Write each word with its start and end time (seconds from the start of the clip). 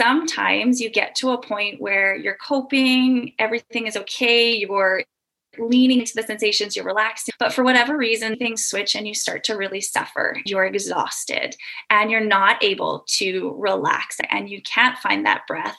sometimes 0.00 0.80
you 0.80 0.88
get 0.88 1.14
to 1.14 1.30
a 1.30 1.42
point 1.42 1.78
where 1.78 2.16
you're 2.16 2.38
coping, 2.42 3.34
everything 3.38 3.86
is 3.86 3.98
okay, 3.98 4.56
you're 4.56 5.04
leaning 5.58 5.98
into 5.98 6.14
the 6.14 6.22
sensations, 6.22 6.74
you're 6.74 6.86
relaxing. 6.86 7.34
But 7.38 7.52
for 7.52 7.64
whatever 7.64 7.98
reason, 7.98 8.36
things 8.36 8.64
switch 8.64 8.94
and 8.94 9.06
you 9.06 9.14
start 9.14 9.44
to 9.44 9.56
really 9.56 9.80
suffer. 9.82 10.38
You're 10.46 10.64
exhausted 10.64 11.54
and 11.90 12.10
you're 12.10 12.24
not 12.24 12.62
able 12.62 13.04
to 13.18 13.54
relax 13.58 14.16
and 14.30 14.48
you 14.48 14.62
can't 14.62 14.96
find 14.98 15.26
that 15.26 15.46
breath. 15.46 15.76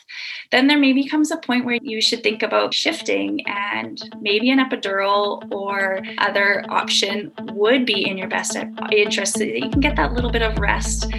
Then 0.52 0.68
there 0.68 0.78
maybe 0.78 1.08
comes 1.08 1.32
a 1.32 1.38
point 1.38 1.66
where 1.66 1.80
you 1.82 2.00
should 2.00 2.22
think 2.22 2.44
about 2.44 2.76
shifting 2.76 3.48
and 3.48 4.00
maybe 4.20 4.52
an 4.52 4.60
epidural 4.60 5.52
or 5.52 6.04
other 6.20 6.64
option 6.70 7.32
would 7.54 7.88
be 7.88 8.08
in 8.08 8.18
your 8.20 8.28
best 8.28 8.56
interest 8.92 9.34
so 9.34 9.40
that 9.40 9.60
you 9.60 9.70
can 9.70 9.80
get 9.80 9.96
that 9.96 10.14
little 10.14 10.32
bit 10.32 10.44
of 10.44 10.60
rest 10.60 11.12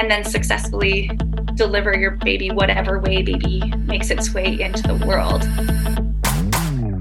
and 0.00 0.10
then 0.10 0.24
successfully 0.24 1.10
deliver 1.56 1.94
your 1.94 2.12
baby 2.12 2.50
whatever 2.50 2.98
way 3.00 3.20
baby 3.20 3.60
makes 3.80 4.10
its 4.10 4.32
way 4.32 4.58
into 4.58 4.82
the 4.82 4.94
world. 5.06 5.42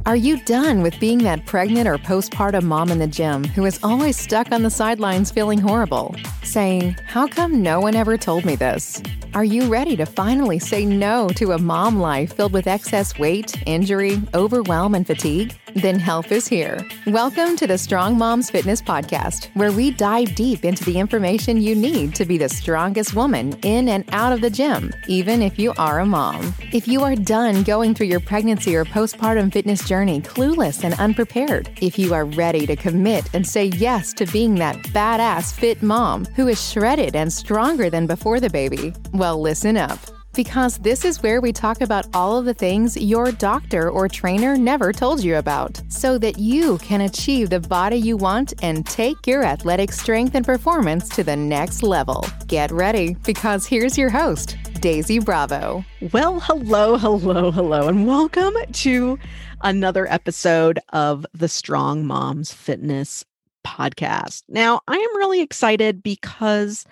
Are 0.09 0.15
you 0.15 0.39
done 0.39 0.81
with 0.81 0.99
being 0.99 1.19
that 1.19 1.45
pregnant 1.45 1.87
or 1.87 1.99
postpartum 1.99 2.63
mom 2.63 2.89
in 2.89 2.97
the 2.97 3.05
gym 3.05 3.43
who 3.43 3.65
is 3.65 3.79
always 3.83 4.17
stuck 4.17 4.51
on 4.51 4.63
the 4.63 4.69
sidelines 4.71 5.29
feeling 5.29 5.59
horrible? 5.59 6.15
Saying, 6.41 6.95
How 7.05 7.27
come 7.27 7.61
no 7.61 7.79
one 7.79 7.93
ever 7.93 8.17
told 8.17 8.43
me 8.43 8.55
this? 8.55 9.03
Are 9.35 9.43
you 9.43 9.67
ready 9.67 9.95
to 9.97 10.07
finally 10.07 10.57
say 10.57 10.83
no 10.83 11.29
to 11.35 11.51
a 11.51 11.59
mom 11.59 11.99
life 11.99 12.33
filled 12.33 12.53
with 12.53 12.65
excess 12.65 13.19
weight, 13.19 13.55
injury, 13.67 14.19
overwhelm, 14.33 14.95
and 14.95 15.05
fatigue? 15.05 15.55
Then 15.75 15.99
help 15.99 16.31
is 16.31 16.47
here. 16.47 16.79
Welcome 17.05 17.55
to 17.57 17.67
the 17.67 17.77
Strong 17.77 18.17
Moms 18.17 18.49
Fitness 18.49 18.81
Podcast, 18.81 19.49
where 19.53 19.71
we 19.71 19.91
dive 19.91 20.33
deep 20.33 20.65
into 20.65 20.83
the 20.83 20.97
information 20.97 21.61
you 21.61 21.75
need 21.75 22.15
to 22.15 22.25
be 22.25 22.39
the 22.39 22.49
strongest 22.49 23.13
woman 23.13 23.53
in 23.61 23.89
and 23.89 24.03
out 24.11 24.33
of 24.33 24.41
the 24.41 24.49
gym, 24.49 24.91
even 25.07 25.43
if 25.43 25.59
you 25.59 25.73
are 25.77 25.99
a 25.99 26.07
mom. 26.07 26.55
If 26.73 26.87
you 26.87 27.03
are 27.03 27.15
done 27.15 27.61
going 27.61 27.93
through 27.93 28.07
your 28.07 28.19
pregnancy 28.19 28.75
or 28.75 28.83
postpartum 28.83 29.53
fitness 29.53 29.87
journey 29.87 29.98
clueless 30.21 30.83
and 30.83 30.93
unprepared, 30.99 31.69
if 31.81 31.99
you 31.99 32.13
are 32.13 32.25
ready 32.25 32.65
to 32.67 32.75
commit 32.75 33.29
and 33.33 33.45
say 33.45 33.65
yes 33.65 34.13
to 34.13 34.25
being 34.27 34.55
that 34.55 34.77
badass 34.93 35.53
fit 35.53 35.81
mom 35.81 36.25
who 36.35 36.47
is 36.47 36.71
shredded 36.71 37.15
and 37.15 37.31
stronger 37.33 37.89
than 37.89 38.07
before 38.07 38.39
the 38.39 38.49
baby, 38.49 38.93
well, 39.13 39.41
listen 39.41 39.77
up 39.77 39.99
because 40.33 40.77
this 40.77 41.03
is 41.05 41.21
where 41.23 41.41
we 41.41 41.51
talk 41.51 41.81
about 41.81 42.07
all 42.13 42.37
of 42.37 42.45
the 42.45 42.53
things 42.53 42.95
your 42.95 43.31
doctor 43.31 43.89
or 43.89 44.07
trainer 44.07 44.57
never 44.57 44.93
told 44.93 45.23
you 45.23 45.37
about 45.37 45.81
so 45.89 46.17
that 46.17 46.37
you 46.37 46.77
can 46.79 47.01
achieve 47.01 47.49
the 47.49 47.59
body 47.59 47.97
you 47.97 48.15
want 48.15 48.53
and 48.63 48.85
take 48.85 49.27
your 49.27 49.43
athletic 49.43 49.91
strength 49.91 50.35
and 50.35 50.45
performance 50.45 51.09
to 51.09 51.23
the 51.23 51.35
next 51.35 51.83
level. 51.83 52.25
Get 52.47 52.71
ready 52.71 53.15
because 53.25 53.65
here's 53.65 53.97
your 53.97 54.09
host, 54.09 54.57
Daisy 54.79 55.19
Bravo. 55.19 55.83
Well, 56.11 56.39
hello, 56.39 56.97
hello, 56.97 57.51
hello, 57.51 57.87
and 57.87 58.07
welcome 58.07 58.53
to 58.73 59.17
another 59.61 60.09
episode 60.11 60.79
of 60.93 61.25
the 61.33 61.47
Strong 61.47 62.05
Moms 62.05 62.53
Fitness 62.53 63.25
podcast. 63.65 64.43
Now, 64.47 64.81
I 64.87 64.95
am 64.95 65.17
really 65.17 65.41
excited 65.41 66.01
because 66.01 66.85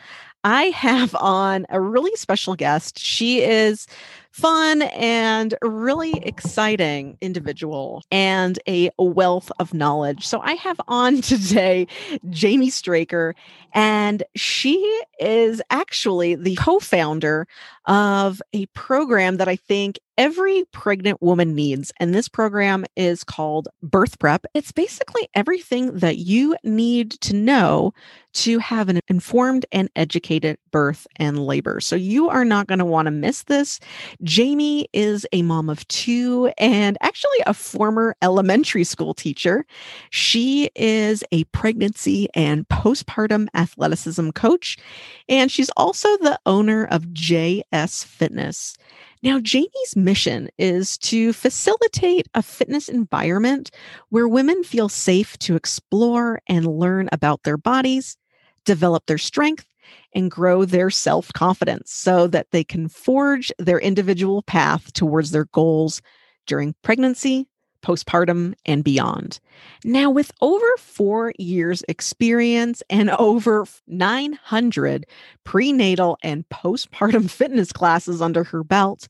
I 0.47 0.67
have 0.67 1.13
on 1.15 1.65
a 1.67 1.81
really 1.81 2.15
special 2.15 2.55
guest. 2.55 2.99
She 2.99 3.41
is 3.41 3.85
fun 4.31 4.83
and 4.83 5.53
really 5.61 6.13
exciting 6.25 7.17
individual 7.19 8.01
and 8.11 8.57
a 8.65 8.89
wealth 8.97 9.51
of 9.59 9.73
knowledge. 9.73 10.25
So 10.25 10.39
I 10.39 10.53
have 10.53 10.79
on 10.87 11.19
today 11.21 11.87
Jamie 12.29 12.69
Straker, 12.69 13.35
and 13.73 14.23
she 14.37 15.03
is 15.19 15.61
actually 15.69 16.35
the 16.35 16.55
co 16.55 16.79
founder 16.79 17.45
of 17.85 18.41
a 18.53 18.67
program 18.67 19.35
that 19.37 19.49
I 19.49 19.57
think 19.57 19.99
every 20.17 20.65
pregnant 20.71 21.21
woman 21.21 21.53
needs. 21.55 21.91
And 21.99 22.13
this 22.13 22.27
program 22.27 22.85
is 22.95 23.23
called 23.23 23.67
Birth 23.83 24.19
Prep. 24.19 24.45
It's 24.53 24.71
basically 24.71 25.29
everything 25.35 25.97
that 25.99 26.17
you 26.17 26.55
need 26.63 27.11
to 27.21 27.35
know 27.35 27.93
to 28.33 28.59
have 28.59 28.87
an 28.87 28.99
informed 29.07 29.65
and 29.71 29.89
educated 29.95 30.57
birth 30.69 31.07
and 31.15 31.45
labor. 31.45 31.79
So 31.79 31.95
you 31.95 32.29
are 32.29 32.45
not 32.45 32.67
going 32.67 32.79
to 32.79 32.85
want 32.85 33.07
to 33.07 33.11
miss 33.11 33.43
this. 33.43 33.79
Jamie 34.21 34.87
is 34.93 35.25
a 35.31 35.41
mom 35.41 35.69
of 35.69 35.87
two 35.87 36.51
and 36.57 36.97
actually 37.01 37.39
a 37.47 37.53
former 37.53 38.15
elementary 38.21 38.83
school 38.83 39.15
teacher. 39.15 39.65
She 40.11 40.69
is 40.75 41.23
a 41.31 41.45
pregnancy 41.45 42.27
and 42.35 42.67
postpartum 42.67 43.47
athleticism 43.55 44.29
coach, 44.31 44.77
and 45.27 45.51
she's 45.51 45.71
also 45.75 46.07
the 46.17 46.39
owner 46.45 46.85
of 46.85 47.07
JS 47.07 48.05
Fitness. 48.05 48.77
Now, 49.27 49.41
Jamie's 49.41 49.97
mission 49.97 50.47
is 50.57 50.97
to 50.99 51.33
facilitate 51.33 52.29
a 52.33 52.41
fitness 52.41 52.87
environment 52.87 53.71
where 54.07 54.25
women 54.25 54.63
feel 54.63 54.87
safe 54.87 55.37
to 55.39 55.57
explore 55.57 56.39
and 56.47 56.65
learn 56.65 57.09
about 57.11 57.43
their 57.43 57.57
bodies, 57.57 58.15
develop 58.63 59.05
their 59.05 59.17
strength, 59.17 59.65
and 60.15 60.31
grow 60.31 60.63
their 60.63 60.89
self 60.89 61.33
confidence 61.33 61.91
so 61.91 62.27
that 62.27 62.51
they 62.51 62.63
can 62.63 62.87
forge 62.87 63.51
their 63.59 63.81
individual 63.81 64.43
path 64.43 64.93
towards 64.93 65.31
their 65.31 65.49
goals 65.51 66.01
during 66.45 66.73
pregnancy, 66.81 67.49
postpartum, 67.81 68.53
and 68.65 68.83
beyond. 68.83 69.39
Now, 69.83 70.09
with 70.09 70.31
over 70.41 70.65
four 70.77 71.33
years' 71.37 71.83
experience 71.87 72.83
and 72.89 73.09
over 73.19 73.65
900 73.87 75.05
prenatal 75.43 76.17
and 76.23 76.47
postpartum 76.49 77.29
fitness 77.29 77.71
classes 77.71 78.21
under 78.21 78.43
her 78.43 78.63
belt, 78.63 79.07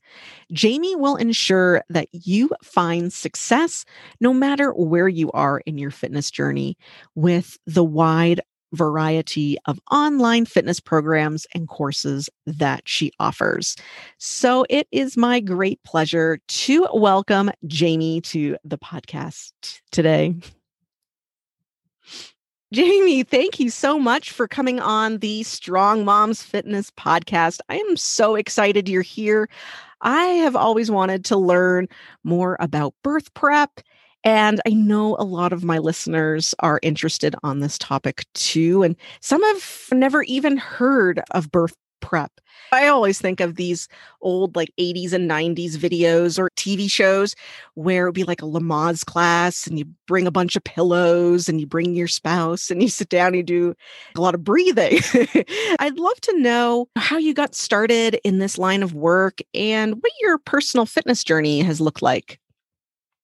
Jamie 0.51 0.95
will 0.95 1.15
ensure 1.15 1.83
that 1.89 2.07
you 2.11 2.49
find 2.63 3.11
success 3.11 3.85
no 4.19 4.33
matter 4.33 4.71
where 4.71 5.07
you 5.07 5.31
are 5.31 5.59
in 5.65 5.77
your 5.77 5.91
fitness 5.91 6.31
journey 6.31 6.77
with 7.15 7.57
the 7.65 7.83
wide 7.83 8.41
variety 8.73 9.57
of 9.65 9.79
online 9.91 10.45
fitness 10.45 10.79
programs 10.79 11.45
and 11.53 11.67
courses 11.67 12.29
that 12.45 12.81
she 12.85 13.11
offers. 13.19 13.75
So 14.17 14.65
it 14.69 14.87
is 14.91 15.17
my 15.17 15.39
great 15.39 15.81
pleasure 15.83 16.39
to 16.47 16.87
welcome 16.93 17.51
Jamie 17.65 18.21
to 18.21 18.57
the 18.63 18.77
podcast 18.77 19.51
today. 19.91 20.35
Jamie, 22.73 23.23
thank 23.23 23.61
you 23.61 23.69
so 23.69 23.97
much 23.97 24.31
for 24.31 24.45
coming 24.45 24.81
on 24.81 25.19
the 25.19 25.43
Strong 25.43 26.03
Moms 26.03 26.43
Fitness 26.43 26.91
podcast. 26.91 27.59
I 27.69 27.77
am 27.77 27.95
so 27.95 28.35
excited 28.35 28.89
you're 28.89 29.01
here. 29.01 29.47
I 30.01 30.25
have 30.25 30.55
always 30.57 30.91
wanted 30.91 31.23
to 31.25 31.37
learn 31.37 31.87
more 32.25 32.57
about 32.59 32.93
birth 33.03 33.33
prep 33.33 33.79
and 34.23 34.61
I 34.65 34.71
know 34.71 35.15
a 35.19 35.23
lot 35.23 35.53
of 35.53 35.63
my 35.63 35.77
listeners 35.77 36.53
are 36.59 36.79
interested 36.81 37.35
on 37.43 37.59
this 37.59 37.77
topic 37.77 38.25
too. 38.33 38.83
And 38.83 38.95
some 39.21 39.41
have 39.43 39.87
never 39.91 40.23
even 40.23 40.57
heard 40.57 41.21
of 41.31 41.51
birth 41.51 41.73
prep. 41.99 42.31
I 42.71 42.87
always 42.87 43.19
think 43.19 43.39
of 43.39 43.55
these 43.55 43.87
old 44.21 44.55
like 44.55 44.71
80s 44.79 45.13
and 45.13 45.29
90s 45.29 45.77
videos 45.77 46.37
or 46.37 46.49
TV 46.51 46.89
shows 46.91 47.35
where 47.75 48.03
it 48.03 48.09
would 48.09 48.15
be 48.15 48.23
like 48.23 48.41
a 48.41 48.45
Lamaze 48.45 49.05
class 49.05 49.67
and 49.67 49.79
you 49.79 49.85
bring 50.05 50.27
a 50.27 50.31
bunch 50.31 50.55
of 50.55 50.63
pillows 50.63 51.47
and 51.47 51.59
you 51.59 51.67
bring 51.67 51.95
your 51.95 52.07
spouse 52.07 52.69
and 52.69 52.81
you 52.81 52.89
sit 52.89 53.09
down 53.09 53.27
and 53.27 53.37
you 53.37 53.43
do 53.43 53.73
a 54.15 54.21
lot 54.21 54.35
of 54.35 54.43
breathing. 54.43 54.99
I'd 55.79 55.97
love 55.97 56.19
to 56.21 56.39
know 56.39 56.89
how 56.95 57.17
you 57.17 57.33
got 57.33 57.55
started 57.55 58.19
in 58.23 58.39
this 58.39 58.57
line 58.57 58.83
of 58.83 58.93
work 58.93 59.39
and 59.53 59.95
what 59.95 60.11
your 60.19 60.37
personal 60.37 60.85
fitness 60.85 61.23
journey 61.23 61.61
has 61.61 61.79
looked 61.79 62.01
like. 62.01 62.39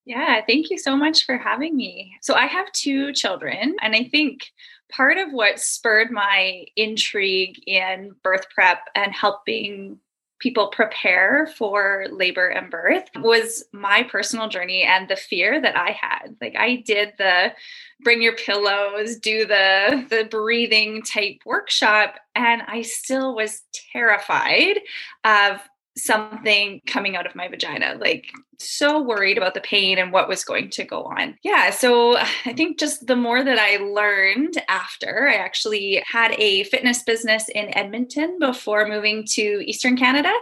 Yeah, 0.06 0.42
thank 0.46 0.70
you 0.70 0.78
so 0.78 0.98
much 0.98 1.26
for 1.26 1.38
having 1.38 1.76
me. 1.76 2.18
So, 2.22 2.34
I 2.34 2.46
have 2.48 2.72
two 2.74 3.14
children, 3.14 3.76
and 3.82 3.96
I 3.96 4.04
think 4.06 4.52
part 4.92 5.18
of 5.18 5.32
what 5.32 5.60
spurred 5.60 6.12
my 6.12 6.66
intrigue 6.76 7.62
in 7.66 8.14
birth 8.22 8.46
prep 8.54 8.80
and 8.96 9.14
helping 9.14 10.00
people 10.40 10.68
prepare 10.68 11.48
for 11.58 12.06
labor 12.12 12.50
and 12.50 12.70
birth 12.70 13.06
was 13.16 13.64
my 13.72 14.04
personal 14.04 14.50
journey 14.50 14.84
and 14.84 15.08
the 15.08 15.16
fear 15.16 15.62
that 15.62 15.78
I 15.78 15.92
had. 15.92 16.36
Like 16.42 16.56
I 16.58 16.84
did 16.86 17.14
the 17.18 17.54
bring 18.02 18.22
your 18.22 18.36
pillows, 18.36 19.16
do 19.18 19.46
the 19.46 20.06
the 20.10 20.26
breathing 20.30 21.02
type 21.02 21.38
workshop 21.46 22.16
and 22.36 22.62
I 22.68 22.82
still 22.82 23.36
was 23.36 23.62
terrified 23.94 24.82
of 25.24 25.62
something 25.96 26.82
coming 26.88 27.16
out 27.16 27.28
of 27.28 27.36
my 27.36 27.48
vagina 27.48 27.96
like 28.00 28.26
so 28.58 29.02
worried 29.02 29.38
about 29.38 29.54
the 29.54 29.62
pain 29.62 29.98
and 29.98 30.12
what 30.12 30.28
was 30.28 30.44
going 30.44 30.70
to 30.70 30.84
go 30.84 31.04
on. 31.04 31.38
Yeah 31.44 31.70
so 31.70 32.18
i 32.18 32.54
think 32.54 32.80
just 32.80 33.08
the 33.08 33.16
more 33.16 33.44
that 33.44 33.60
i 33.60 33.78
learned 33.78 34.62
after 34.68 35.28
i 35.28 35.36
actually 35.36 36.04
had 36.06 36.34
a 36.40 36.64
fitness 36.66 37.04
business 37.04 37.50
in 37.50 37.76
edmonton 37.78 38.40
before 38.40 38.88
moving 38.88 39.26
to 39.26 39.62
eastern 39.66 39.98
canada 39.98 40.34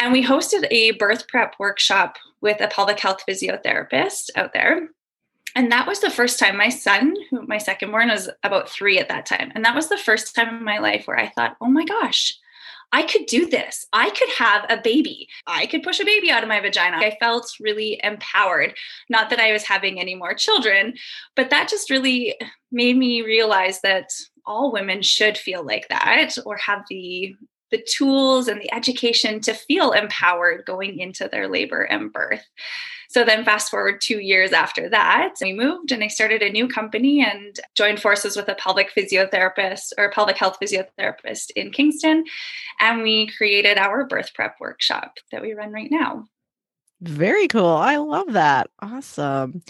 and 0.00 0.12
we 0.12 0.24
hosted 0.24 0.66
a 0.70 0.92
birth 0.92 1.28
prep 1.28 1.54
workshop 1.58 2.16
with 2.40 2.60
a 2.60 2.68
pelvic 2.68 2.98
health 2.98 3.22
physiotherapist 3.28 4.30
out 4.34 4.52
there. 4.52 4.88
And 5.56 5.70
that 5.72 5.86
was 5.86 6.00
the 6.00 6.10
first 6.10 6.38
time 6.38 6.56
my 6.56 6.68
son 6.68 7.14
who 7.30 7.42
my 7.46 7.58
second 7.58 7.90
born 7.90 8.08
was 8.08 8.30
about 8.42 8.68
three 8.68 8.98
at 8.98 9.08
that 9.08 9.26
time. 9.26 9.52
And 9.54 9.64
that 9.64 9.74
was 9.74 9.88
the 9.88 9.98
first 9.98 10.34
time 10.34 10.56
in 10.56 10.64
my 10.64 10.78
life 10.78 11.06
where 11.06 11.18
i 11.18 11.28
thought 11.28 11.56
oh 11.60 11.68
my 11.68 11.84
gosh 11.84 12.34
I 12.92 13.02
could 13.02 13.26
do 13.26 13.46
this. 13.46 13.86
I 13.92 14.10
could 14.10 14.28
have 14.30 14.66
a 14.68 14.80
baby. 14.82 15.28
I 15.46 15.66
could 15.66 15.82
push 15.82 16.00
a 16.00 16.04
baby 16.04 16.30
out 16.30 16.42
of 16.42 16.48
my 16.48 16.60
vagina. 16.60 16.96
I 16.96 17.16
felt 17.20 17.52
really 17.60 18.00
empowered. 18.02 18.74
Not 19.08 19.30
that 19.30 19.38
I 19.38 19.52
was 19.52 19.62
having 19.62 20.00
any 20.00 20.14
more 20.14 20.34
children, 20.34 20.94
but 21.36 21.50
that 21.50 21.68
just 21.68 21.90
really 21.90 22.34
made 22.72 22.96
me 22.96 23.22
realize 23.22 23.80
that 23.82 24.10
all 24.44 24.72
women 24.72 25.02
should 25.02 25.38
feel 25.38 25.64
like 25.64 25.88
that 25.88 26.36
or 26.44 26.56
have 26.56 26.82
the 26.90 27.34
the 27.70 27.86
tools 27.88 28.48
and 28.48 28.60
the 28.60 28.72
education 28.74 29.40
to 29.40 29.54
feel 29.54 29.92
empowered 29.92 30.64
going 30.66 30.98
into 30.98 31.28
their 31.30 31.46
labor 31.46 31.82
and 31.82 32.12
birth. 32.12 32.44
So 33.10 33.24
then, 33.24 33.44
fast 33.44 33.72
forward 33.72 34.00
two 34.00 34.20
years 34.20 34.52
after 34.52 34.88
that, 34.88 35.34
we 35.42 35.52
moved 35.52 35.90
and 35.90 36.04
I 36.04 36.06
started 36.06 36.42
a 36.42 36.48
new 36.48 36.68
company 36.68 37.20
and 37.28 37.58
joined 37.74 38.00
forces 38.00 38.36
with 38.36 38.46
a 38.46 38.54
pelvic 38.54 38.94
physiotherapist 38.96 39.94
or 39.98 40.12
pelvic 40.12 40.36
health 40.36 40.58
physiotherapist 40.62 41.50
in 41.56 41.72
Kingston. 41.72 42.22
And 42.78 43.02
we 43.02 43.26
created 43.36 43.78
our 43.78 44.06
birth 44.06 44.32
prep 44.32 44.60
workshop 44.60 45.14
that 45.32 45.42
we 45.42 45.54
run 45.54 45.72
right 45.72 45.90
now. 45.90 46.26
Very 47.00 47.48
cool. 47.48 47.66
I 47.66 47.96
love 47.96 48.32
that. 48.32 48.70
Awesome. 48.80 49.60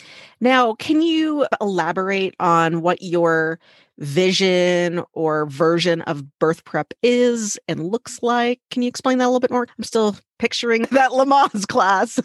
Now, 0.42 0.74
can 0.74 1.00
you 1.00 1.46
elaborate 1.62 2.34
on 2.40 2.82
what 2.82 3.00
your 3.00 3.58
vision 3.96 5.02
or 5.14 5.46
version 5.46 6.02
of 6.02 6.38
birth 6.40 6.64
prep 6.64 6.92
is 7.02 7.58
and 7.68 7.88
looks 7.88 8.22
like? 8.22 8.60
Can 8.70 8.82
you 8.82 8.88
explain 8.88 9.16
that 9.16 9.24
a 9.24 9.28
little 9.28 9.40
bit 9.40 9.50
more? 9.50 9.66
I'm 9.78 9.84
still 9.84 10.16
picturing 10.40 10.82
that 10.90 11.10
Lamaze 11.10 11.68
class. 11.68 12.18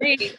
Great. 0.00 0.38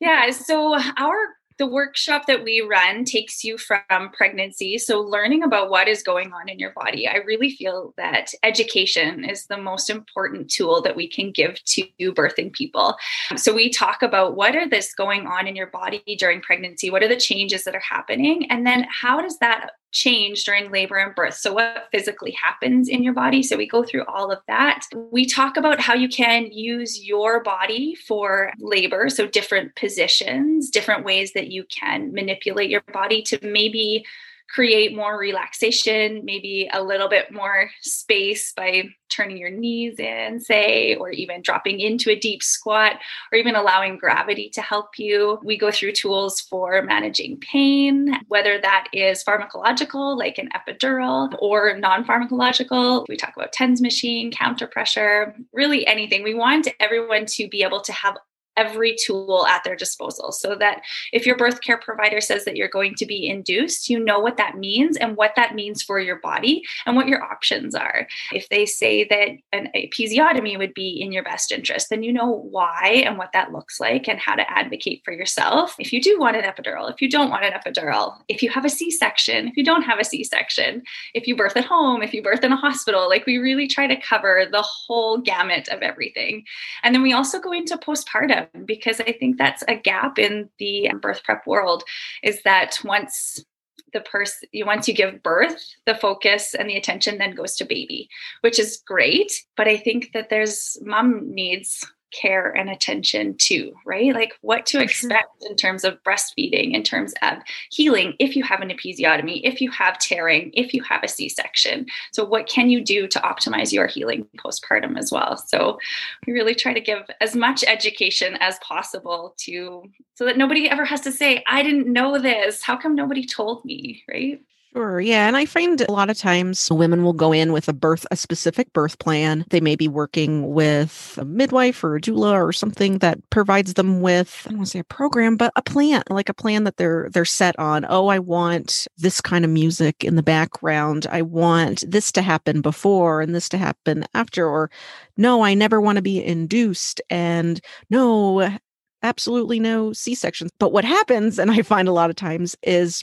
Yeah. 0.00 0.30
So, 0.30 0.78
our 0.96 1.16
the 1.58 1.66
workshop 1.66 2.26
that 2.28 2.44
we 2.44 2.60
run 2.60 3.04
takes 3.04 3.42
you 3.42 3.58
from 3.58 3.80
pregnancy. 4.12 4.78
So, 4.78 5.00
learning 5.00 5.42
about 5.42 5.70
what 5.70 5.88
is 5.88 6.02
going 6.02 6.32
on 6.32 6.48
in 6.48 6.58
your 6.58 6.72
body. 6.72 7.08
I 7.08 7.16
really 7.16 7.50
feel 7.50 7.94
that 7.96 8.30
education 8.44 9.24
is 9.28 9.46
the 9.46 9.58
most 9.58 9.90
important 9.90 10.50
tool 10.50 10.80
that 10.82 10.94
we 10.94 11.08
can 11.08 11.32
give 11.32 11.62
to 11.64 11.84
birthing 12.00 12.52
people. 12.52 12.96
So, 13.36 13.52
we 13.52 13.70
talk 13.70 14.02
about 14.02 14.36
what 14.36 14.54
are 14.54 14.68
this 14.68 14.94
going 14.94 15.26
on 15.26 15.46
in 15.46 15.56
your 15.56 15.66
body 15.66 16.02
during 16.18 16.40
pregnancy? 16.40 16.90
What 16.90 17.02
are 17.02 17.08
the 17.08 17.16
changes 17.16 17.64
that 17.64 17.74
are 17.74 17.80
happening? 17.80 18.46
And 18.50 18.66
then, 18.66 18.86
how 18.88 19.20
does 19.20 19.38
that 19.38 19.72
change 19.90 20.44
during 20.44 20.70
labor 20.70 20.96
and 20.96 21.14
birth. 21.14 21.34
So, 21.34 21.54
what 21.54 21.88
physically 21.90 22.32
happens 22.32 22.88
in 22.88 23.02
your 23.02 23.14
body? 23.14 23.42
So, 23.42 23.56
we 23.56 23.66
go 23.66 23.82
through 23.82 24.04
all 24.04 24.30
of 24.30 24.40
that. 24.46 24.84
We 24.94 25.26
talk 25.26 25.56
about 25.56 25.80
how 25.80 25.94
you 25.94 26.08
can 26.08 26.50
use 26.52 27.06
your 27.06 27.42
body 27.42 27.94
for 27.94 28.52
labor. 28.58 29.08
So, 29.08 29.26
different 29.26 29.74
positions, 29.76 30.70
different 30.70 31.04
ways 31.04 31.32
that 31.32 31.48
you 31.48 31.64
can 31.64 32.12
manipulate 32.12 32.70
your 32.70 32.82
body 32.92 33.22
to 33.22 33.38
maybe 33.42 34.04
create 34.48 34.94
more 34.94 35.18
relaxation, 35.18 36.24
maybe 36.24 36.68
a 36.72 36.82
little 36.82 37.08
bit 37.08 37.32
more 37.32 37.70
space 37.82 38.52
by 38.56 38.84
turning 39.10 39.38
your 39.38 39.50
knees 39.50 39.98
in, 39.98 40.40
say, 40.40 40.94
or 40.96 41.10
even 41.10 41.42
dropping 41.42 41.80
into 41.80 42.10
a 42.10 42.18
deep 42.18 42.42
squat, 42.42 42.96
or 43.32 43.38
even 43.38 43.54
allowing 43.54 43.96
gravity 43.96 44.50
to 44.50 44.60
help 44.60 44.98
you. 44.98 45.38
We 45.42 45.56
go 45.56 45.70
through 45.70 45.92
tools 45.92 46.40
for 46.40 46.82
managing 46.82 47.38
pain, 47.38 48.18
whether 48.28 48.60
that 48.60 48.88
is 48.92 49.24
pharmacological, 49.24 50.16
like 50.16 50.38
an 50.38 50.50
epidural, 50.54 51.34
or 51.40 51.76
non 51.78 52.04
pharmacological. 52.04 53.06
We 53.08 53.16
talk 53.16 53.34
about 53.36 53.52
TENS 53.52 53.80
machine, 53.80 54.30
counter 54.30 54.66
pressure, 54.66 55.34
really 55.52 55.86
anything. 55.86 56.22
We 56.22 56.34
want 56.34 56.68
everyone 56.80 57.26
to 57.26 57.48
be 57.48 57.62
able 57.62 57.80
to 57.80 57.92
have 57.92 58.16
every 58.58 58.96
tool 59.06 59.46
at 59.46 59.62
their 59.64 59.76
disposal 59.76 60.32
so 60.32 60.54
that 60.56 60.82
if 61.12 61.24
your 61.24 61.36
birth 61.36 61.62
care 61.62 61.78
provider 61.78 62.20
says 62.20 62.44
that 62.44 62.56
you're 62.56 62.68
going 62.68 62.94
to 62.96 63.06
be 63.06 63.28
induced, 63.28 63.88
you 63.88 63.98
know 63.98 64.18
what 64.18 64.36
that 64.36 64.58
means 64.58 64.96
and 64.96 65.16
what 65.16 65.32
that 65.36 65.54
means 65.54 65.82
for 65.82 65.98
your 66.00 66.18
body 66.20 66.62
and 66.84 66.96
what 66.96 67.06
your 67.08 67.22
options 67.22 67.74
are. 67.74 68.06
If 68.32 68.48
they 68.48 68.66
say 68.66 69.04
that 69.04 69.28
an 69.52 69.68
episiotomy 69.74 70.58
would 70.58 70.74
be 70.74 71.00
in 71.00 71.12
your 71.12 71.22
best 71.22 71.52
interest, 71.52 71.88
then 71.88 72.02
you 72.02 72.12
know 72.12 72.48
why 72.50 73.02
and 73.06 73.16
what 73.16 73.32
that 73.32 73.52
looks 73.52 73.78
like 73.78 74.08
and 74.08 74.18
how 74.18 74.34
to 74.34 74.50
advocate 74.50 75.02
for 75.04 75.12
yourself. 75.12 75.76
If 75.78 75.92
you 75.92 76.02
do 76.02 76.18
want 76.18 76.36
an 76.36 76.42
epidural, 76.42 76.92
if 76.92 77.00
you 77.00 77.08
don't 77.08 77.30
want 77.30 77.44
an 77.44 77.52
epidural, 77.52 78.16
if 78.28 78.42
you 78.42 78.50
have 78.50 78.64
a 78.64 78.70
C 78.70 78.90
section, 78.90 79.46
if 79.48 79.56
you 79.56 79.64
don't 79.64 79.82
have 79.82 80.00
a 80.00 80.04
C 80.04 80.24
section, 80.24 80.82
if 81.14 81.28
you 81.28 81.36
birth 81.36 81.56
at 81.56 81.64
home, 81.64 82.02
if 82.02 82.12
you 82.12 82.22
birth 82.22 82.42
in 82.42 82.52
a 82.52 82.56
hospital, 82.56 83.08
like 83.08 83.24
we 83.24 83.38
really 83.38 83.68
try 83.68 83.86
to 83.86 83.96
cover 83.96 84.46
the 84.50 84.62
whole 84.62 85.18
gamut 85.18 85.68
of 85.68 85.82
everything. 85.82 86.44
And 86.82 86.94
then 86.94 87.02
we 87.02 87.12
also 87.12 87.38
go 87.38 87.52
into 87.52 87.76
postpartum 87.76 88.47
Um, 88.54 88.64
because 88.64 89.00
I 89.00 89.12
think 89.12 89.38
that's 89.38 89.64
a 89.68 89.76
gap 89.76 90.18
in 90.18 90.48
the 90.58 90.90
um, 90.90 91.00
birth 91.00 91.22
prep 91.24 91.46
world 91.46 91.84
is 92.22 92.42
that 92.42 92.78
once 92.84 93.44
the 93.92 94.00
person 94.00 94.48
once 94.66 94.86
you 94.86 94.94
give 94.94 95.22
birth 95.22 95.64
the 95.86 95.94
focus 95.94 96.54
and 96.54 96.68
the 96.68 96.76
attention 96.76 97.16
then 97.16 97.34
goes 97.34 97.56
to 97.56 97.64
baby 97.64 98.08
which 98.42 98.58
is 98.58 98.82
great 98.86 99.32
but 99.56 99.66
i 99.66 99.78
think 99.78 100.10
that 100.12 100.28
there's 100.28 100.76
mom 100.82 101.32
needs 101.32 101.90
care 102.12 102.50
and 102.50 102.70
attention 102.70 103.36
to, 103.38 103.72
right? 103.84 104.14
Like 104.14 104.34
what 104.40 104.66
to 104.66 104.80
expect 104.80 105.44
in 105.48 105.56
terms 105.56 105.84
of 105.84 106.02
breastfeeding, 106.02 106.74
in 106.74 106.82
terms 106.82 107.14
of 107.22 107.38
healing 107.70 108.14
if 108.18 108.36
you 108.36 108.42
have 108.44 108.60
an 108.60 108.70
episiotomy, 108.70 109.40
if 109.44 109.60
you 109.60 109.70
have 109.70 109.98
tearing, 109.98 110.50
if 110.54 110.74
you 110.74 110.82
have 110.82 111.02
a 111.02 111.08
C 111.08 111.28
section. 111.28 111.86
So, 112.12 112.24
what 112.24 112.48
can 112.48 112.70
you 112.70 112.84
do 112.84 113.06
to 113.08 113.20
optimize 113.20 113.72
your 113.72 113.86
healing 113.86 114.26
postpartum 114.38 114.98
as 114.98 115.12
well? 115.12 115.36
So, 115.36 115.78
we 116.26 116.32
really 116.32 116.54
try 116.54 116.72
to 116.72 116.80
give 116.80 117.08
as 117.20 117.36
much 117.36 117.64
education 117.66 118.36
as 118.40 118.58
possible 118.60 119.34
to 119.38 119.84
so 120.14 120.24
that 120.24 120.38
nobody 120.38 120.68
ever 120.68 120.84
has 120.84 121.00
to 121.02 121.12
say, 121.12 121.44
I 121.46 121.62
didn't 121.62 121.92
know 121.92 122.18
this. 122.18 122.62
How 122.62 122.76
come 122.76 122.94
nobody 122.94 123.24
told 123.24 123.64
me, 123.64 124.02
right? 124.10 124.40
Sure. 124.74 125.00
Yeah. 125.00 125.26
And 125.26 125.36
I 125.36 125.46
find 125.46 125.80
a 125.80 125.90
lot 125.90 126.10
of 126.10 126.18
times 126.18 126.70
women 126.70 127.02
will 127.02 127.14
go 127.14 127.32
in 127.32 127.52
with 127.52 127.68
a 127.68 127.72
birth, 127.72 128.06
a 128.10 128.16
specific 128.16 128.70
birth 128.74 128.98
plan. 128.98 129.46
They 129.48 129.60
may 129.60 129.76
be 129.76 129.88
working 129.88 130.52
with 130.52 131.18
a 131.18 131.24
midwife 131.24 131.82
or 131.82 131.96
a 131.96 132.00
doula 132.00 132.34
or 132.34 132.52
something 132.52 132.98
that 132.98 133.18
provides 133.30 133.74
them 133.74 134.02
with, 134.02 134.42
I 134.44 134.50
don't 134.50 134.58
want 134.58 134.66
to 134.66 134.70
say 134.72 134.78
a 134.80 134.84
program, 134.84 135.36
but 135.36 135.52
a 135.56 135.62
plan, 135.62 136.02
like 136.10 136.28
a 136.28 136.34
plan 136.34 136.64
that 136.64 136.76
they're, 136.76 137.08
they're 137.10 137.24
set 137.24 137.58
on. 137.58 137.86
Oh, 137.88 138.08
I 138.08 138.18
want 138.18 138.86
this 138.98 139.22
kind 139.22 139.44
of 139.44 139.50
music 139.50 140.04
in 140.04 140.16
the 140.16 140.22
background. 140.22 141.06
I 141.10 141.22
want 141.22 141.82
this 141.88 142.12
to 142.12 142.22
happen 142.22 142.60
before 142.60 143.22
and 143.22 143.34
this 143.34 143.48
to 143.48 143.58
happen 143.58 144.04
after, 144.12 144.46
or 144.46 144.70
no, 145.16 145.42
I 145.42 145.54
never 145.54 145.80
want 145.80 145.96
to 145.96 146.02
be 146.02 146.22
induced. 146.22 147.00
And 147.08 147.58
no, 147.88 148.54
absolutely 149.02 149.60
no 149.60 149.94
C 149.94 150.14
sections. 150.14 150.50
But 150.58 150.72
what 150.72 150.84
happens, 150.84 151.38
and 151.38 151.50
I 151.50 151.62
find 151.62 151.88
a 151.88 151.92
lot 151.92 152.10
of 152.10 152.16
times, 152.16 152.54
is 152.62 153.02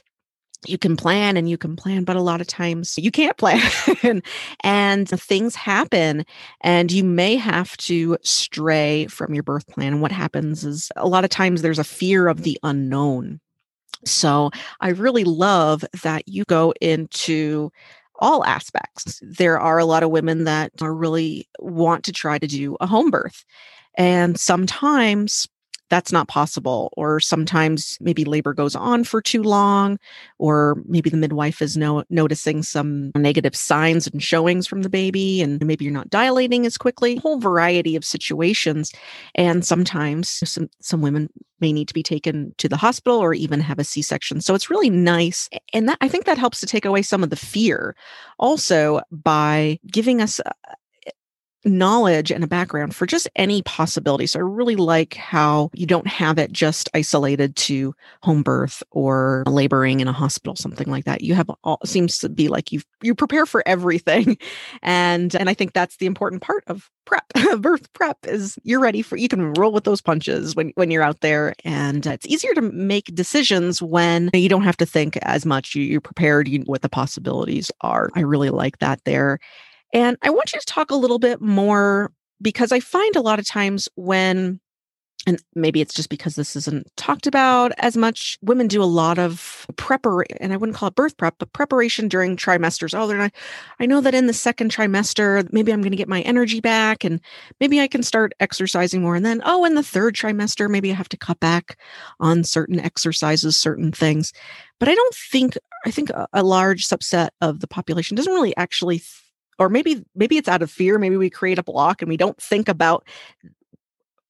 you 0.66 0.78
can 0.78 0.96
plan 0.96 1.38
and 1.38 1.50
you 1.50 1.58
can 1.58 1.76
plan, 1.76 2.04
but 2.04 2.16
a 2.16 2.22
lot 2.22 2.42
of 2.42 2.48
times 2.48 2.98
you 2.98 3.12
can't 3.12 3.38
plan 3.38 3.62
and 4.62 5.10
things 5.10 5.56
happen 5.56 6.26
and 6.62 6.92
you 6.92 7.04
may 7.04 7.36
have 7.36 7.76
to 7.78 8.18
stray 8.24 9.08
from 9.08 9.34
your 9.34 9.44
birth 9.44 9.68
plan. 9.68 9.94
And 9.94 10.02
what 10.02 10.12
happens 10.12 10.64
is 10.64 10.92
a 10.96 11.08
lot 11.08 11.24
of 11.24 11.30
times 11.30 11.62
there's 11.62 11.80
a 11.80 11.84
fear 11.84 12.28
of 12.28 12.44
the 12.44 12.58
unknown. 12.64 13.40
So 14.06 14.52
I 14.82 14.90
really 14.90 15.24
love 15.24 15.84
that 16.04 16.28
you 16.28 16.44
go 16.46 16.74
into 16.82 17.72
all 18.20 18.46
aspects. 18.46 19.20
There 19.22 19.60
are 19.60 19.78
a 19.78 19.86
lot 19.86 20.04
of 20.04 20.12
women 20.12 20.46
that 20.46 20.72
are 20.82 20.94
really 20.94 21.50
want 21.60 22.04
to 22.06 22.12
try 22.12 22.38
to 22.38 22.48
do 22.48 22.78
a 22.80 22.88
home 22.88 23.12
birth. 23.12 23.44
And 23.98 24.40
sometimes 24.40 25.48
that's 25.90 26.12
not 26.12 26.28
possible. 26.28 26.92
Or 26.98 27.20
sometimes 27.20 27.98
maybe 28.02 28.26
labor 28.26 28.54
goes 28.54 28.76
on 28.76 29.04
for 29.04 29.22
too 29.22 29.44
long, 29.44 29.98
or 30.40 30.82
maybe 30.88 31.10
the 31.10 31.18
midwife 31.18 31.62
is 31.62 31.78
no- 31.78 32.04
noticing 32.10 32.64
some 32.64 33.12
negative 33.16 33.56
signs 33.56 34.08
and 34.08 34.22
showings 34.22 34.68
from 34.68 34.82
the 34.82 34.90
baby, 34.90 35.42
and 35.42 35.66
maybe 35.66 35.86
you're 35.86 35.94
not 35.94 36.10
dilating 36.10 36.66
as 36.66 36.78
quickly. 36.78 37.18
A 37.18 37.22
whole 37.22 37.40
variety 37.40 37.96
of 37.96 38.04
situations. 38.04 38.92
And 39.36 39.66
sometimes 39.66 40.42
some, 40.44 40.70
some 40.82 41.02
women 41.02 41.30
may 41.60 41.72
need 41.72 41.88
to 41.88 41.94
be 41.94 42.04
taken 42.04 42.54
to 42.58 42.68
the 42.68 42.78
hospital 42.78 43.20
or 43.20 43.34
even 43.34 43.62
have 43.62 43.80
a 43.80 43.84
C-section. 43.84 44.42
So 44.42 44.56
it's 44.56 44.70
really 44.70 44.90
nice. 44.90 45.50
And 45.74 45.88
that 45.88 45.98
I 46.02 46.08
think 46.08 46.26
that 46.26 46.38
helps 46.38 46.60
to 46.60 46.66
take 46.66 46.86
away 46.86 47.02
some 47.02 47.24
of 47.24 47.30
the 47.30 47.36
fear 47.36 47.96
also 48.40 49.02
by 49.12 49.80
giving 49.88 50.22
us 50.22 50.40
uh, 50.40 50.52
knowledge 51.66 52.32
and 52.32 52.44
a 52.44 52.48
background 52.48 52.96
for 52.96 53.06
just 53.06 53.28
any 53.36 53.62
possibility. 53.64 54.28
So 54.28 54.40
I 54.40 54.44
really 54.44 54.76
like 54.76 55.16
how 55.16 55.70
you 55.74 55.86
don't 55.86 56.08
have 56.08 56.38
it 56.38 56.52
just 56.52 56.90
isolated 56.94 57.56
to 57.58 57.94
home 58.22 58.44
birth 58.44 58.84
or 58.92 59.44
laboring 59.48 60.00
in 60.00 60.08
a 60.08 60.14
hospital, 60.14 60.56
something 60.56 60.88
like 60.90 61.06
that. 61.06 61.22
You 61.22 61.34
have 61.34 61.50
all 61.64 61.80
seems 61.84 62.20
to 62.20 62.30
be 62.30 62.48
like 62.48 62.72
you 62.72 62.82
you 63.02 63.16
prepare 63.16 63.46
for 63.46 63.64
everything. 63.68 64.38
And 64.82 65.36
and 65.36 65.50
I 65.50 65.54
think 65.54 65.74
that's 65.74 65.98
the 65.98 66.06
important 66.06 66.42
part 66.42 66.64
of 66.68 66.90
prep. 67.06 67.26
birth 67.60 67.92
prep 67.94 68.18
is 68.24 68.58
you're 68.64 68.80
ready 68.80 69.02
for 69.02 69.16
you 69.16 69.28
can 69.28 69.54
roll 69.54 69.72
with 69.72 69.84
those 69.84 70.02
punches 70.02 70.56
when 70.56 70.72
when 70.76 70.92
you're 70.92 71.04
out 71.04 71.22
there 71.22 71.54
and 71.64 72.06
it's 72.06 72.28
easier 72.28 72.54
to 72.54 72.62
make 72.62 73.14
decisions 73.16 73.82
when 73.82 74.30
you 74.34 74.50
don't 74.50 74.64
have 74.64 74.78
to 74.78 74.86
think 74.86 75.18
as 75.18 75.46
much. 75.46 75.76
You, 75.76 75.84
you're 75.84 76.02
prepared 76.02 76.48
you, 76.48 76.62
what 76.62 76.82
the 76.82 76.90
possibilities 76.90 77.72
are. 77.82 78.10
I 78.16 78.22
really 78.22 78.50
like 78.50 78.80
that 78.80 79.04
there. 79.06 79.40
And 79.96 80.18
I 80.22 80.30
want 80.30 80.52
you 80.52 80.60
to 80.60 80.66
talk 80.66 80.92
a 80.92 80.96
little 80.96 81.20
bit 81.20 81.40
more 81.40 82.12
because 82.42 82.74
I 82.74 82.82
find 82.82 83.16
a 83.16 83.22
lot 83.22 83.40
of 83.40 83.48
times 83.48 83.88
when 83.96 84.60
and 85.28 85.42
maybe 85.56 85.82
it's 85.82 85.94
just 85.94 86.10
because 86.10 86.36
this 86.36 86.56
isn't 86.56 86.86
talked 86.98 87.26
about 87.26 87.72
as 87.80 87.98
much. 87.98 88.38
Women 88.44 88.68
do 88.68 88.84
a 88.84 88.86
lot 88.86 89.18
of 89.18 89.66
preparation, 89.76 90.38
and 90.40 90.54
I 90.54 90.58
wouldn't 90.58 90.78
call 90.78 90.90
it 90.90 90.96
birth 90.96 91.18
prep, 91.18 91.36
but 91.40 91.52
preparation 91.52 92.08
during 92.08 92.36
trimesters. 92.36 92.96
Oh, 92.96 93.08
they're 93.08 93.18
not. 93.18 93.34
I 93.80 93.88
know 93.88 94.02
that 94.02 94.14
in 94.14 94.28
the 94.28 94.34
second 94.34 94.70
trimester, 94.70 95.52
maybe 95.52 95.74
I'm 95.74 95.82
going 95.82 95.94
to 95.94 95.98
get 95.98 96.10
my 96.10 96.22
energy 96.22 96.60
back, 96.60 97.04
and 97.04 97.20
maybe 97.60 97.80
I 97.80 97.88
can 97.88 98.04
start 98.04 98.34
exercising 98.40 99.02
more. 99.02 99.16
And 99.16 99.26
then, 99.26 99.42
oh, 99.46 99.66
in 99.66 99.74
the 99.74 99.82
third 99.82 100.16
trimester, 100.16 100.70
maybe 100.70 100.92
I 100.92 100.96
have 100.96 101.10
to 101.10 101.18
cut 101.18 101.40
back 101.40 101.80
on 102.20 102.44
certain 102.44 102.80
exercises, 102.80 103.58
certain 103.58 103.92
things. 103.92 104.32
But 104.80 104.90
I 104.90 104.96
don't 104.96 105.16
think. 105.16 105.58
I 105.88 105.92
think 105.92 106.12
a, 106.12 106.28
a 106.34 106.44
large 106.44 106.88
subset 106.88 107.30
of 107.42 107.62
the 107.62 107.68
population 107.68 108.16
doesn't 108.16 108.34
really 108.34 108.56
actually. 108.58 109.02
Or 109.60 109.70
maybe 109.70 110.04
maybe 110.16 110.38
it's 110.38 110.50
out 110.50 110.62
of 110.62 110.72
fear 110.72 111.00
maybe 111.00 111.18
we 111.18 111.30
create 111.30 111.60
a 111.60 111.64
block 111.64 112.02
and 112.02 112.10
we 112.10 112.18
don't 112.18 112.42
think 112.42 112.68
about 112.68 113.08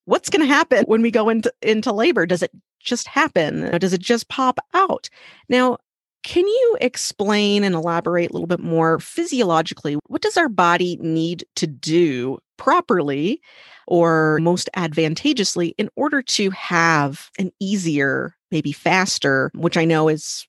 what's 0.05 0.29
going 0.29 0.47
to 0.47 0.53
happen 0.53 0.85
when 0.85 1.01
we 1.01 1.11
go 1.11 1.29
into 1.29 1.51
into 1.61 1.91
labor. 1.91 2.25
Does 2.25 2.43
it 2.43 2.51
just 2.79 3.07
happen? 3.07 3.73
Uh, 3.73 3.77
does 3.77 3.93
it 3.93 4.01
just 4.01 4.29
pop 4.29 4.59
out? 4.73 5.09
Now 5.49 5.77
can 6.25 6.47
you 6.47 6.77
explain 6.81 7.63
and 7.63 7.75
elaborate 7.75 8.31
a 8.31 8.33
little 8.33 8.47
bit 8.47 8.59
more 8.59 8.99
physiologically 8.99 9.95
what 10.07 10.23
does 10.23 10.37
our 10.37 10.49
body 10.49 10.97
need 10.99 11.45
to 11.55 11.67
do 11.67 12.39
properly 12.57 13.39
or 13.87 14.39
most 14.41 14.67
advantageously 14.75 15.75
in 15.77 15.87
order 15.95 16.23
to 16.23 16.49
have 16.49 17.29
an 17.37 17.51
easier 17.59 18.35
maybe 18.49 18.71
faster 18.71 19.51
which 19.53 19.77
i 19.77 19.85
know 19.85 20.09
is 20.09 20.47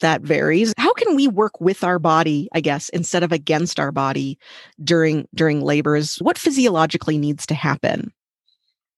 that 0.00 0.22
varies. 0.22 0.72
How 0.78 0.92
can 0.92 1.16
we 1.16 1.28
work 1.28 1.60
with 1.60 1.84
our 1.84 1.98
body 1.98 2.48
i 2.52 2.60
guess 2.60 2.88
instead 2.90 3.22
of 3.22 3.32
against 3.32 3.78
our 3.80 3.92
body 3.92 4.38
during 4.82 5.26
during 5.34 5.60
labor 5.60 5.96
is 5.96 6.16
what 6.16 6.38
physiologically 6.38 7.18
needs 7.18 7.46
to 7.46 7.54
happen? 7.54 8.12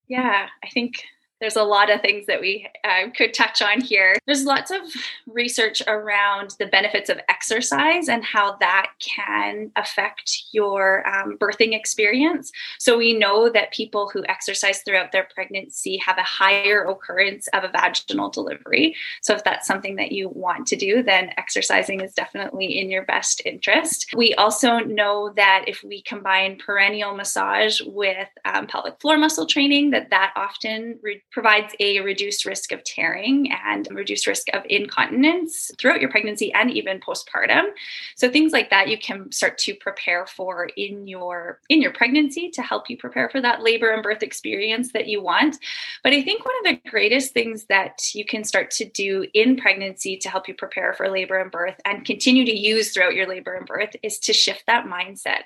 Yeah, 0.08 0.46
I 0.64 0.68
think 0.70 1.04
there's 1.40 1.56
a 1.56 1.64
lot 1.64 1.90
of 1.90 2.00
things 2.00 2.26
that 2.26 2.40
we 2.40 2.66
uh, 2.84 3.10
could 3.16 3.32
touch 3.32 3.62
on 3.62 3.80
here. 3.80 4.16
There's 4.26 4.44
lots 4.44 4.70
of 4.70 4.80
research 5.26 5.82
around 5.86 6.54
the 6.58 6.66
benefits 6.66 7.08
of 7.08 7.18
exercise 7.28 8.08
and 8.08 8.24
how 8.24 8.56
that 8.56 8.92
can 8.98 9.72
affect 9.76 10.44
your 10.52 11.06
um, 11.08 11.38
birthing 11.38 11.74
experience. 11.74 12.52
So, 12.78 12.98
we 12.98 13.14
know 13.14 13.48
that 13.48 13.72
people 13.72 14.10
who 14.12 14.24
exercise 14.28 14.82
throughout 14.82 15.12
their 15.12 15.28
pregnancy 15.34 15.96
have 15.98 16.18
a 16.18 16.22
higher 16.22 16.84
occurrence 16.84 17.48
of 17.48 17.64
a 17.64 17.68
vaginal 17.68 18.28
delivery. 18.28 18.94
So, 19.22 19.34
if 19.34 19.42
that's 19.44 19.66
something 19.66 19.96
that 19.96 20.12
you 20.12 20.28
want 20.28 20.66
to 20.68 20.76
do, 20.76 21.02
then 21.02 21.30
exercising 21.38 22.00
is 22.00 22.12
definitely 22.12 22.78
in 22.78 22.90
your 22.90 23.04
best 23.04 23.40
interest. 23.46 24.08
We 24.14 24.34
also 24.34 24.78
know 24.80 25.32
that 25.36 25.64
if 25.66 25.82
we 25.82 26.02
combine 26.02 26.58
perineal 26.58 27.16
massage 27.16 27.80
with 27.80 28.28
um, 28.44 28.66
pelvic 28.66 29.00
floor 29.00 29.16
muscle 29.16 29.46
training, 29.46 29.90
that 29.90 30.10
that 30.10 30.32
often 30.36 30.98
re- 31.02 31.22
provides 31.30 31.74
a 31.80 32.00
reduced 32.00 32.44
risk 32.44 32.72
of 32.72 32.82
tearing 32.84 33.50
and 33.64 33.88
reduced 33.92 34.26
risk 34.26 34.48
of 34.52 34.62
incontinence 34.68 35.70
throughout 35.78 36.00
your 36.00 36.10
pregnancy 36.10 36.52
and 36.52 36.70
even 36.70 37.00
postpartum. 37.00 37.66
So 38.16 38.30
things 38.30 38.52
like 38.52 38.70
that 38.70 38.88
you 38.88 38.98
can 38.98 39.30
start 39.30 39.58
to 39.58 39.74
prepare 39.74 40.26
for 40.26 40.68
in 40.76 41.06
your 41.06 41.60
in 41.68 41.80
your 41.80 41.92
pregnancy 41.92 42.50
to 42.50 42.62
help 42.62 42.90
you 42.90 42.96
prepare 42.96 43.28
for 43.30 43.40
that 43.40 43.62
labor 43.62 43.90
and 43.90 44.02
birth 44.02 44.22
experience 44.22 44.92
that 44.92 45.06
you 45.06 45.22
want. 45.22 45.58
But 46.02 46.12
I 46.12 46.22
think 46.22 46.44
one 46.44 46.54
of 46.60 46.64
the 46.82 46.90
greatest 46.90 47.32
things 47.32 47.64
that 47.66 48.14
you 48.14 48.24
can 48.24 48.44
start 48.44 48.70
to 48.72 48.88
do 48.88 49.26
in 49.34 49.56
pregnancy 49.56 50.16
to 50.18 50.28
help 50.28 50.48
you 50.48 50.54
prepare 50.54 50.92
for 50.94 51.08
labor 51.08 51.40
and 51.40 51.50
birth 51.50 51.80
and 51.84 52.04
continue 52.04 52.44
to 52.44 52.56
use 52.56 52.92
throughout 52.92 53.14
your 53.14 53.28
labor 53.28 53.54
and 53.54 53.66
birth 53.66 53.94
is 54.02 54.18
to 54.20 54.32
shift 54.32 54.64
that 54.66 54.86
mindset. 54.86 55.42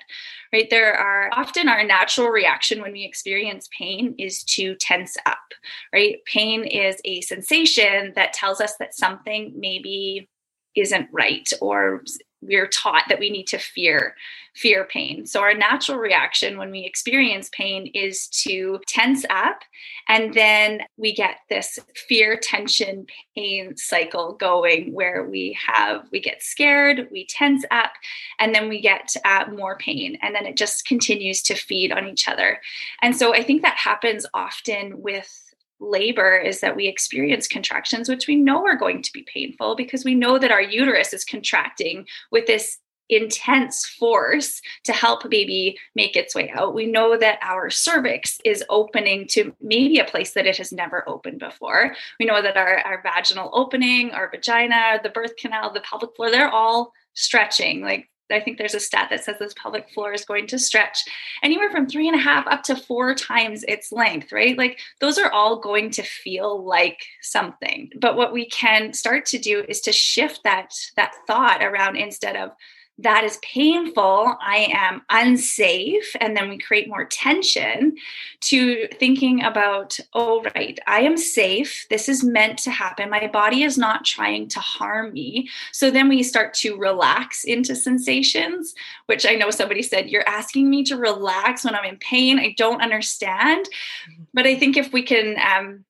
Right? 0.51 0.69
There 0.69 0.95
are 0.95 1.29
often 1.33 1.69
our 1.69 1.83
natural 1.83 2.29
reaction 2.29 2.81
when 2.81 2.91
we 2.91 3.03
experience 3.03 3.69
pain 3.77 4.15
is 4.17 4.43
to 4.43 4.75
tense 4.75 5.17
up 5.25 5.53
right? 5.93 6.17
Pain 6.25 6.63
is 6.63 6.97
a 7.05 7.21
sensation 7.21 8.13
that 8.15 8.33
tells 8.33 8.61
us 8.61 8.75
that 8.77 8.95
something 8.95 9.53
maybe 9.55 10.29
isn't 10.75 11.07
right 11.11 11.51
or 11.61 12.03
we're 12.41 12.67
taught 12.67 13.03
that 13.09 13.19
we 13.19 13.29
need 13.29 13.47
to 13.47 13.57
fear 13.57 14.15
fear 14.55 14.85
pain 14.85 15.25
so 15.25 15.41
our 15.41 15.53
natural 15.53 15.97
reaction 15.97 16.57
when 16.57 16.69
we 16.71 16.81
experience 16.85 17.49
pain 17.53 17.87
is 17.93 18.27
to 18.27 18.79
tense 18.87 19.25
up 19.29 19.59
and 20.07 20.33
then 20.33 20.81
we 20.97 21.13
get 21.13 21.37
this 21.49 21.79
fear 22.07 22.37
tension 22.37 23.05
pain 23.35 23.75
cycle 23.75 24.33
going 24.33 24.93
where 24.93 25.27
we 25.29 25.57
have 25.59 26.07
we 26.11 26.19
get 26.19 26.43
scared 26.43 27.07
we 27.11 27.25
tense 27.25 27.65
up 27.71 27.91
and 28.39 28.53
then 28.53 28.69
we 28.69 28.79
get 28.79 29.13
uh, 29.25 29.45
more 29.51 29.77
pain 29.77 30.17
and 30.21 30.35
then 30.35 30.45
it 30.45 30.57
just 30.57 30.85
continues 30.85 31.41
to 31.41 31.55
feed 31.55 31.91
on 31.91 32.07
each 32.07 32.27
other 32.27 32.59
and 33.01 33.15
so 33.15 33.33
i 33.33 33.41
think 33.41 33.61
that 33.61 33.77
happens 33.77 34.25
often 34.33 35.01
with 35.01 35.44
labor 35.79 36.37
is 36.37 36.61
that 36.61 36.75
we 36.75 36.87
experience 36.87 37.47
contractions, 37.47 38.09
which 38.09 38.27
we 38.27 38.35
know 38.35 38.65
are 38.65 38.77
going 38.77 39.01
to 39.01 39.13
be 39.13 39.25
painful 39.31 39.75
because 39.75 40.05
we 40.05 40.15
know 40.15 40.39
that 40.39 40.51
our 40.51 40.61
uterus 40.61 41.13
is 41.13 41.25
contracting 41.25 42.05
with 42.31 42.47
this 42.47 42.79
intense 43.09 43.85
force 43.85 44.61
to 44.83 44.91
help 44.91 45.29
baby 45.29 45.77
make 45.93 46.15
its 46.15 46.33
way 46.33 46.51
out. 46.55 46.73
We 46.73 46.87
know 46.87 47.17
that 47.17 47.39
our 47.41 47.69
cervix 47.69 48.39
is 48.43 48.63
opening 48.69 49.27
to 49.29 49.55
maybe 49.61 49.99
a 49.99 50.05
place 50.05 50.33
that 50.33 50.47
it 50.47 50.57
has 50.57 50.71
never 50.71 51.07
opened 51.07 51.39
before. 51.39 51.95
We 52.19 52.25
know 52.25 52.41
that 52.41 52.57
our, 52.57 52.79
our 52.79 53.03
vaginal 53.03 53.51
opening, 53.53 54.11
our 54.11 54.29
vagina, 54.29 54.99
the 55.03 55.09
birth 55.09 55.35
canal, 55.35 55.71
the 55.71 55.81
pelvic 55.81 56.15
floor, 56.15 56.31
they're 56.31 56.49
all 56.49 56.93
stretching. 57.13 57.81
Like 57.81 58.09
I 58.31 58.39
think 58.39 58.57
there's 58.57 58.73
a 58.73 58.79
stat 58.79 59.07
that 59.09 59.23
says 59.23 59.37
this 59.39 59.53
pelvic 59.53 59.89
floor 59.91 60.13
is 60.13 60.25
going 60.25 60.47
to 60.47 60.59
stretch 60.59 60.99
anywhere 61.43 61.69
from 61.69 61.87
three 61.87 62.07
and 62.07 62.17
a 62.17 62.21
half 62.21 62.47
up 62.47 62.63
to 62.63 62.75
four 62.75 63.13
times 63.13 63.63
its 63.67 63.91
length, 63.91 64.31
right? 64.31 64.57
Like 64.57 64.79
those 64.99 65.17
are 65.17 65.31
all 65.31 65.59
going 65.59 65.91
to 65.91 66.03
feel 66.03 66.63
like 66.63 66.99
something. 67.21 67.91
But 67.99 68.15
what 68.15 68.33
we 68.33 68.47
can 68.49 68.93
start 68.93 69.25
to 69.27 69.37
do 69.37 69.63
is 69.67 69.81
to 69.81 69.91
shift 69.91 70.41
that 70.43 70.73
that 70.95 71.13
thought 71.27 71.63
around 71.63 71.97
instead 71.97 72.35
of 72.35 72.51
that 72.99 73.25
is 73.25 73.39
painful, 73.41 74.37
I 74.41 74.67
am 74.71 75.01
unsafe, 75.09 76.15
and 76.21 76.35
then 76.35 76.49
we 76.49 76.57
create 76.57 76.87
more 76.87 77.05
tension 77.05 77.95
to 78.41 78.87
thinking 78.99 79.43
about, 79.43 79.99
oh, 80.13 80.43
right, 80.55 80.79
I 80.87 81.01
am 81.01 81.17
safe. 81.17 81.85
This 81.89 82.07
is 82.07 82.23
meant 82.23 82.57
to 82.59 82.71
happen. 82.71 83.09
My 83.09 83.27
body 83.27 83.63
is 83.63 83.77
not 83.77 84.05
trying 84.05 84.47
to 84.49 84.59
harm 84.59 85.13
me. 85.13 85.49
So 85.71 85.91
then 85.91 86.07
we 86.07 86.23
start 86.23 86.53
to 86.55 86.77
relax 86.77 87.43
into 87.43 87.75
sensations, 87.75 88.73
which 89.07 89.25
I 89.25 89.35
know 89.35 89.49
somebody 89.49 89.81
said, 89.81 90.09
You're 90.09 90.27
asking 90.27 90.69
me 90.69 90.83
to 90.85 90.97
relax 90.97 91.65
when 91.65 91.75
I'm 91.75 91.85
in 91.85 91.97
pain. 91.97 92.39
I 92.39 92.53
don't 92.57 92.81
understand. 92.81 93.65
Mm-hmm. 93.65 94.23
But 94.33 94.47
I 94.47 94.57
think 94.57 94.77
if 94.77 94.93
we 94.93 95.03
can 95.03 95.37
um, 95.39 95.84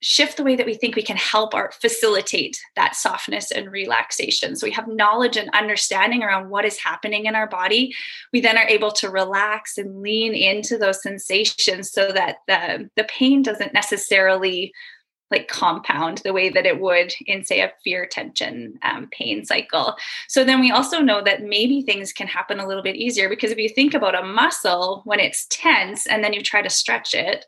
shift 0.00 0.36
the 0.36 0.44
way 0.44 0.56
that 0.56 0.66
we 0.66 0.74
think 0.74 0.94
we 0.94 1.02
can 1.02 1.16
help 1.16 1.54
our 1.54 1.72
facilitate 1.72 2.60
that 2.76 2.94
softness 2.94 3.50
and 3.50 3.70
relaxation. 3.70 4.56
So 4.56 4.66
we 4.66 4.72
have 4.72 4.88
knowledge 4.88 5.36
and 5.36 5.50
understanding 5.50 6.22
around 6.22 6.50
what 6.50 6.64
is 6.64 6.78
happening 6.78 7.26
in 7.26 7.34
our 7.34 7.48
body. 7.48 7.94
We 8.32 8.40
then 8.40 8.56
are 8.56 8.68
able 8.68 8.92
to 8.92 9.10
relax 9.10 9.78
and 9.78 10.00
lean 10.02 10.34
into 10.34 10.78
those 10.78 11.02
sensations 11.02 11.90
so 11.90 12.12
that 12.12 12.36
the 12.46 12.90
the 12.96 13.04
pain 13.04 13.42
doesn't 13.42 13.74
necessarily 13.74 14.72
like 15.30 15.48
compound 15.48 16.18
the 16.18 16.32
way 16.32 16.48
that 16.48 16.66
it 16.66 16.80
would 16.80 17.12
in 17.26 17.44
say 17.44 17.60
a 17.60 17.72
fear 17.84 18.06
tension 18.06 18.78
um, 18.82 19.08
pain 19.10 19.44
cycle. 19.44 19.94
So 20.26 20.44
then 20.44 20.60
we 20.60 20.70
also 20.70 21.00
know 21.00 21.22
that 21.22 21.42
maybe 21.42 21.82
things 21.82 22.12
can 22.12 22.26
happen 22.26 22.60
a 22.60 22.66
little 22.66 22.82
bit 22.82 22.96
easier 22.96 23.28
because 23.28 23.50
if 23.50 23.58
you 23.58 23.68
think 23.68 23.94
about 23.94 24.14
a 24.14 24.24
muscle 24.24 25.02
when 25.04 25.20
it's 25.20 25.46
tense 25.50 26.06
and 26.06 26.24
then 26.24 26.32
you 26.32 26.42
try 26.42 26.62
to 26.62 26.70
stretch 26.70 27.14
it 27.14 27.44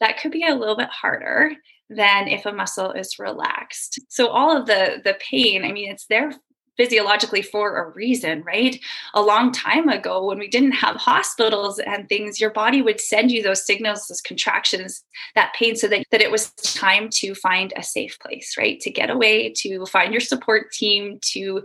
that 0.00 0.18
could 0.20 0.32
be 0.32 0.46
a 0.46 0.54
little 0.54 0.76
bit 0.76 0.90
harder 0.90 1.52
than 1.90 2.28
if 2.28 2.46
a 2.46 2.52
muscle 2.52 2.92
is 2.92 3.18
relaxed. 3.18 4.00
So 4.08 4.28
all 4.28 4.56
of 4.56 4.66
the 4.66 5.00
the 5.04 5.16
pain, 5.20 5.64
I 5.64 5.72
mean, 5.72 5.90
it's 5.90 6.06
there 6.06 6.32
physiologically 6.78 7.42
for 7.42 7.76
a 7.76 7.90
reason, 7.90 8.42
right? 8.44 8.78
A 9.14 9.20
long 9.20 9.52
time 9.52 9.88
ago, 9.88 10.24
when 10.24 10.38
we 10.38 10.48
didn't 10.48 10.72
have 10.72 10.96
hospitals 10.96 11.80
and 11.80 12.08
things, 12.08 12.40
your 12.40 12.50
body 12.50 12.80
would 12.80 13.00
send 13.00 13.32
you 13.32 13.42
those 13.42 13.66
signals, 13.66 14.06
those 14.06 14.20
contractions, 14.20 15.04
that 15.34 15.52
pain, 15.54 15.74
so 15.74 15.88
that, 15.88 16.06
that 16.12 16.22
it 16.22 16.30
was 16.30 16.52
time 16.52 17.08
to 17.14 17.34
find 17.34 17.74
a 17.76 17.82
safe 17.82 18.16
place, 18.20 18.54
right? 18.56 18.78
To 18.80 18.90
get 18.90 19.10
away, 19.10 19.52
to 19.58 19.84
find 19.86 20.12
your 20.12 20.20
support 20.20 20.70
team, 20.70 21.18
to 21.32 21.62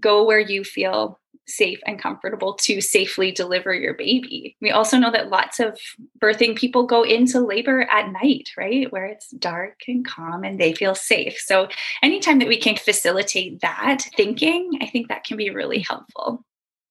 go 0.00 0.24
where 0.24 0.40
you 0.40 0.64
feel 0.64 1.18
safe 1.48 1.78
and 1.86 2.00
comfortable 2.00 2.54
to 2.54 2.80
safely 2.80 3.30
deliver 3.30 3.72
your 3.72 3.94
baby. 3.94 4.56
We 4.60 4.70
also 4.70 4.98
know 4.98 5.12
that 5.12 5.30
lots 5.30 5.60
of 5.60 5.78
birthing 6.18 6.56
people 6.56 6.86
go 6.86 7.02
into 7.02 7.40
labor 7.40 7.88
at 7.90 8.10
night, 8.10 8.50
right? 8.56 8.90
Where 8.92 9.06
it's 9.06 9.30
dark 9.30 9.80
and 9.86 10.06
calm 10.06 10.44
and 10.44 10.60
they 10.60 10.74
feel 10.74 10.94
safe. 10.94 11.38
So, 11.38 11.68
anytime 12.02 12.38
that 12.40 12.48
we 12.48 12.58
can 12.58 12.76
facilitate 12.76 13.60
that 13.60 14.02
thinking, 14.16 14.78
I 14.80 14.86
think 14.86 15.08
that 15.08 15.24
can 15.24 15.36
be 15.36 15.50
really 15.50 15.80
helpful. 15.80 16.44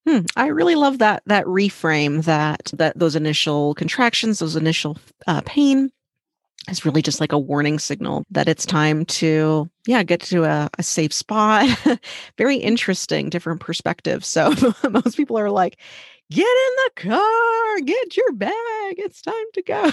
Hmm, 0.07 0.19
I 0.35 0.47
really 0.47 0.75
love 0.75 0.99
that 0.99 1.23
that 1.25 1.45
reframe 1.45 2.23
that 2.25 2.71
that 2.77 2.97
those 2.97 3.15
initial 3.15 3.73
contractions, 3.73 4.39
those 4.39 4.55
initial 4.55 4.97
uh, 5.27 5.41
pain 5.45 5.91
is 6.69 6.85
really 6.85 7.01
just 7.01 7.19
like 7.19 7.31
a 7.31 7.39
warning 7.39 7.77
signal 7.79 8.23
that 8.31 8.47
it's 8.47 8.65
time 8.65 9.05
to 9.05 9.69
yeah 9.85 10.03
get 10.03 10.19
to 10.19 10.43
a, 10.43 10.69
a 10.77 10.83
safe 10.83 11.13
spot. 11.13 11.67
Very 12.37 12.57
interesting 12.57 13.29
different 13.29 13.59
perspectives 13.59 14.27
so 14.27 14.53
most 14.89 15.15
people 15.17 15.37
are 15.37 15.51
like 15.51 15.77
get 16.31 16.47
in 16.47 16.75
the 16.85 17.09
car, 17.09 17.79
get 17.85 18.17
your 18.17 18.33
bag, 18.33 18.53
it's 18.97 19.21
time 19.21 19.33
to 19.53 19.61
go. 19.61 19.91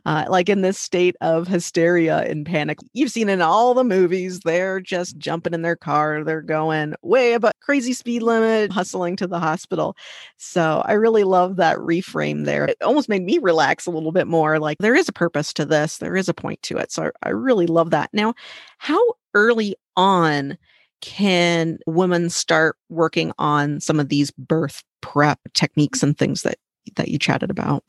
uh, 0.06 0.26
like 0.28 0.48
in 0.48 0.62
this 0.62 0.78
state 0.78 1.16
of 1.20 1.48
hysteria 1.48 2.18
and 2.20 2.46
panic. 2.46 2.78
You've 2.92 3.10
seen 3.10 3.28
in 3.28 3.42
all 3.42 3.74
the 3.74 3.84
movies, 3.84 4.40
they're 4.40 4.80
just 4.80 5.18
jumping 5.18 5.54
in 5.54 5.62
their 5.62 5.76
car, 5.76 6.22
they're 6.22 6.40
going 6.40 6.94
way 7.02 7.32
above 7.32 7.52
crazy 7.60 7.92
speed 7.92 8.22
limit, 8.22 8.70
hustling 8.70 9.16
to 9.16 9.26
the 9.26 9.40
hospital. 9.40 9.96
So 10.36 10.82
I 10.84 10.92
really 10.92 11.24
love 11.24 11.56
that 11.56 11.78
reframe 11.78 12.44
there. 12.44 12.66
It 12.66 12.76
almost 12.82 13.08
made 13.08 13.24
me 13.24 13.38
relax 13.38 13.86
a 13.86 13.90
little 13.90 14.12
bit 14.12 14.28
more. 14.28 14.60
Like 14.60 14.78
there 14.78 14.94
is 14.94 15.08
a 15.08 15.12
purpose 15.12 15.52
to 15.54 15.64
this, 15.64 15.98
there 15.98 16.16
is 16.16 16.28
a 16.28 16.34
point 16.34 16.62
to 16.62 16.78
it. 16.78 16.92
So 16.92 17.04
I, 17.04 17.28
I 17.28 17.30
really 17.30 17.66
love 17.66 17.90
that. 17.90 18.10
Now, 18.12 18.34
how 18.78 19.02
early 19.34 19.74
on 19.96 20.58
can 21.00 21.78
women 21.86 22.30
start 22.30 22.76
working 22.88 23.32
on 23.38 23.80
some 23.80 24.00
of 24.00 24.08
these 24.08 24.30
birth 24.32 24.82
prep 25.00 25.40
techniques 25.54 26.02
and 26.02 26.16
things 26.16 26.42
that 26.42 26.58
that 26.96 27.08
you 27.08 27.18
chatted 27.18 27.50
about? 27.50 27.84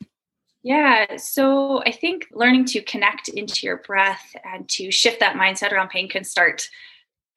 Yeah, 0.62 1.16
so 1.16 1.82
I 1.84 1.92
think 1.92 2.26
learning 2.32 2.66
to 2.66 2.82
connect 2.82 3.28
into 3.28 3.66
your 3.66 3.78
breath 3.78 4.34
and 4.44 4.68
to 4.70 4.90
shift 4.90 5.20
that 5.20 5.36
mindset 5.36 5.72
around 5.72 5.88
pain 5.88 6.08
can 6.08 6.22
start 6.22 6.68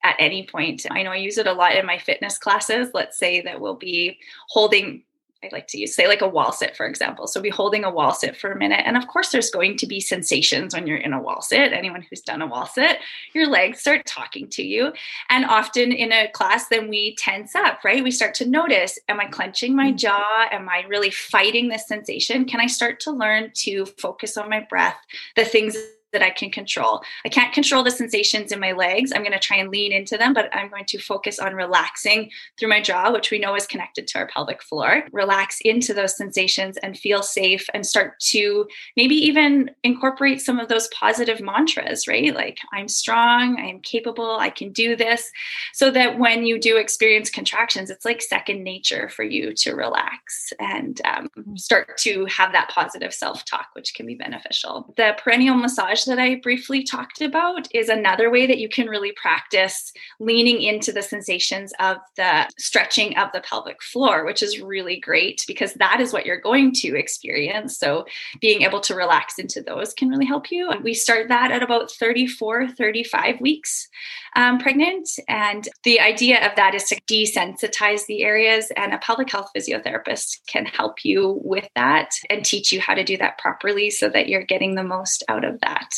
at 0.03 0.15
any 0.19 0.45
point. 0.45 0.85
I 0.91 1.03
know 1.03 1.11
I 1.11 1.15
use 1.15 1.37
it 1.37 1.47
a 1.47 1.53
lot 1.53 1.75
in 1.75 1.85
my 1.85 1.97
fitness 1.97 2.37
classes. 2.37 2.89
Let's 2.93 3.17
say 3.17 3.41
that 3.41 3.61
we'll 3.61 3.75
be 3.75 4.19
holding 4.49 5.03
I 5.43 5.49
like 5.51 5.67
to 5.67 5.77
use, 5.77 5.93
say, 5.93 6.07
like 6.07 6.21
a 6.21 6.27
wall 6.27 6.51
sit, 6.53 6.75
for 6.77 6.85
example. 6.85 7.27
So 7.27 7.41
be 7.41 7.49
holding 7.49 7.83
a 7.83 7.91
wall 7.91 8.13
sit 8.13 8.37
for 8.37 8.51
a 8.51 8.57
minute. 8.57 8.81
And 8.85 8.95
of 8.95 9.07
course, 9.07 9.29
there's 9.29 9.49
going 9.49 9.77
to 9.77 9.85
be 9.85 9.99
sensations 9.99 10.73
when 10.73 10.87
you're 10.87 10.97
in 10.97 11.11
a 11.11 11.21
wall 11.21 11.41
sit. 11.41 11.73
Anyone 11.73 12.05
who's 12.09 12.21
done 12.21 12.41
a 12.41 12.47
wall 12.47 12.65
sit, 12.65 12.99
your 13.33 13.47
legs 13.47 13.79
start 13.79 14.05
talking 14.05 14.47
to 14.49 14.63
you. 14.63 14.93
And 15.29 15.45
often 15.45 15.91
in 15.91 16.11
a 16.11 16.29
class, 16.29 16.67
then 16.69 16.87
we 16.87 17.15
tense 17.15 17.55
up, 17.55 17.83
right? 17.83 18.03
We 18.03 18.11
start 18.11 18.33
to 18.35 18.47
notice 18.47 18.97
Am 19.09 19.19
I 19.19 19.25
clenching 19.25 19.75
my 19.75 19.91
mm. 19.91 19.97
jaw? 19.97 20.47
Am 20.51 20.69
I 20.69 20.83
really 20.87 21.09
fighting 21.09 21.67
this 21.67 21.87
sensation? 21.87 22.45
Can 22.45 22.61
I 22.61 22.67
start 22.67 22.99
to 23.01 23.11
learn 23.11 23.51
to 23.55 23.85
focus 23.85 24.37
on 24.37 24.49
my 24.49 24.65
breath, 24.69 24.97
the 25.35 25.45
things 25.45 25.75
that 26.13 26.23
I 26.23 26.29
can 26.29 26.49
control. 26.49 27.01
I 27.25 27.29
can't 27.29 27.53
control 27.53 27.83
the 27.83 27.91
sensations 27.91 28.51
in 28.51 28.59
my 28.59 28.71
legs. 28.71 29.11
I'm 29.13 29.21
going 29.23 29.33
to 29.33 29.39
try 29.39 29.57
and 29.57 29.69
lean 29.69 29.91
into 29.91 30.17
them, 30.17 30.33
but 30.33 30.49
I'm 30.55 30.69
going 30.69 30.85
to 30.85 30.99
focus 30.99 31.39
on 31.39 31.53
relaxing 31.53 32.31
through 32.57 32.69
my 32.69 32.81
jaw, 32.81 33.11
which 33.11 33.31
we 33.31 33.39
know 33.39 33.55
is 33.55 33.67
connected 33.67 34.07
to 34.07 34.19
our 34.19 34.27
pelvic 34.27 34.63
floor. 34.63 35.03
Relax 35.11 35.59
into 35.61 35.93
those 35.93 36.15
sensations 36.15 36.77
and 36.77 36.97
feel 36.97 37.21
safe 37.21 37.67
and 37.73 37.85
start 37.85 38.19
to 38.19 38.67
maybe 38.95 39.15
even 39.15 39.71
incorporate 39.83 40.41
some 40.41 40.59
of 40.59 40.69
those 40.69 40.87
positive 40.89 41.41
mantras, 41.41 42.07
right? 42.07 42.33
Like, 42.33 42.59
I'm 42.71 42.87
strong, 42.87 43.59
I 43.59 43.65
am 43.65 43.79
capable, 43.79 44.37
I 44.39 44.49
can 44.49 44.71
do 44.71 44.95
this. 44.95 45.31
So 45.73 45.91
that 45.91 46.19
when 46.19 46.45
you 46.45 46.59
do 46.59 46.77
experience 46.77 47.29
contractions, 47.29 47.89
it's 47.89 48.05
like 48.05 48.21
second 48.21 48.63
nature 48.63 49.09
for 49.09 49.23
you 49.23 49.53
to 49.55 49.73
relax 49.73 50.53
and 50.59 51.01
um, 51.05 51.29
start 51.55 51.97
to 51.99 52.25
have 52.25 52.51
that 52.51 52.69
positive 52.69 53.13
self 53.13 53.45
talk, 53.45 53.67
which 53.73 53.93
can 53.93 54.05
be 54.05 54.15
beneficial. 54.15 54.93
The 54.97 55.17
perineal 55.23 55.59
massage 55.59 56.02
that 56.05 56.19
I 56.19 56.35
briefly 56.35 56.83
talked 56.83 57.21
about 57.21 57.67
is 57.73 57.89
another 57.89 58.29
way 58.29 58.45
that 58.47 58.57
you 58.57 58.69
can 58.69 58.87
really 58.87 59.11
practice 59.13 59.91
leaning 60.19 60.61
into 60.61 60.91
the 60.91 61.01
sensations 61.01 61.73
of 61.79 61.97
the 62.15 62.47
stretching 62.57 63.17
of 63.17 63.31
the 63.33 63.41
pelvic 63.41 63.81
floor, 63.81 64.25
which 64.25 64.43
is 64.43 64.61
really 64.61 64.99
great 64.99 65.43
because 65.47 65.73
that 65.75 65.99
is 65.99 66.13
what 66.13 66.25
you're 66.25 66.39
going 66.39 66.71
to 66.73 66.97
experience. 66.97 67.77
So, 67.77 68.05
being 68.39 68.63
able 68.63 68.81
to 68.81 68.95
relax 68.95 69.39
into 69.39 69.61
those 69.61 69.93
can 69.93 70.09
really 70.09 70.25
help 70.25 70.51
you. 70.51 70.71
We 70.83 70.93
start 70.93 71.27
that 71.29 71.51
at 71.51 71.63
about 71.63 71.91
34, 71.91 72.69
35 72.69 73.41
weeks 73.41 73.87
um, 74.35 74.57
pregnant. 74.57 75.09
And 75.27 75.67
the 75.83 75.99
idea 75.99 76.45
of 76.45 76.55
that 76.55 76.75
is 76.75 76.85
to 76.85 76.99
desensitize 77.01 78.05
the 78.07 78.23
areas, 78.23 78.71
and 78.75 78.93
a 78.93 78.97
pelvic 78.97 79.31
health 79.31 79.49
physiotherapist 79.55 80.39
can 80.47 80.65
help 80.65 81.03
you 81.03 81.39
with 81.43 81.67
that 81.75 82.11
and 82.29 82.43
teach 82.43 82.71
you 82.71 82.81
how 82.81 82.93
to 82.93 83.03
do 83.03 83.17
that 83.17 83.37
properly 83.37 83.89
so 83.89 84.09
that 84.09 84.27
you're 84.27 84.43
getting 84.43 84.75
the 84.75 84.83
most 84.83 85.23
out 85.29 85.43
of 85.43 85.59
that. 85.61 85.92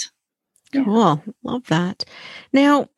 Cool. 0.83 1.23
Love 1.43 1.65
that. 1.67 2.03
Now, 2.53 2.89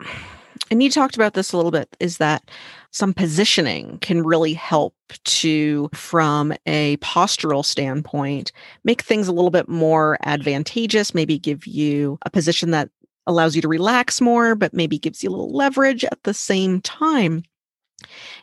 and 0.70 0.82
you 0.82 0.90
talked 0.90 1.16
about 1.16 1.34
this 1.34 1.54
a 1.54 1.58
little 1.58 1.72
bit, 1.72 1.96
is 2.00 2.18
that 2.18 2.50
some 2.92 3.14
positioning 3.14 4.00
can 4.00 4.24
really 4.24 4.54
help 4.54 4.96
to, 5.24 5.90
from 5.94 6.54
a 6.66 6.98
postural 6.98 7.64
standpoint, 7.64 8.52
make 8.84 9.02
things 9.02 9.28
a 9.28 9.32
little 9.32 9.52
bit 9.52 9.70
more 9.70 10.18
advantageous, 10.24 11.14
maybe 11.14 11.38
give 11.38 11.68
you 11.68 12.18
a 12.24 12.30
position 12.30 12.72
that 12.72 12.90
allows 13.28 13.56
you 13.56 13.62
to 13.62 13.68
relax 13.68 14.20
more, 14.20 14.56
but 14.56 14.74
maybe 14.74 14.98
gives 14.98 15.24
you 15.24 15.30
a 15.30 15.32
little 15.32 15.54
leverage 15.54 16.04
at 16.06 16.24
the 16.24 16.34
same 16.34 16.82
time. 16.82 17.44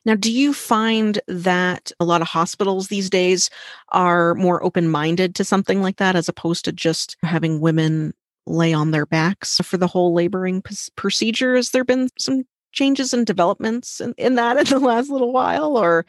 Now, 0.04 0.14
do 0.14 0.30
you 0.30 0.52
find 0.52 1.20
that 1.28 1.92
a 2.00 2.04
lot 2.04 2.20
of 2.20 2.28
hospitals 2.28 2.88
these 2.88 3.08
days 3.08 3.50
are 3.90 4.34
more 4.34 4.62
open 4.64 4.88
minded 4.88 5.34
to 5.36 5.44
something 5.44 5.80
like 5.80 5.96
that 5.96 6.16
as 6.16 6.28
opposed 6.28 6.64
to 6.64 6.72
just 6.72 7.16
having 7.22 7.60
women 7.60 8.14
lay 8.46 8.72
on 8.72 8.90
their 8.90 9.06
backs 9.06 9.58
for 9.58 9.76
the 9.76 9.86
whole 9.86 10.12
laboring 10.12 10.62
p- 10.62 10.74
procedure? 10.96 11.56
Has 11.56 11.70
there 11.70 11.84
been 11.84 12.08
some 12.18 12.44
changes 12.72 13.12
and 13.12 13.26
developments 13.26 14.00
in, 14.00 14.14
in 14.18 14.34
that 14.34 14.56
in 14.58 14.64
the 14.64 14.78
last 14.78 15.10
little 15.10 15.32
while, 15.32 15.76
or 15.76 16.04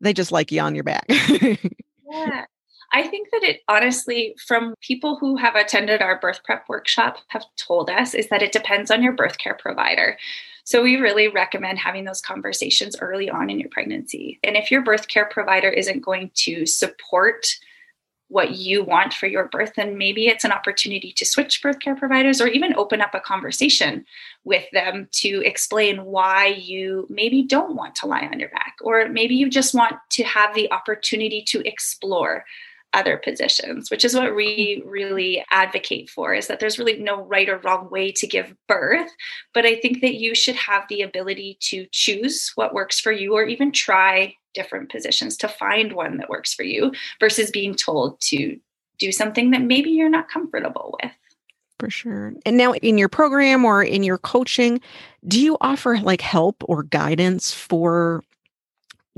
they 0.00 0.12
just 0.12 0.32
like 0.32 0.52
you 0.52 0.60
on 0.60 0.74
your 0.74 0.84
back? 0.84 1.06
yeah. 1.08 2.46
I 2.92 3.02
think 3.02 3.28
that 3.32 3.42
it 3.42 3.62
honestly, 3.68 4.34
from 4.46 4.74
people 4.80 5.16
who 5.16 5.36
have 5.36 5.56
attended 5.56 6.02
our 6.02 6.20
birth 6.20 6.40
prep 6.44 6.68
workshop, 6.68 7.18
have 7.28 7.44
told 7.56 7.90
us 7.90 8.14
is 8.14 8.28
that 8.28 8.42
it 8.42 8.52
depends 8.52 8.90
on 8.90 9.02
your 9.02 9.12
birth 9.12 9.38
care 9.38 9.54
provider. 9.54 10.16
So 10.64 10.82
we 10.82 10.96
really 10.96 11.28
recommend 11.28 11.78
having 11.78 12.04
those 12.04 12.20
conversations 12.20 12.96
early 13.00 13.30
on 13.30 13.50
in 13.50 13.60
your 13.60 13.68
pregnancy. 13.68 14.40
And 14.42 14.56
if 14.56 14.70
your 14.70 14.82
birth 14.82 15.08
care 15.08 15.26
provider 15.26 15.68
isn't 15.68 16.00
going 16.00 16.30
to 16.34 16.66
support 16.66 17.46
what 18.28 18.56
you 18.56 18.82
want 18.82 19.12
for 19.12 19.26
your 19.26 19.46
birth, 19.48 19.72
then 19.76 19.96
maybe 19.96 20.26
it's 20.26 20.44
an 20.44 20.50
opportunity 20.50 21.12
to 21.12 21.24
switch 21.24 21.62
birth 21.62 21.78
care 21.78 21.94
providers 21.94 22.40
or 22.40 22.48
even 22.48 22.74
open 22.74 23.00
up 23.00 23.14
a 23.14 23.20
conversation 23.20 24.04
with 24.44 24.64
them 24.72 25.08
to 25.12 25.42
explain 25.44 26.04
why 26.04 26.46
you 26.46 27.06
maybe 27.08 27.42
don't 27.42 27.76
want 27.76 27.94
to 27.94 28.06
lie 28.06 28.26
on 28.26 28.40
your 28.40 28.48
back, 28.48 28.76
or 28.82 29.08
maybe 29.08 29.34
you 29.34 29.48
just 29.48 29.74
want 29.74 29.94
to 30.10 30.24
have 30.24 30.54
the 30.54 30.70
opportunity 30.72 31.42
to 31.42 31.66
explore 31.66 32.44
other 32.96 33.18
positions, 33.18 33.90
which 33.90 34.04
is 34.04 34.14
what 34.14 34.34
we 34.34 34.82
really 34.86 35.44
advocate 35.50 36.08
for 36.08 36.34
is 36.34 36.46
that 36.46 36.58
there's 36.58 36.78
really 36.78 36.98
no 36.98 37.22
right 37.22 37.48
or 37.48 37.58
wrong 37.58 37.90
way 37.90 38.10
to 38.10 38.26
give 38.26 38.56
birth. 38.66 39.10
But 39.52 39.66
I 39.66 39.76
think 39.76 40.00
that 40.00 40.14
you 40.14 40.34
should 40.34 40.56
have 40.56 40.84
the 40.88 41.02
ability 41.02 41.58
to 41.60 41.86
choose 41.92 42.50
what 42.54 42.74
works 42.74 42.98
for 42.98 43.12
you 43.12 43.34
or 43.34 43.44
even 43.44 43.70
try 43.70 44.34
different 44.54 44.90
positions 44.90 45.36
to 45.36 45.48
find 45.48 45.92
one 45.92 46.16
that 46.16 46.30
works 46.30 46.54
for 46.54 46.62
you 46.62 46.90
versus 47.20 47.50
being 47.50 47.74
told 47.74 48.18
to 48.22 48.58
do 48.98 49.12
something 49.12 49.50
that 49.50 49.60
maybe 49.60 49.90
you're 49.90 50.08
not 50.08 50.30
comfortable 50.30 50.98
with. 51.02 51.12
For 51.78 51.90
sure. 51.90 52.32
And 52.46 52.56
now 52.56 52.72
in 52.72 52.96
your 52.96 53.10
program 53.10 53.66
or 53.66 53.82
in 53.82 54.02
your 54.02 54.16
coaching, 54.16 54.80
do 55.28 55.38
you 55.38 55.58
offer 55.60 55.98
like 55.98 56.22
help 56.22 56.64
or 56.64 56.84
guidance 56.84 57.52
for 57.52 58.22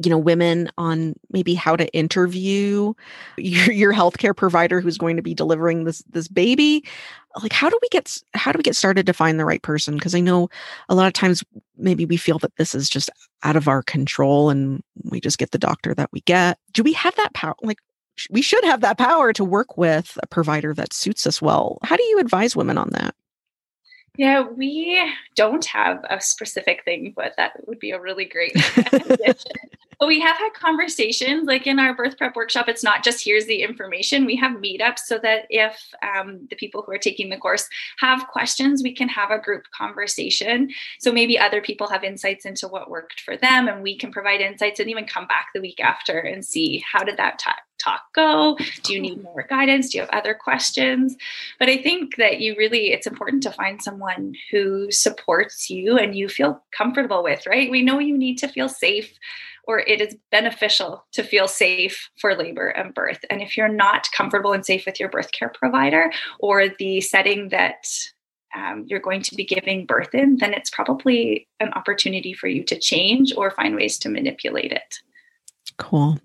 you 0.03 0.11
know 0.11 0.19
women 0.19 0.71
on 0.79 1.15
maybe 1.31 1.55
how 1.55 1.77
to 1.77 1.87
interview 1.89 2.93
your, 3.37 3.73
your 3.73 3.93
healthcare 3.93 4.37
provider 4.37 4.81
who's 4.81 4.99
going 4.99 5.17
to 5.17 5.23
be 5.23 5.35
delivering 5.35 5.85
this 5.85 6.03
this 6.11 6.29
baby. 6.29 6.85
Like 7.43 7.53
how 7.53 7.69
do 7.69 7.79
we 7.81 7.89
get 7.91 8.17
how 8.35 8.53
do 8.53 8.59
we 8.59 8.63
get 8.63 8.77
started 8.77 9.07
to 9.07 9.13
find 9.13 9.39
the 9.39 9.45
right 9.45 9.63
person? 9.63 9.95
Because 9.95 10.15
i 10.15 10.21
know 10.21 10.49
a 10.89 10.95
lot 10.95 11.07
of 11.07 11.13
times 11.13 11.45
maybe 11.77 12.05
we 12.05 12.17
feel 12.17 12.39
that 12.39 12.57
this 12.57 12.75
is 12.75 12.89
just 12.89 13.11
out 13.43 13.57
of 13.57 13.69
our 13.69 13.83
control 13.83 14.51
and 14.51 14.83
we 15.05 15.21
just 15.21 15.39
get 15.39 15.51
the 15.51 15.59
doctor 15.59 15.95
that 15.95 16.11
we 16.13 16.21
get. 16.23 16.59
Do 16.73 16.83
we 16.83 16.93
have 16.95 17.15
that 17.17 17.35
power 17.35 17.55
like 17.63 17.79
we 18.31 18.43
should 18.43 18.65
have 18.65 18.81
that 18.81 18.99
power 18.99 19.33
to 19.33 19.45
work 19.45 19.79
with 19.79 20.19
a 20.23 20.27
provider 20.27 20.75
that 20.75 20.93
suits 20.93 21.25
us 21.25 21.41
well. 21.41 21.79
How 21.85 21.97
do 21.97 22.03
you 22.03 22.19
advise 22.19 22.57
women 22.57 22.77
on 22.77 22.91
that 22.91 23.15
yeah, 24.19 24.43
we 24.43 25.01
don't 25.37 25.65
have 25.65 26.05
a 26.11 26.21
specific 26.21 26.85
thing, 26.85 27.13
but 27.15 27.35
that 27.37 27.53
would 27.69 27.79
be 27.79 27.93
a 27.93 28.01
really 28.01 28.25
great 28.25 28.53
But 29.99 30.07
we 30.07 30.21
have 30.21 30.37
had 30.37 30.51
conversations 30.55 31.47
like 31.47 31.67
in 31.67 31.81
our 31.81 31.95
birth 31.95 32.19
prep 32.19 32.37
workshop. 32.37 32.69
It's 32.69 32.85
not 32.85 33.03
just 33.03 33.25
here's 33.25 33.47
the 33.47 33.63
information. 33.63 34.27
We 34.27 34.37
have 34.37 34.53
meetups 34.53 35.01
so 35.07 35.19
that 35.19 35.47
if 35.51 35.77
um, 36.03 36.47
the 36.51 36.57
people 36.57 36.83
who 36.83 36.93
are 36.93 36.99
taking 36.99 37.31
the 37.31 37.37
course 37.37 37.69
have 37.99 38.29
questions, 38.29 38.83
we 38.83 38.95
can 38.95 39.09
have 39.09 39.33
a 39.33 39.41
group 39.41 39.65
conversation. 39.77 40.71
So 41.01 41.13
maybe 41.13 41.39
other 41.39 41.61
people 41.61 41.89
have 41.89 42.05
insights 42.05 42.45
into 42.45 42.69
what 42.69 42.91
worked 42.91 43.21
for 43.21 43.37
them, 43.37 43.67
and 43.67 43.83
we 43.83 43.99
can 43.99 44.13
provide 44.13 44.41
insights 44.41 44.79
and 44.79 44.89
even 44.89 45.05
come 45.05 45.27
back 45.27 45.49
the 45.53 45.61
week 45.61 45.81
after 45.81 46.19
and 46.19 46.45
see 46.45 46.85
how 46.91 47.03
did 47.03 47.17
that 47.17 47.41
talk 47.41 47.59
talk 47.79 48.03
go? 48.15 48.57
Do 48.83 48.95
you 48.95 49.01
need 49.01 49.23
more 49.23 49.47
guidance? 49.49 49.91
Do 49.91 49.99
you 49.99 50.03
have 50.03 50.11
other 50.11 50.35
questions? 50.35 51.17
But 51.59 51.69
I 51.69 51.79
think 51.79 52.17
that 52.17 52.41
you 52.41 52.55
really, 52.57 52.93
it's 52.93 53.07
important 53.07 53.43
to 53.45 53.53
find 53.53 53.83
someone 53.83 54.35
who 54.51 54.91
supports 54.91 55.71
you 55.71 55.97
and 55.99 56.15
you 56.15 56.29
feel 56.29 56.63
comfortable 56.73 57.23
with, 57.23 57.47
right? 57.47 57.71
We 57.71 57.83
know 57.83 57.99
you 57.99 58.17
need 58.17 58.39
to 58.39 58.49
feel 58.49 58.69
safe 58.69 59.13
or 59.69 59.81
it 59.81 60.01
is 60.01 60.17
beneficial 60.31 61.05
to 61.13 61.23
feel 61.23 61.47
safe 61.47 62.11
for 62.19 62.35
labor 62.35 62.69
and 62.69 62.95
birth. 62.95 63.23
And 63.29 63.43
if 63.43 63.57
you're 63.57 63.69
not 63.69 64.09
comfortable 64.13 64.55
and 64.55 64.65
safe 64.65 64.87
with 64.87 64.99
your 64.99 65.11
birth 65.11 65.31
care 65.33 65.51
provider 65.51 66.11
or 66.41 66.69
the 66.71 67.03
setting 67.03 67.51
that 67.51 67.87
um, 68.57 68.87
you're 68.89 68.99
going 68.99 69.21
to 69.23 69.35
be 69.35 69.45
giving 69.45 69.85
birth 69.85 70.15
in, 70.15 70.39
then 70.39 70.55
it's 70.55 70.71
probably 70.71 71.47
an 71.61 71.71
opportunity 71.75 72.33
for 72.33 72.49
you 72.49 72.65
to 72.65 72.79
change 72.79 73.35
or 73.37 73.51
find 73.51 73.77
ways 73.77 73.99
to 73.99 74.09
manipulate 74.09 74.73
it. 74.73 75.01
Cool. 75.77 76.19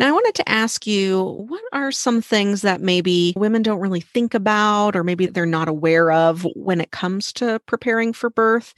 Now, 0.00 0.08
I 0.08 0.12
wanted 0.12 0.34
to 0.36 0.48
ask 0.48 0.86
you 0.86 1.44
what 1.46 1.62
are 1.74 1.92
some 1.92 2.22
things 2.22 2.62
that 2.62 2.80
maybe 2.80 3.34
women 3.36 3.60
don't 3.60 3.80
really 3.80 4.00
think 4.00 4.32
about 4.32 4.96
or 4.96 5.04
maybe 5.04 5.26
they're 5.26 5.44
not 5.44 5.68
aware 5.68 6.10
of 6.10 6.46
when 6.56 6.80
it 6.80 6.90
comes 6.90 7.34
to 7.34 7.60
preparing 7.66 8.14
for 8.14 8.30
birth? 8.30 8.72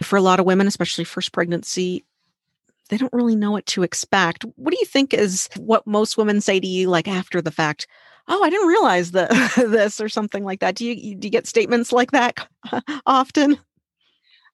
For 0.00 0.16
a 0.16 0.22
lot 0.22 0.40
of 0.40 0.46
women, 0.46 0.66
especially 0.66 1.04
first 1.04 1.30
pregnancy, 1.30 2.06
they 2.88 2.96
don't 2.96 3.12
really 3.12 3.36
know 3.36 3.50
what 3.50 3.66
to 3.66 3.82
expect. 3.82 4.46
What 4.56 4.70
do 4.72 4.78
you 4.80 4.86
think 4.86 5.12
is 5.12 5.50
what 5.58 5.86
most 5.86 6.16
women 6.16 6.40
say 6.40 6.58
to 6.58 6.66
you, 6.66 6.88
like 6.88 7.06
after 7.06 7.42
the 7.42 7.50
fact? 7.50 7.86
Oh, 8.26 8.42
I 8.42 8.48
didn't 8.48 8.68
realize 8.68 9.10
that 9.10 9.30
this 9.56 10.00
or 10.00 10.08
something 10.08 10.42
like 10.42 10.60
that. 10.60 10.76
Do 10.76 10.86
you 10.86 11.16
do 11.16 11.26
you 11.26 11.30
get 11.30 11.46
statements 11.46 11.92
like 11.92 12.12
that 12.12 12.48
often? 13.04 13.58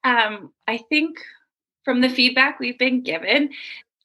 Um, 0.03 0.53
I 0.67 0.79
think 0.89 1.21
from 1.85 2.01
the 2.01 2.09
feedback 2.09 2.59
we've 2.59 2.79
been 2.79 3.03
given, 3.03 3.51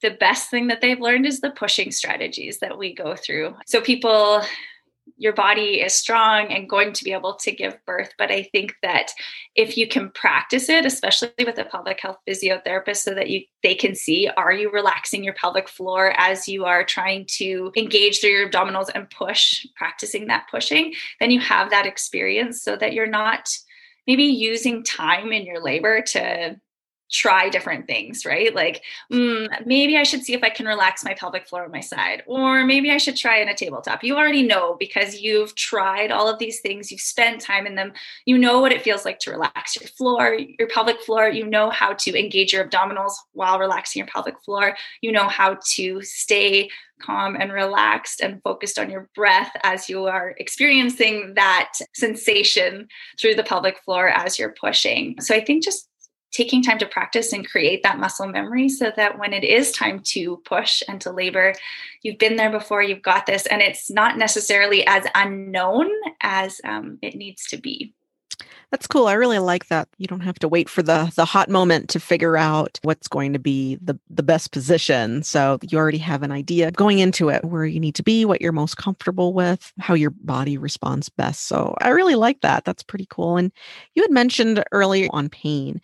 the 0.04 0.12
best 0.12 0.52
thing 0.52 0.68
that 0.68 0.82
they've 0.82 1.00
learned 1.00 1.26
is 1.26 1.40
the 1.40 1.52
pushing 1.52 1.92
strategies 1.92 2.60
that 2.60 2.78
we 2.78 2.94
go 2.94 3.16
through. 3.16 3.56
So 3.66 3.82
people 3.82 4.44
your 5.18 5.34
body 5.34 5.82
is 5.82 5.94
strong 5.94 6.52
and 6.52 6.70
going 6.70 6.94
to 6.94 7.04
be 7.04 7.12
able 7.12 7.36
to 7.36 7.52
give 7.52 7.78
birth. 7.86 8.14
But 8.18 8.32
I 8.32 8.44
think 8.44 8.74
that 8.82 9.12
if 9.56 9.78
you 9.78 9.88
can 9.88 10.10
practice 10.12 10.70
it, 10.70 10.86
especially 10.86 11.30
with 11.40 11.58
a 11.58 11.66
pelvic 11.66 12.00
health 12.02 12.18
physiotherapist, 12.28 12.98
so 12.98 13.14
that 13.14 13.30
you 13.30 13.42
they 13.64 13.76
can 13.76 13.96
see 13.96 14.30
are 14.38 14.54
you 14.54 14.72
relaxing 14.72 15.24
your 15.24 15.34
pelvic 15.34 15.68
floor 15.68 16.14
as 16.18 16.48
you 16.48 16.66
are 16.66 16.84
trying 16.84 17.26
to 17.38 17.72
engage 17.76 18.20
through 18.20 18.32
your 18.32 18.50
abdominals 18.50 18.90
and 18.94 19.10
push, 19.10 19.66
practicing 19.76 20.28
that 20.28 20.48
pushing, 20.50 20.94
then 21.20 21.32
you 21.32 21.40
have 21.40 21.70
that 21.70 21.86
experience 21.86 22.62
so 22.62 22.76
that 22.76 22.94
you're 22.94 23.08
not 23.08 23.50
maybe 24.08 24.24
using 24.24 24.84
time 24.84 25.32
in 25.32 25.46
your 25.46 25.62
labor 25.62 26.02
to 26.02 26.60
try 27.14 27.48
different 27.48 27.86
things, 27.86 28.26
right? 28.26 28.54
Like, 28.54 28.82
mm, 29.12 29.48
maybe 29.66 29.98
I 29.98 30.04
should 30.04 30.24
see 30.24 30.34
if 30.34 30.44
I 30.44 30.50
can 30.50 30.66
relax 30.66 31.06
my 31.06 31.14
pelvic 31.14 31.48
floor 31.48 31.64
on 31.64 31.72
my 31.72 31.80
side, 31.80 32.24
or 32.26 32.66
maybe 32.66 32.90
I 32.92 32.98
should 32.98 33.16
try 33.16 33.38
in 33.38 33.48
a 33.48 33.54
tabletop. 33.54 34.04
You 34.04 34.18
already 34.18 34.42
know 34.42 34.76
because 34.80 35.22
you've 35.22 35.54
tried 35.56 36.12
all 36.12 36.28
of 36.28 36.40
these 36.40 36.60
things, 36.62 36.92
you've 36.92 37.02
spent 37.02 37.40
time 37.40 37.68
in 37.68 37.76
them. 37.76 37.94
You 38.26 38.38
know 38.38 38.60
what 38.60 38.74
it 38.74 38.82
feels 38.82 39.06
like 39.06 39.20
to 39.20 39.32
relax 39.32 39.80
your 39.80 39.88
floor, 39.90 40.38
your 40.60 40.68
pelvic 40.68 41.02
floor. 41.02 41.30
You 41.30 41.46
know 41.46 41.70
how 41.70 41.94
to 41.94 42.20
engage 42.20 42.52
your 42.52 42.68
abdominals 42.68 43.14
while 43.34 43.60
relaxing 43.60 44.00
your 44.00 44.08
pelvic 44.08 44.42
floor. 44.44 44.76
You 45.02 45.12
know 45.12 45.28
how 45.28 45.60
to 45.76 46.02
stay 46.02 46.70
calm 47.00 47.36
and 47.36 47.52
relaxed 47.52 48.22
and 48.22 48.42
focused 48.44 48.80
on 48.80 48.90
your 48.90 49.10
breath 49.14 49.52
as 49.64 49.90
you 49.90 50.06
are 50.06 50.34
experiencing 50.38 51.34
that 51.36 51.74
sensation 51.94 52.88
through 53.20 53.36
the 53.36 53.44
pelvic 53.44 53.78
floor 53.84 54.08
as 54.08 54.40
you're 54.40 54.56
pushing. 54.60 55.20
So 55.20 55.36
I 55.36 55.44
think 55.44 55.64
just 55.64 55.90
taking 56.34 56.64
time 56.64 56.80
to 56.80 56.86
practice 56.86 57.32
and 57.32 57.48
create 57.48 57.84
that 57.84 58.00
muscle 58.00 58.28
memory 58.28 58.68
so 58.68 58.92
that 58.96 59.18
when 59.20 59.32
it 59.32 59.44
is 59.44 59.72
time 59.72 60.00
to 60.00 60.38
push 60.46 60.82
and 60.88 61.00
to 61.00 61.12
labor, 61.12 61.54
you've 62.02 62.18
been 62.18 62.36
there 62.36 62.52
before, 62.52 62.82
you've 62.82 63.02
got 63.04 63.26
this, 63.26 63.46
and 63.46 63.62
it's 63.62 63.90
not 63.90 64.18
necessarily 64.18 64.86
as 64.88 65.06
unknown 65.16 65.90
as 66.22 66.60
um, 66.66 66.98
it 67.02 67.16
needs 67.16 67.46
to 67.48 67.58
be. 67.58 67.94
That's 68.72 68.88
cool. 68.88 69.06
I 69.06 69.14
really 69.14 69.38
like 69.38 69.68
that. 69.68 69.88
You 70.00 70.08
don't 70.08 70.22
have 70.22 70.40
to 70.40 70.48
wait 70.48 70.68
for 70.68 70.82
the 70.82 71.14
the 71.16 71.26
hot 71.26 71.48
moment 71.48 71.90
to 71.90 72.00
figure 72.00 72.36
out 72.36 72.80
what's 72.82 73.08
going 73.08 73.34
to 73.34 73.40
be 73.40 73.78
the 73.80 74.00
the 74.10 74.24
best 74.24 74.52
position. 74.52 75.22
So 75.22 75.60
you 75.62 75.78
already 75.78 76.00
have 76.00 76.24
an 76.24 76.32
idea 76.32 76.72
going 76.72 76.98
into 76.98 77.30
it 77.30 77.46
where 77.46 77.66
you 77.66 77.80
need 77.80 77.94
to 77.94 78.04
be, 78.04 78.26
what 78.26 78.42
you're 78.42 78.52
most 78.52 78.78
comfortable 78.78 79.32
with, 79.32 79.72
how 79.78 79.94
your 79.94 80.10
body 80.10 80.58
responds 80.58 81.08
best. 81.08 81.48
So 81.48 81.76
I 81.82 81.90
really 81.90 82.16
like 82.16 82.42
that. 82.42 82.66
That's 82.66 82.82
pretty 82.82 83.06
cool. 83.12 83.38
And 83.38 83.52
you 83.94 84.02
had 84.02 84.12
mentioned 84.12 84.64
earlier 84.72 85.08
on 85.12 85.30
pain. 85.30 85.80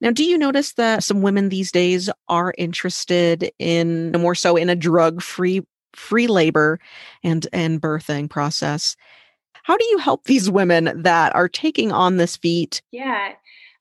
Now, 0.00 0.10
do 0.10 0.24
you 0.24 0.36
notice 0.36 0.74
that 0.74 1.04
some 1.04 1.22
women 1.22 1.48
these 1.48 1.72
days 1.72 2.10
are 2.28 2.54
interested 2.58 3.50
in 3.58 4.12
more 4.12 4.34
so 4.34 4.56
in 4.56 4.68
a 4.68 4.76
drug-free 4.76 5.62
free 5.94 6.26
labor 6.26 6.78
and 7.24 7.46
and 7.52 7.80
birthing 7.80 8.28
process? 8.28 8.96
How 9.62 9.76
do 9.76 9.84
you 9.86 9.98
help 9.98 10.24
these 10.24 10.50
women 10.50 11.02
that 11.02 11.34
are 11.34 11.48
taking 11.48 11.90
on 11.90 12.18
this 12.18 12.36
feat? 12.36 12.82
Yeah. 12.92 13.32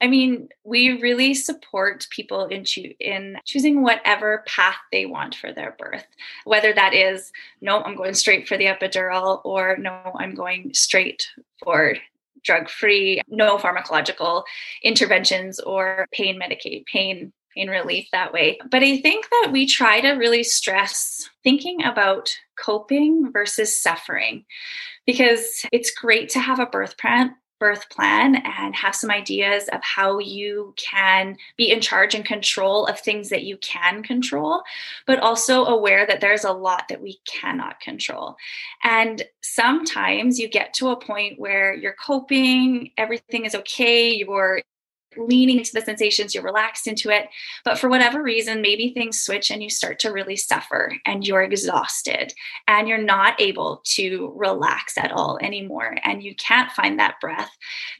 I 0.02 0.08
mean, 0.08 0.50
we 0.64 1.02
really 1.02 1.34
support 1.34 2.08
people 2.10 2.46
in, 2.46 2.66
cho- 2.66 2.94
in 3.00 3.38
choosing 3.46 3.82
whatever 3.82 4.44
path 4.46 4.76
they 4.92 5.06
want 5.06 5.36
for 5.36 5.54
their 5.54 5.76
birth, 5.78 6.06
whether 6.44 6.74
that 6.74 6.94
is, 6.94 7.32
no, 7.62 7.82
I'm 7.82 7.96
going 7.96 8.14
straight 8.14 8.48
for 8.48 8.58
the 8.58 8.66
epidural, 8.66 9.42
or 9.46 9.78
no, 9.78 10.12
I'm 10.16 10.36
going 10.36 10.74
straight 10.74 11.30
for 11.64 11.96
drug 12.46 12.70
free, 12.70 13.22
no 13.28 13.58
pharmacological 13.58 14.44
interventions 14.84 15.60
or 15.60 16.08
pain 16.12 16.40
medicate, 16.40 16.86
pain 16.86 17.34
pain 17.56 17.70
relief 17.70 18.08
that 18.12 18.34
way. 18.34 18.60
But 18.70 18.84
I 18.84 18.98
think 19.00 19.30
that 19.30 19.50
we 19.52 19.66
try 19.66 20.02
to 20.02 20.12
really 20.12 20.44
stress 20.44 21.30
thinking 21.44 21.84
about 21.84 22.36
coping 22.60 23.32
versus 23.32 23.82
suffering 23.82 24.46
because 25.06 25.66
it's 25.72 25.92
great 25.92 26.30
to 26.30 26.40
have 26.40 26.60
a 26.60 26.66
birth 26.66 26.98
plan 26.98 27.36
birth 27.60 27.90
plan 27.90 28.36
and 28.36 28.76
have 28.76 28.96
some 28.96 29.12
ideas 29.12 29.68
of 29.70 29.82
how 29.84 30.20
you 30.20 30.74
can 30.78 31.38
be 31.58 31.72
in 31.72 31.82
charge 31.82 32.14
and 32.14 32.26
control 32.26 32.86
of 32.86 33.00
things 33.00 33.30
that 33.30 33.44
you 33.44 33.58
can 33.58 34.04
control, 34.04 34.62
but 35.08 35.20
also 35.20 35.66
aware 35.66 36.06
that 36.06 36.22
there's 36.22 36.44
a 36.44 36.52
lot 36.52 36.88
that 36.90 37.02
we 37.02 37.20
cannot 37.26 37.80
control. 37.80 38.36
And 38.84 39.24
sometimes 39.42 40.40
you 40.40 40.48
get 40.50 40.74
to 40.76 40.90
a 40.90 41.00
point 41.00 41.40
where 41.40 41.74
you're 41.74 41.94
coping, 41.94 42.92
everything 42.98 43.46
is 43.46 43.56
okay, 43.56 44.14
you're 44.14 44.62
leaning 45.18 45.58
into 45.58 45.72
the 45.74 45.82
sensations, 45.82 46.34
you're 46.34 46.44
relaxed 46.44 46.88
into 46.88 47.10
it. 47.10 47.30
But 47.64 47.78
for 47.78 47.90
whatever 47.90 48.22
reason, 48.22 48.62
maybe 48.62 48.92
things 48.92 49.20
switch 49.20 49.52
and 49.52 49.62
you 49.62 49.70
start 49.70 50.00
to 50.00 50.12
really 50.12 50.36
suffer 50.36 50.96
and 51.06 51.26
you're 51.26 51.44
exhausted 51.44 52.34
and 52.68 52.88
you're 52.88 52.98
not 52.98 53.40
able 53.42 53.82
to 53.86 54.34
relax 54.36 54.98
at 54.98 55.12
all 55.12 55.38
anymore 55.42 55.98
and 56.04 56.24
you 56.24 56.36
can't 56.36 56.72
find 56.72 57.00
that 57.00 57.20
breath. 57.22 57.52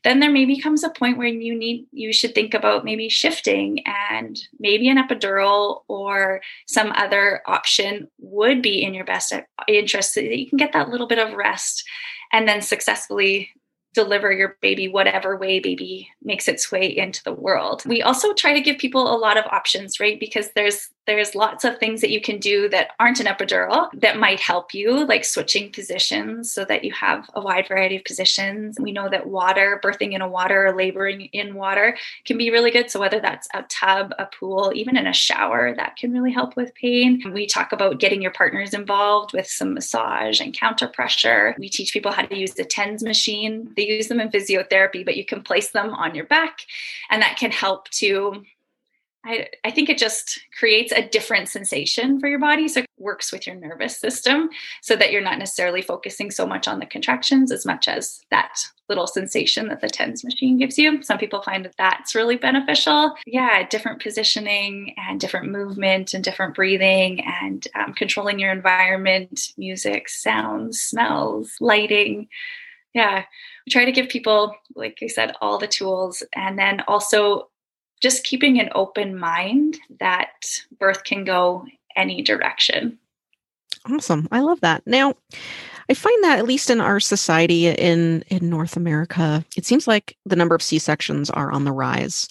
Then 0.04 0.20
there 0.20 0.32
maybe 0.32 0.60
comes 0.60 0.84
a 0.84 0.90
point 0.90 1.18
where 1.18 1.28
you 1.28 1.58
need, 1.58 1.88
you 1.92 2.14
should 2.14 2.36
think 2.36 2.54
about 2.54 2.86
maybe 2.86 3.10
shifting 3.10 3.84
and 3.86 4.40
maybe 4.60 4.90
an 4.90 4.98
epidural 4.98 5.82
or 5.88 6.42
some 6.68 6.92
other 6.94 7.42
option 7.46 8.08
would 8.20 8.62
be 8.62 8.84
in 8.84 8.94
your 8.94 9.06
best 9.06 9.34
interest 9.68 10.14
so 10.14 10.22
that 10.22 10.38
you 10.38 10.50
can 10.50 10.58
get 10.58 10.74
that 10.74 10.90
little 10.90 11.08
bit 11.08 11.20
of 11.20 11.34
rest 11.34 11.84
and 12.32 12.48
then 12.48 12.62
successfully 12.62 13.50
deliver 13.96 14.32
your 14.32 14.58
baby 14.62 14.88
whatever 14.88 15.38
way 15.38 15.60
baby 15.60 16.10
makes 16.22 16.48
its 16.48 16.72
way 16.72 16.86
into 16.86 17.24
the 17.24 17.34
world. 17.34 17.84
We 17.86 18.02
also 18.02 18.34
try 18.34 18.54
to 18.54 18.62
give 18.62 18.78
people 18.78 19.14
a 19.14 19.18
lot 19.18 19.38
of 19.38 19.46
options, 19.46 20.00
right? 20.00 20.20
Because 20.20 20.52
there's 20.52 20.90
there's 21.08 21.36
lots 21.36 21.64
of 21.64 21.78
things 21.78 22.02
that 22.02 22.10
you 22.10 22.20
can 22.20 22.40
do 22.40 22.68
that 22.70 22.90
aren't 23.00 23.20
an 23.20 23.28
epidural 23.28 23.90
that 23.94 24.18
might 24.18 24.40
help 24.40 24.74
you, 24.74 25.06
like 25.06 25.24
switching 25.24 25.72
positions 25.72 26.52
so 26.52 26.66
that 26.66 26.84
you 26.84 26.92
have 26.94 27.30
a 27.36 27.42
wide 27.42 27.68
variety 27.68 27.98
of 27.98 28.04
positions. 28.04 28.80
We 28.80 28.92
know 28.92 29.10
that 29.10 29.28
water, 29.28 29.80
birthing 29.84 30.14
in 30.14 30.22
a 30.22 30.28
water 30.28 30.66
or 30.66 30.76
laboring 30.76 31.22
in 31.32 31.54
water 31.54 31.98
can 32.26 32.38
be 32.38 32.50
really 32.50 32.72
good. 32.72 32.90
So, 32.90 33.00
whether 33.00 33.20
that's 33.20 33.48
a 33.54 33.64
tub, 33.64 34.14
a 34.18 34.26
pool, 34.26 34.72
even 34.74 34.98
in 34.98 35.08
a 35.08 35.14
shower, 35.14 35.76
that 35.76 35.96
can 35.96 36.12
really 36.12 36.32
help 36.32 36.56
with 36.56 36.74
pain. 36.76 37.22
We 37.34 37.46
talk 37.46 37.72
about 37.72 38.00
getting 38.00 38.22
your 38.22 38.32
partners 38.32 38.74
involved 38.74 39.34
with 39.34 39.48
some 39.48 39.74
massage 39.74 40.42
and 40.42 40.58
counter 40.58 40.88
pressure. 40.88 41.56
We 41.60 41.70
teach 41.70 41.94
people 41.94 42.12
how 42.12 42.24
to 42.24 42.38
use 42.38 42.54
the 42.54 42.66
TENS 42.66 43.04
machine. 43.04 43.72
Use 43.86 44.08
them 44.08 44.20
in 44.20 44.30
physiotherapy, 44.30 45.06
but 45.06 45.18
you 45.18 45.26
can 45.26 45.42
place 45.42 45.72
them 45.72 45.92
on 45.92 46.16
your 46.16 46.26
back, 46.26 46.60
and 47.10 47.22
that 47.22 47.38
can 47.38 47.52
help 47.52 47.90
to 47.90 48.44
I, 49.26 49.48
I 49.64 49.72
think 49.72 49.90
it 49.90 49.98
just 49.98 50.40
creates 50.58 50.92
a 50.92 51.08
different 51.08 51.50
sensation 51.50 52.20
for 52.20 52.28
your 52.30 52.40
body. 52.40 52.68
So 52.68 52.82
it 52.82 52.86
works 53.00 53.32
with 53.32 53.48
your 53.48 53.56
nervous 53.56 53.98
system 53.98 54.50
so 54.84 54.96
that 54.96 55.12
you're 55.12 55.22
not 55.22 55.40
necessarily 55.40 55.82
focusing 55.82 56.30
so 56.30 56.46
much 56.46 56.68
on 56.68 56.80
the 56.80 56.86
contractions 56.86 57.52
as 57.52 57.66
much 57.66 57.88
as 57.88 58.22
that 58.30 58.60
little 58.88 59.08
sensation 59.08 59.68
that 59.70 59.82
the 59.82 59.90
TENS 59.90 60.24
machine 60.24 60.60
gives 60.60 60.78
you. 60.78 61.02
Some 61.02 61.18
people 61.18 61.42
find 61.42 61.66
that 61.66 61.74
that's 61.76 62.14
really 62.14 62.36
beneficial. 62.36 63.16
Yeah, 63.26 63.68
different 63.68 64.00
positioning 64.00 64.94
and 64.96 65.20
different 65.20 65.52
movement 65.52 66.14
and 66.14 66.24
different 66.24 66.54
breathing 66.54 67.26
and 67.26 67.68
um, 67.74 67.94
controlling 67.94 68.38
your 68.38 68.52
environment, 68.52 69.54
music, 69.58 70.08
sounds, 70.08 70.80
smells, 70.80 71.56
lighting. 71.60 72.28
Yeah, 72.94 73.26
we 73.66 73.72
try 73.72 73.86
to 73.86 73.92
give 73.92 74.10
people, 74.10 74.56
like 74.76 75.00
I 75.02 75.08
said, 75.08 75.34
all 75.42 75.58
the 75.58 75.68
tools 75.68 76.24
and 76.34 76.58
then 76.58 76.82
also 76.88 77.50
just 78.02 78.24
keeping 78.24 78.60
an 78.60 78.70
open 78.76 79.18
mind 79.18 79.78
that 80.00 80.46
birth 80.80 81.04
can 81.04 81.24
go 81.24 81.66
any 81.96 82.22
direction. 82.22 83.00
Awesome. 83.90 84.28
I 84.32 84.42
love 84.42 84.62
that. 84.62 84.84
Now, 84.86 85.16
I 85.90 85.94
find 85.94 86.24
that 86.24 86.40
at 86.40 86.46
least 86.46 86.70
in 86.70 86.82
our 86.82 87.00
society 87.00 87.68
in 87.68 88.24
in 88.28 88.50
North 88.50 88.76
America, 88.76 89.46
it 89.56 89.66
seems 89.66 89.88
like 89.88 90.18
the 90.26 90.36
number 90.36 90.56
of 90.56 90.64
C-sections 90.64 91.30
are 91.30 91.52
on 91.52 91.64
the 91.64 91.72
rise. 91.72 92.28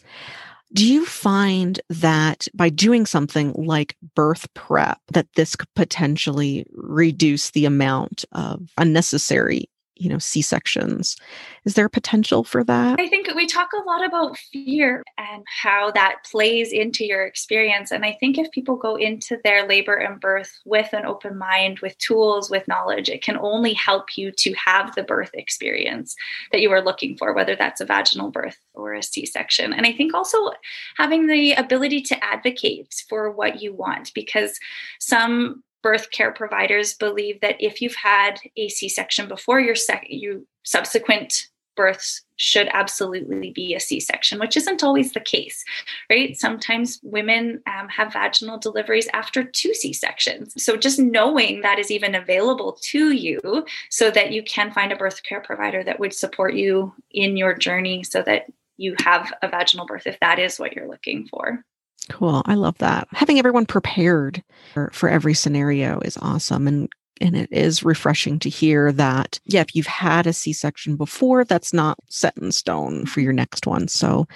Do 0.73 0.92
you 0.92 1.07
find 1.07 1.81
that 1.88 2.49
by 2.53 2.68
doing 2.68 3.07
something 3.07 3.53
like 3.53 3.97
birth 4.16 4.53
prep 4.55 4.99
that 5.12 5.33
this 5.37 5.55
could 5.55 5.73
potentially 5.75 6.66
reduce 6.73 7.51
the 7.51 7.64
amount 7.64 8.25
of 8.33 8.73
unnecessary 8.77 9.68
you 9.97 10.09
know, 10.09 10.19
C 10.19 10.43
sections. 10.43 11.17
Is 11.65 11.75
there 11.75 11.89
potential 11.89 12.43
for 12.43 12.65
that? 12.65 13.01
I 13.01 13.09
think 13.09 13.33
we 13.35 13.47
talk 13.47 13.71
a 13.73 13.89
lot 13.89 14.05
about 14.05 14.37
fear 14.37 15.03
and 15.17 15.45
how 15.63 15.93
that 15.93 16.17
plays 16.31 16.73
into 16.73 17.05
your 17.05 17.25
experience. 17.25 17.93
And 17.93 18.05
I 18.05 18.17
think 18.19 18.37
if 18.37 18.51
people 18.51 18.77
go 18.77 18.97
into 18.97 19.39
their 19.45 19.67
labor 19.67 19.95
and 19.95 20.21
birth 20.21 20.51
with 20.65 20.93
an 20.93 21.05
open 21.07 21.39
mind, 21.39 21.79
with 21.79 21.97
tools, 21.99 22.51
with 22.51 22.67
knowledge, 22.67 23.09
it 23.09 23.23
can 23.23 23.39
only 23.39 23.73
help 23.73 24.17
you 24.17 24.33
to 24.33 24.53
have 24.55 24.95
the 24.95 25.05
birth 25.05 25.31
experience 25.35 26.17
that 26.51 26.61
you 26.61 26.71
are 26.73 26.83
looking 26.83 27.17
for, 27.17 27.33
whether 27.33 27.55
that's 27.55 27.81
a 27.81 27.87
vaginal 27.87 28.31
birth 28.31 28.59
or 28.75 28.95
a 28.95 29.03
C 29.03 29.25
section. 29.25 29.73
And 29.73 29.87
I 29.87 29.93
think 29.93 30.13
also 30.13 30.51
having 30.97 31.29
the 31.29 31.53
ability 31.53 32.03
to 32.03 32.25
advocate 32.25 32.93
for 33.09 33.31
what 33.31 33.63
you 33.63 33.73
want, 33.73 34.13
because 34.15 34.59
some 34.99 35.63
birth 35.85 36.11
care 36.11 36.33
providers 36.33 36.94
believe 36.94 37.40
that 37.42 37.57
if 37.61 37.81
you've 37.81 37.94
had 37.94 38.40
a 38.57 38.68
C-section 38.68 39.29
before 39.29 39.61
your 39.61 39.75
sec- 39.75 40.07
you 40.09 40.47
subsequent 40.64 41.49
births 41.77 42.23
should 42.37 42.68
absolutely 42.73 43.51
be 43.51 43.75
a 43.75 43.81
C-section, 43.81 44.38
which 44.38 44.57
isn't 44.57 44.83
always 44.83 45.12
the 45.12 45.20
case, 45.20 45.62
right? 46.09 46.37
Sometimes 46.37 47.01
women 47.03 47.61
um, 47.66 47.88
have 47.88 48.12
vaginal 48.12 48.59
deliveries 48.59 49.09
after 49.12 49.44
two 49.44 49.75
C-sections. 49.75 50.55
So 50.57 50.77
just 50.77 50.99
knowing 50.99 51.61
that 51.61 51.79
is 51.79 51.90
even 51.90 52.14
available 52.14 52.79
to 52.92 53.12
you, 53.12 53.66
so 53.90 54.11
that 54.11 54.33
you 54.33 54.42
can 54.42 54.73
find 54.73 54.90
a 54.90 54.97
birth 54.97 55.23
care 55.23 55.42
provider 55.42 55.85
that 55.85 56.01
would 56.01 56.14
support 56.14 56.55
you 56.55 56.94
in 57.11 57.37
your 57.37 57.55
journey, 57.55 58.05
so 58.05 58.23
that 58.23 58.47
you 58.79 58.97
have 59.05 59.33
a 59.42 59.49
vaginal 59.49 59.87
birth 59.87 60.07
if 60.07 60.18
that 60.20 60.38
is 60.38 60.59
what 60.59 60.73
you're 60.75 60.88
looking 60.88 61.27
for. 61.29 61.64
Cool. 62.11 62.43
I 62.45 62.55
love 62.55 62.77
that. 62.79 63.09
Having 63.12 63.38
everyone 63.38 63.67
prepared 63.67 64.43
for, 64.73 64.90
for 64.93 65.09
every 65.09 65.35
scenario 65.35 66.01
is 66.01 66.19
awesome. 66.21 66.67
And 66.69 66.88
and 67.21 67.37
it 67.37 67.51
is 67.53 67.85
refreshing 67.85 68.38
to 68.40 68.49
hear 68.49 68.90
that 68.90 69.38
yeah 69.45 69.61
if 69.61 69.75
you've 69.75 69.87
had 69.87 70.27
a 70.27 70.33
c-section 70.33 70.97
before 70.97 71.45
that's 71.45 71.73
not 71.73 71.97
set 72.09 72.37
in 72.38 72.51
stone 72.51 73.07
for 73.07 73.21
your 73.21 73.33
next 73.33 73.67
one 73.67 73.87
so 73.87 74.27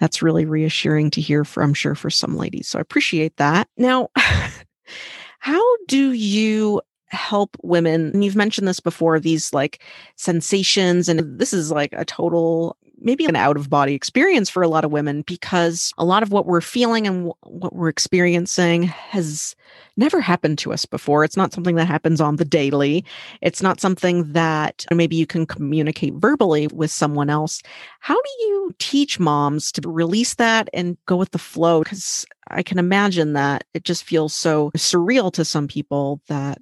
that's 0.00 0.22
really 0.22 0.44
reassuring 0.44 1.10
to 1.10 1.20
hear 1.20 1.44
for 1.44 1.62
i'm 1.62 1.74
sure 1.74 1.94
for 1.94 2.10
some 2.10 2.36
ladies 2.36 2.68
so 2.68 2.78
i 2.78 2.82
appreciate 2.82 3.36
that 3.38 3.68
now 3.76 4.08
how 5.38 5.62
do 5.88 6.12
you 6.12 6.80
help 7.06 7.56
women 7.62 8.10
and 8.12 8.24
you've 8.24 8.36
mentioned 8.36 8.68
this 8.68 8.80
before 8.80 9.18
these 9.18 9.52
like 9.52 9.82
sensations 10.16 11.08
and 11.08 11.38
this 11.38 11.52
is 11.52 11.70
like 11.70 11.92
a 11.92 12.04
total 12.04 12.76
maybe 12.98 13.24
an 13.26 13.36
out 13.36 13.56
of 13.56 13.70
body 13.70 13.94
experience 13.94 14.48
for 14.48 14.62
a 14.62 14.68
lot 14.68 14.84
of 14.84 14.90
women 14.90 15.22
because 15.22 15.92
a 15.98 16.04
lot 16.04 16.22
of 16.22 16.32
what 16.32 16.46
we're 16.46 16.60
feeling 16.60 17.06
and 17.06 17.32
what 17.42 17.74
we're 17.74 17.88
experiencing 17.88 18.84
has 18.84 19.54
never 19.96 20.20
happened 20.20 20.58
to 20.58 20.72
us 20.72 20.84
before. 20.84 21.24
It's 21.24 21.36
not 21.36 21.52
something 21.52 21.76
that 21.76 21.86
happens 21.86 22.20
on 22.20 22.36
the 22.36 22.44
daily. 22.44 23.04
It's 23.42 23.62
not 23.62 23.80
something 23.80 24.32
that 24.32 24.84
maybe 24.92 25.16
you 25.16 25.26
can 25.26 25.46
communicate 25.46 26.14
verbally 26.14 26.68
with 26.68 26.90
someone 26.90 27.30
else. 27.30 27.62
How 28.00 28.14
do 28.14 28.30
you 28.40 28.74
teach 28.78 29.18
moms 29.18 29.72
to 29.72 29.88
release 29.88 30.34
that 30.34 30.68
and 30.72 30.96
go 31.06 31.16
with 31.16 31.30
the 31.30 31.38
flow? 31.38 31.82
Because 31.82 32.24
I 32.48 32.62
can 32.62 32.78
imagine 32.78 33.32
that 33.34 33.64
it 33.74 33.84
just 33.84 34.04
feels 34.04 34.34
so 34.34 34.70
surreal 34.76 35.32
to 35.32 35.44
some 35.44 35.68
people 35.68 36.20
that 36.28 36.58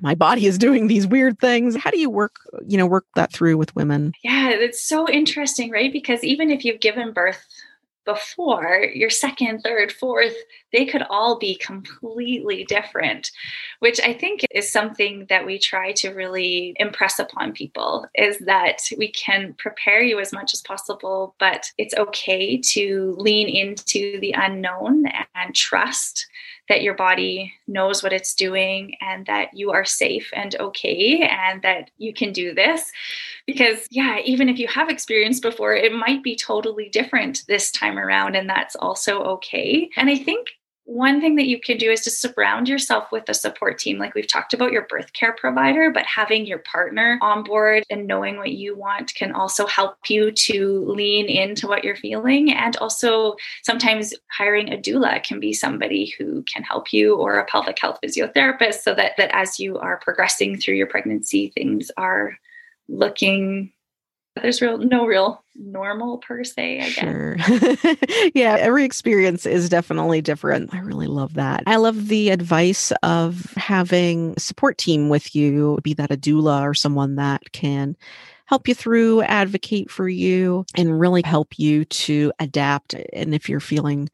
my 0.00 0.14
body 0.14 0.46
is 0.46 0.58
doing 0.58 0.86
these 0.86 1.06
weird 1.06 1.38
things. 1.40 1.76
How 1.76 1.90
do 1.90 1.98
you 1.98 2.10
work 2.10 2.36
you 2.66 2.78
know 2.78 2.86
work 2.86 3.06
that 3.16 3.32
through 3.32 3.56
with 3.56 3.74
women? 3.74 4.12
Yeah 4.22 4.50
it's 4.50 4.82
so 4.82 5.08
interesting 5.08 5.70
right? 5.70 5.92
Because 5.92 6.22
even 6.24 6.50
if 6.50 6.64
you've 6.64 6.80
given 6.80 7.12
birth 7.12 7.46
before 8.06 8.86
your 8.94 9.10
second 9.10 9.60
third 9.60 9.92
fourth 9.92 10.34
they 10.72 10.86
could 10.86 11.02
all 11.10 11.38
be 11.38 11.54
completely 11.56 12.64
different 12.64 13.30
which 13.80 14.00
i 14.00 14.12
think 14.12 14.40
is 14.50 14.72
something 14.72 15.26
that 15.28 15.44
we 15.44 15.58
try 15.58 15.92
to 15.92 16.10
really 16.10 16.74
impress 16.78 17.18
upon 17.18 17.52
people 17.52 18.06
is 18.14 18.38
that 18.38 18.78
we 18.96 19.12
can 19.12 19.54
prepare 19.58 20.02
you 20.02 20.18
as 20.18 20.32
much 20.32 20.54
as 20.54 20.62
possible 20.62 21.34
but 21.38 21.70
it's 21.76 21.94
okay 21.94 22.56
to 22.56 23.14
lean 23.18 23.48
into 23.48 24.18
the 24.20 24.34
unknown 24.36 25.04
and 25.34 25.54
trust 25.54 26.26
that 26.70 26.82
your 26.82 26.94
body 26.94 27.52
knows 27.66 28.00
what 28.00 28.12
it's 28.12 28.32
doing 28.32 28.94
and 29.00 29.26
that 29.26 29.48
you 29.52 29.72
are 29.72 29.84
safe 29.84 30.30
and 30.32 30.54
okay 30.60 31.28
and 31.28 31.60
that 31.62 31.90
you 31.98 32.14
can 32.14 32.32
do 32.32 32.54
this. 32.54 32.92
Because, 33.44 33.88
yeah, 33.90 34.20
even 34.24 34.48
if 34.48 34.56
you 34.56 34.68
have 34.68 34.88
experience 34.88 35.40
before, 35.40 35.74
it 35.74 35.92
might 35.92 36.22
be 36.22 36.36
totally 36.36 36.88
different 36.88 37.42
this 37.48 37.72
time 37.72 37.98
around, 37.98 38.36
and 38.36 38.48
that's 38.48 38.76
also 38.76 39.20
okay. 39.24 39.90
And 39.96 40.08
I 40.08 40.16
think 40.16 40.46
one 40.90 41.20
thing 41.20 41.36
that 41.36 41.46
you 41.46 41.60
can 41.60 41.78
do 41.78 41.88
is 41.88 42.00
to 42.00 42.10
surround 42.10 42.68
yourself 42.68 43.12
with 43.12 43.28
a 43.28 43.34
support 43.34 43.78
team. 43.78 43.96
Like 43.96 44.12
we've 44.12 44.26
talked 44.26 44.52
about 44.52 44.72
your 44.72 44.88
birth 44.88 45.12
care 45.12 45.32
provider, 45.32 45.92
but 45.92 46.04
having 46.04 46.46
your 46.46 46.58
partner 46.58 47.16
on 47.22 47.44
board 47.44 47.84
and 47.90 48.08
knowing 48.08 48.38
what 48.38 48.50
you 48.50 48.76
want 48.76 49.14
can 49.14 49.30
also 49.30 49.68
help 49.68 49.94
you 50.08 50.32
to 50.32 50.84
lean 50.88 51.28
into 51.28 51.68
what 51.68 51.84
you're 51.84 51.94
feeling. 51.94 52.52
And 52.52 52.76
also, 52.78 53.36
sometimes 53.62 54.12
hiring 54.36 54.72
a 54.72 54.76
doula 54.76 55.22
can 55.22 55.38
be 55.38 55.52
somebody 55.52 56.12
who 56.18 56.42
can 56.52 56.64
help 56.64 56.92
you 56.92 57.14
or 57.14 57.38
a 57.38 57.44
pelvic 57.44 57.78
health 57.80 58.00
physiotherapist 58.04 58.80
so 58.80 58.92
that, 58.92 59.12
that 59.16 59.30
as 59.32 59.60
you 59.60 59.78
are 59.78 60.00
progressing 60.00 60.58
through 60.58 60.74
your 60.74 60.88
pregnancy, 60.88 61.52
things 61.54 61.92
are 61.96 62.36
looking 62.88 63.72
there's 64.42 64.60
real 64.60 64.78
no 64.78 65.06
real 65.06 65.42
normal 65.56 66.18
per 66.18 66.42
se 66.42 66.80
i 66.80 66.90
guess. 66.90 66.94
Sure. 66.94 67.36
yeah 68.34 68.56
every 68.58 68.84
experience 68.84 69.46
is 69.46 69.68
definitely 69.68 70.20
different. 70.20 70.72
I 70.74 70.78
really 70.80 71.06
love 71.06 71.34
that. 71.34 71.62
I 71.66 71.76
love 71.76 72.08
the 72.08 72.30
advice 72.30 72.92
of 73.02 73.52
having 73.56 74.34
a 74.36 74.40
support 74.40 74.78
team 74.78 75.08
with 75.08 75.34
you 75.34 75.78
be 75.82 75.94
that 75.94 76.10
a 76.10 76.16
doula 76.16 76.62
or 76.62 76.74
someone 76.74 77.16
that 77.16 77.52
can 77.52 77.96
help 78.46 78.66
you 78.66 78.74
through 78.74 79.22
advocate 79.22 79.90
for 79.90 80.08
you 80.08 80.64
and 80.76 80.98
really 80.98 81.22
help 81.22 81.58
you 81.58 81.84
to 81.84 82.32
adapt. 82.38 82.94
And 83.12 83.34
if 83.34 83.48
you're 83.48 83.60
feeling 83.60 84.08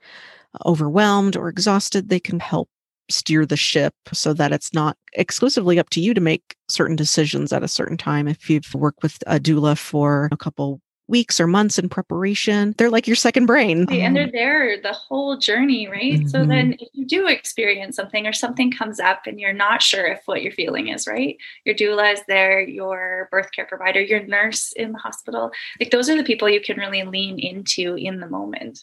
overwhelmed 0.64 1.36
or 1.36 1.48
exhausted 1.48 2.08
they 2.08 2.20
can 2.20 2.40
help 2.40 2.68
steer 3.08 3.46
the 3.46 3.56
ship 3.56 3.94
so 4.12 4.32
that 4.34 4.52
it's 4.52 4.72
not 4.72 4.96
exclusively 5.14 5.78
up 5.78 5.90
to 5.90 6.00
you 6.00 6.14
to 6.14 6.20
make 6.20 6.56
certain 6.68 6.96
decisions 6.96 7.52
at 7.52 7.62
a 7.62 7.68
certain 7.68 7.96
time. 7.96 8.28
If 8.28 8.50
you've 8.50 8.74
worked 8.74 9.02
with 9.02 9.22
a 9.26 9.38
doula 9.38 9.78
for 9.78 10.28
a 10.32 10.36
couple 10.36 10.80
weeks 11.08 11.38
or 11.38 11.46
months 11.46 11.78
in 11.78 11.88
preparation, 11.88 12.74
they're 12.78 12.90
like 12.90 13.06
your 13.06 13.16
second 13.16 13.46
brain. 13.46 13.86
And 13.90 14.16
they're 14.16 14.30
there 14.30 14.80
the 14.80 14.92
whole 14.92 15.36
journey, 15.36 15.88
right? 15.88 16.14
Mm-hmm. 16.14 16.28
So 16.28 16.44
then 16.44 16.76
if 16.80 16.88
you 16.92 17.06
do 17.06 17.28
experience 17.28 17.96
something 17.96 18.26
or 18.26 18.32
something 18.32 18.72
comes 18.72 18.98
up 18.98 19.22
and 19.26 19.38
you're 19.38 19.52
not 19.52 19.82
sure 19.82 20.06
if 20.06 20.22
what 20.26 20.42
you're 20.42 20.52
feeling 20.52 20.88
is 20.88 21.06
right, 21.06 21.36
your 21.64 21.74
doula 21.74 22.12
is 22.12 22.20
there, 22.26 22.60
your 22.60 23.28
birth 23.30 23.52
care 23.52 23.66
provider, 23.66 24.00
your 24.00 24.26
nurse 24.26 24.72
in 24.72 24.92
the 24.92 24.98
hospital. 24.98 25.50
Like 25.78 25.90
those 25.90 26.10
are 26.10 26.16
the 26.16 26.24
people 26.24 26.48
you 26.48 26.60
can 26.60 26.78
really 26.78 27.04
lean 27.04 27.38
into 27.38 27.94
in 27.94 28.20
the 28.20 28.28
moment. 28.28 28.80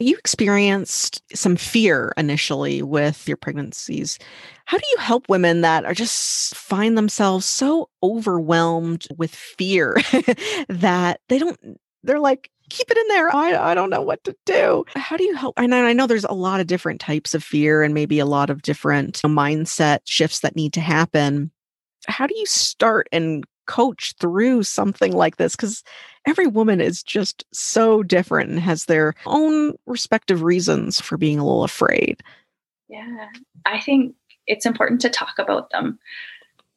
You 0.00 0.16
experienced 0.16 1.22
some 1.34 1.56
fear 1.56 2.12
initially 2.16 2.82
with 2.82 3.26
your 3.28 3.36
pregnancies. 3.36 4.18
How 4.64 4.78
do 4.78 4.84
you 4.92 4.98
help 4.98 5.28
women 5.28 5.60
that 5.62 5.84
are 5.84 5.94
just 5.94 6.54
find 6.54 6.96
themselves 6.96 7.46
so 7.46 7.88
overwhelmed 8.02 9.06
with 9.16 9.34
fear 9.34 9.96
that 10.68 11.20
they 11.28 11.38
don't, 11.38 11.58
they're 12.02 12.20
like, 12.20 12.50
keep 12.70 12.90
it 12.90 12.96
in 12.96 13.08
there. 13.08 13.34
I, 13.34 13.72
I 13.72 13.74
don't 13.74 13.90
know 13.90 14.02
what 14.02 14.24
to 14.24 14.34
do. 14.46 14.84
How 14.94 15.16
do 15.16 15.24
you 15.24 15.34
help? 15.34 15.58
And 15.58 15.74
I 15.74 15.92
know 15.92 16.06
there's 16.06 16.24
a 16.24 16.32
lot 16.32 16.60
of 16.60 16.66
different 16.66 17.00
types 17.00 17.34
of 17.34 17.44
fear 17.44 17.82
and 17.82 17.92
maybe 17.92 18.18
a 18.18 18.26
lot 18.26 18.50
of 18.50 18.62
different 18.62 19.20
mindset 19.22 20.00
shifts 20.04 20.40
that 20.40 20.56
need 20.56 20.72
to 20.74 20.80
happen. 20.80 21.50
How 22.06 22.26
do 22.26 22.36
you 22.36 22.46
start 22.46 23.08
and 23.12 23.44
coach 23.66 24.14
through 24.18 24.62
something 24.62 25.12
like 25.12 25.36
this 25.36 25.56
because 25.56 25.82
every 26.26 26.46
woman 26.46 26.80
is 26.80 27.02
just 27.02 27.44
so 27.52 28.02
different 28.02 28.50
and 28.50 28.60
has 28.60 28.84
their 28.84 29.14
own 29.26 29.74
respective 29.86 30.42
reasons 30.42 31.00
for 31.00 31.16
being 31.16 31.38
a 31.38 31.44
little 31.44 31.64
afraid. 31.64 32.22
Yeah, 32.88 33.28
I 33.66 33.80
think 33.80 34.14
it's 34.46 34.66
important 34.66 35.00
to 35.02 35.08
talk 35.08 35.38
about 35.38 35.70
them. 35.70 35.98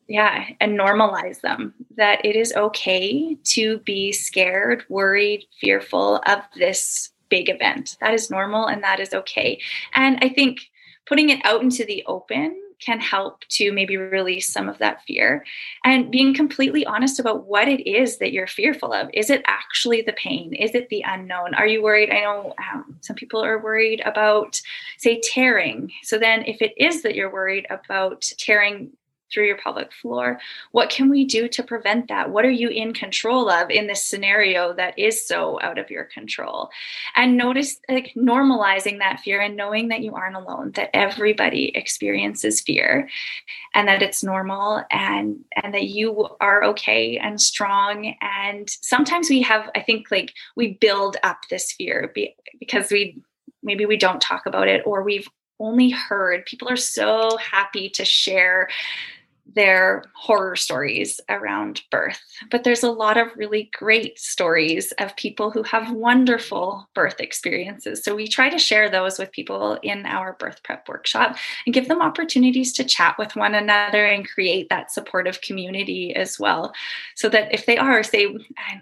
Yeah, 0.07 0.45
and 0.59 0.79
normalize 0.79 1.41
them 1.41 1.73
that 1.97 2.23
it 2.23 2.35
is 2.35 2.53
okay 2.53 3.35
to 3.43 3.79
be 3.79 4.11
scared, 4.11 4.83
worried, 4.87 5.45
fearful 5.59 6.21
of 6.27 6.39
this 6.55 7.11
big 7.29 7.49
event. 7.49 7.97
That 8.01 8.13
is 8.13 8.29
normal 8.29 8.67
and 8.67 8.83
that 8.83 8.99
is 8.99 9.13
okay. 9.13 9.59
And 9.95 10.19
I 10.21 10.29
think 10.29 10.59
putting 11.07 11.29
it 11.29 11.43
out 11.43 11.61
into 11.61 11.83
the 11.85 12.03
open 12.05 12.55
can 12.79 12.99
help 12.99 13.41
to 13.49 13.71
maybe 13.71 13.97
release 13.97 14.51
some 14.51 14.69
of 14.69 14.77
that 14.79 15.03
fear 15.03 15.45
and 15.83 16.11
being 16.11 16.33
completely 16.33 16.85
honest 16.85 17.19
about 17.19 17.45
what 17.45 17.67
it 17.67 17.87
is 17.89 18.17
that 18.17 18.31
you're 18.31 18.47
fearful 18.47 18.93
of. 18.93 19.09
Is 19.13 19.29
it 19.29 19.43
actually 19.47 20.01
the 20.01 20.13
pain? 20.13 20.53
Is 20.53 20.75
it 20.75 20.89
the 20.89 21.03
unknown? 21.05 21.53
Are 21.55 21.67
you 21.67 21.81
worried? 21.81 22.09
I 22.09 22.21
know 22.21 22.53
um, 22.73 22.97
some 23.01 23.15
people 23.15 23.43
are 23.43 23.59
worried 23.59 24.01
about, 24.05 24.61
say, 24.97 25.19
tearing. 25.21 25.91
So 26.03 26.17
then, 26.17 26.43
if 26.45 26.61
it 26.61 26.73
is 26.77 27.03
that 27.03 27.15
you're 27.15 27.31
worried 27.31 27.67
about 27.69 28.21
tearing, 28.37 28.91
through 29.31 29.47
your 29.47 29.57
pelvic 29.57 29.91
floor. 29.93 30.39
What 30.71 30.89
can 30.89 31.09
we 31.09 31.25
do 31.25 31.47
to 31.49 31.63
prevent 31.63 32.07
that? 32.07 32.29
What 32.29 32.45
are 32.45 32.51
you 32.51 32.69
in 32.69 32.93
control 32.93 33.49
of 33.49 33.69
in 33.69 33.87
this 33.87 34.03
scenario 34.03 34.73
that 34.73 34.97
is 34.97 35.27
so 35.27 35.59
out 35.61 35.77
of 35.77 35.89
your 35.89 36.05
control? 36.05 36.69
And 37.15 37.37
notice 37.37 37.79
like 37.89 38.13
normalizing 38.15 38.99
that 38.99 39.19
fear 39.19 39.41
and 39.41 39.55
knowing 39.55 39.89
that 39.89 40.01
you 40.01 40.13
aren't 40.13 40.35
alone, 40.35 40.71
that 40.75 40.89
everybody 40.93 41.71
experiences 41.75 42.61
fear 42.61 43.09
and 43.73 43.87
that 43.87 44.01
it's 44.01 44.23
normal 44.23 44.83
and 44.91 45.43
and 45.61 45.73
that 45.73 45.85
you 45.85 46.27
are 46.39 46.63
okay 46.63 47.17
and 47.17 47.41
strong 47.41 48.15
and 48.21 48.69
sometimes 48.69 49.29
we 49.29 49.41
have 49.41 49.69
I 49.75 49.81
think 49.81 50.11
like 50.11 50.33
we 50.55 50.73
build 50.73 51.17
up 51.23 51.39
this 51.49 51.71
fear 51.71 52.13
because 52.59 52.91
we 52.91 53.21
maybe 53.63 53.85
we 53.85 53.97
don't 53.97 54.21
talk 54.21 54.45
about 54.45 54.67
it 54.67 54.81
or 54.85 55.03
we've 55.03 55.27
only 55.59 55.89
heard 55.89 56.45
people 56.45 56.69
are 56.69 56.75
so 56.75 57.37
happy 57.37 57.89
to 57.89 58.05
share 58.05 58.69
their 59.53 60.03
horror 60.15 60.55
stories 60.55 61.21
around 61.29 61.81
birth. 61.91 62.19
But 62.49 62.63
there's 62.63 62.83
a 62.83 62.91
lot 62.91 63.17
of 63.17 63.35
really 63.35 63.69
great 63.77 64.17
stories 64.19 64.91
of 64.93 65.15
people 65.15 65.51
who 65.51 65.61
have 65.63 65.91
wonderful 65.91 66.89
birth 66.95 67.19
experiences. 67.19 68.03
So 68.03 68.15
we 68.15 68.27
try 68.27 68.49
to 68.49 68.57
share 68.57 68.89
those 68.89 69.19
with 69.19 69.31
people 69.31 69.77
in 69.83 70.05
our 70.05 70.33
birth 70.33 70.63
prep 70.63 70.89
workshop 70.89 71.37
and 71.65 71.75
give 71.75 71.87
them 71.87 72.01
opportunities 72.01 72.73
to 72.73 72.83
chat 72.83 73.17
with 73.19 73.35
one 73.35 73.53
another 73.53 74.05
and 74.05 74.27
create 74.27 74.69
that 74.69 74.91
supportive 74.91 75.41
community 75.41 76.15
as 76.15 76.39
well. 76.39 76.73
So 77.15 77.29
that 77.29 77.53
if 77.53 77.67
they 77.67 77.77
are, 77.77 78.01
say, 78.01 78.35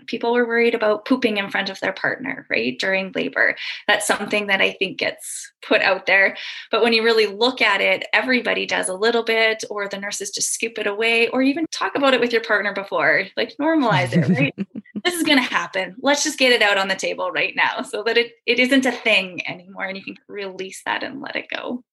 people 0.07 0.33
were 0.33 0.47
worried 0.47 0.75
about 0.75 1.05
pooping 1.05 1.37
in 1.37 1.49
front 1.49 1.69
of 1.69 1.79
their 1.81 1.93
partner, 1.93 2.47
right, 2.49 2.79
during 2.79 3.11
labor, 3.13 3.55
that's 3.87 4.07
something 4.07 4.47
that 4.47 4.61
I 4.61 4.71
think 4.71 4.97
gets 4.97 5.51
put 5.61 5.81
out 5.81 6.05
there. 6.05 6.35
But 6.71 6.83
when 6.83 6.93
you 6.93 7.03
really 7.03 7.27
look 7.27 7.61
at 7.61 7.81
it, 7.81 8.05
everybody 8.13 8.65
does 8.65 8.89
a 8.89 8.93
little 8.93 9.23
bit, 9.23 9.63
or 9.69 9.87
the 9.87 9.97
nurses 9.97 10.29
just 10.29 10.52
scoop 10.53 10.77
it 10.77 10.87
away, 10.87 11.27
or 11.29 11.41
even 11.41 11.65
talk 11.71 11.95
about 11.95 12.13
it 12.13 12.19
with 12.19 12.31
your 12.31 12.43
partner 12.43 12.73
before, 12.73 13.25
like 13.35 13.55
normalize 13.59 14.13
it, 14.13 14.29
right? 14.29 14.67
this 15.03 15.15
is 15.15 15.23
going 15.23 15.37
to 15.37 15.43
happen. 15.43 15.95
Let's 15.99 16.23
just 16.23 16.39
get 16.39 16.51
it 16.51 16.61
out 16.61 16.77
on 16.77 16.87
the 16.87 16.95
table 16.95 17.31
right 17.31 17.55
now 17.55 17.81
so 17.81 18.03
that 18.03 18.17
it, 18.17 18.33
it 18.45 18.59
isn't 18.59 18.85
a 18.85 18.91
thing 18.91 19.47
anymore 19.47 19.85
and 19.85 19.97
you 19.97 20.03
can 20.03 20.17
release 20.27 20.81
that 20.85 21.03
and 21.03 21.21
let 21.21 21.35
it 21.35 21.49
go. 21.49 21.83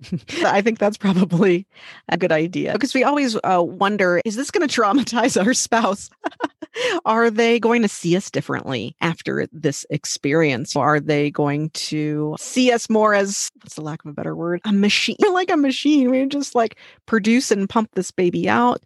I 0.44 0.62
think 0.62 0.78
that's 0.78 0.96
probably 0.96 1.66
a 2.08 2.16
good 2.16 2.32
idea 2.32 2.72
because 2.72 2.94
we 2.94 3.04
always 3.04 3.36
uh, 3.36 3.62
wonder 3.62 4.20
is 4.24 4.36
this 4.36 4.50
going 4.50 4.66
to 4.66 4.80
traumatize 4.80 5.42
our 5.42 5.54
spouse? 5.54 6.10
Are 7.04 7.30
they 7.30 7.58
going 7.58 7.82
to 7.82 7.88
see 7.88 8.16
us 8.16 8.30
differently 8.30 8.94
after 9.00 9.48
this 9.52 9.84
experience? 9.90 10.76
Are 10.76 11.00
they 11.00 11.30
going 11.30 11.70
to 11.70 12.36
see 12.38 12.70
us 12.70 12.88
more 12.88 13.14
as, 13.14 13.50
what's 13.62 13.74
the 13.74 13.82
lack 13.82 14.04
of 14.04 14.10
a 14.10 14.14
better 14.14 14.36
word? 14.36 14.60
A 14.64 14.72
machine, 14.72 15.16
like 15.32 15.50
a 15.50 15.56
machine. 15.56 16.10
We 16.10 16.26
just 16.26 16.54
like 16.54 16.78
produce 17.06 17.50
and 17.50 17.68
pump 17.68 17.90
this 17.94 18.10
baby 18.10 18.48
out. 18.48 18.82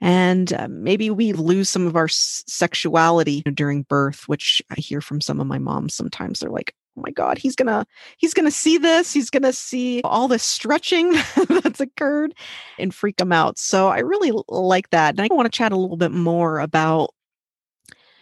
And 0.00 0.52
uh, 0.54 0.68
maybe 0.68 1.10
we 1.10 1.32
lose 1.32 1.68
some 1.68 1.86
of 1.86 1.94
our 1.94 2.06
s- 2.06 2.42
sexuality 2.48 3.42
during 3.42 3.82
birth, 3.82 4.24
which 4.26 4.62
I 4.70 4.80
hear 4.80 5.00
from 5.00 5.20
some 5.20 5.40
of 5.40 5.46
my 5.46 5.58
moms 5.58 5.94
sometimes. 5.94 6.40
They're 6.40 6.50
like, 6.50 6.74
oh 6.96 7.02
my 7.04 7.10
god 7.10 7.38
he's 7.38 7.56
gonna 7.56 7.86
he's 8.16 8.34
gonna 8.34 8.50
see 8.50 8.78
this 8.78 9.12
he's 9.12 9.30
gonna 9.30 9.52
see 9.52 10.00
all 10.04 10.28
the 10.28 10.38
stretching 10.38 11.12
that's 11.48 11.80
occurred 11.80 12.34
and 12.78 12.94
freak 12.94 13.20
him 13.20 13.32
out. 13.32 13.58
So 13.58 13.88
i 13.88 13.98
really 13.98 14.32
like 14.48 14.90
that 14.90 15.10
and 15.14 15.20
i 15.20 15.34
want 15.34 15.46
to 15.50 15.56
chat 15.56 15.72
a 15.72 15.76
little 15.76 15.96
bit 15.96 16.12
more 16.12 16.60
about 16.60 17.10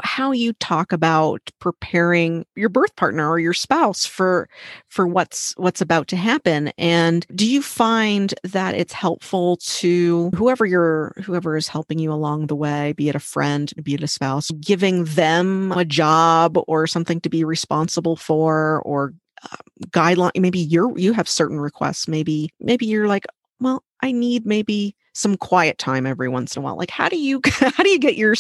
how 0.03 0.33
you 0.33 0.53
talk 0.55 0.93
about 0.93 1.41
preparing 1.61 2.45
your 2.57 2.69
birth 2.69 2.95
partner 2.97 3.29
or 3.31 3.39
your 3.39 3.53
spouse 3.53 4.05
for 4.05 4.49
for 4.89 5.07
what's 5.07 5.55
what's 5.57 5.81
about 5.81 6.09
to 6.09 6.17
happen 6.17 6.73
and 6.79 7.27
do 7.35 7.49
you 7.49 7.63
find 7.63 8.35
that 8.43 8.75
it's 8.75 8.93
helpful 8.93 9.57
to 9.59 10.31
whoever 10.35 10.67
you're 10.67 11.15
whoever 11.25 11.57
is 11.57 11.69
helping 11.69 11.99
you 11.99 12.13
along 12.13 12.47
the 12.47 12.57
way 12.57 12.93
be 12.93 13.09
it 13.09 13.15
a 13.15 13.21
friend 13.21 13.73
be 13.83 13.95
it 13.95 14.03
a 14.03 14.09
spouse 14.09 14.51
giving 14.61 15.05
them 15.05 15.73
a 15.73 15.85
job 15.85 16.59
or 16.67 16.87
something 16.87 17.21
to 17.21 17.29
be 17.29 17.45
responsible 17.45 18.17
for 18.17 18.83
or 18.83 19.15
uh, 19.45 19.57
guideline 19.89 20.33
maybe 20.37 20.59
you're 20.59 20.97
you 20.99 21.13
have 21.13 21.29
certain 21.29 21.61
requests 21.61 22.09
maybe 22.09 22.51
maybe 22.61 22.87
you're 22.87 23.09
like 23.09 23.27
well 23.61 23.83
i 24.03 24.11
need 24.11 24.45
maybe 24.45 24.97
some 25.15 25.37
quiet 25.37 25.79
time 25.79 26.07
every 26.07 26.29
once 26.29 26.57
in 26.57 26.61
a 26.61 26.65
while 26.65 26.77
like 26.77 26.91
how 26.91 27.09
do 27.09 27.19
you 27.19 27.41
how 27.61 27.83
do 27.83 27.89
you 27.89 27.99
get 27.99 28.17
your 28.17 28.35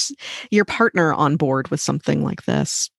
your 0.50 0.64
partner 0.64 1.12
on 1.12 1.36
board 1.36 1.68
with 1.68 1.80
something 1.80 2.22
like 2.22 2.44
this 2.44 2.90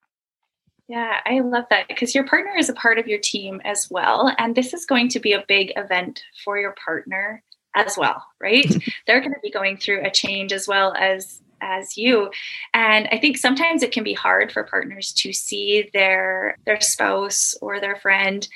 yeah, 0.88 1.20
I 1.26 1.40
love 1.40 1.66
that 1.72 1.88
because 1.88 2.14
your 2.14 2.28
partner 2.28 2.52
is 2.56 2.70
a 2.70 2.74
part 2.74 3.00
of 3.00 3.08
your 3.08 3.18
team 3.20 3.60
as 3.66 3.88
well. 3.90 4.32
And 4.38 4.56
this 4.56 4.72
is 4.72 4.86
going 4.86 5.10
to 5.10 5.20
be 5.20 5.34
a 5.34 5.44
big 5.48 5.74
event 5.76 6.22
for 6.44 6.60
your 6.60 6.76
partner 6.84 7.42
as 7.76 7.98
well, 7.98 8.24
right? 8.40 8.72
They're 9.08 9.20
going 9.20 9.34
to 9.34 9.40
be 9.42 9.50
going 9.50 9.78
through 9.78 10.06
a 10.06 10.12
change 10.12 10.54
as 10.54 10.68
well 10.68 10.94
as 10.94 11.42
as 11.62 11.98
you 11.98 12.30
and 12.74 13.08
i 13.14 13.18
think 13.18 13.38
sometimes 13.38 13.82
it 13.82 13.94
can 13.94 14.04
be 14.04 14.14
hard 14.14 14.52
for 14.52 14.66
partners 14.66 15.14
to 15.14 15.32
see 15.32 15.90
their 15.94 16.58
their 16.66 16.82
spouse 16.82 17.56
or 17.62 17.80
their 17.80 17.96
friend 17.96 18.50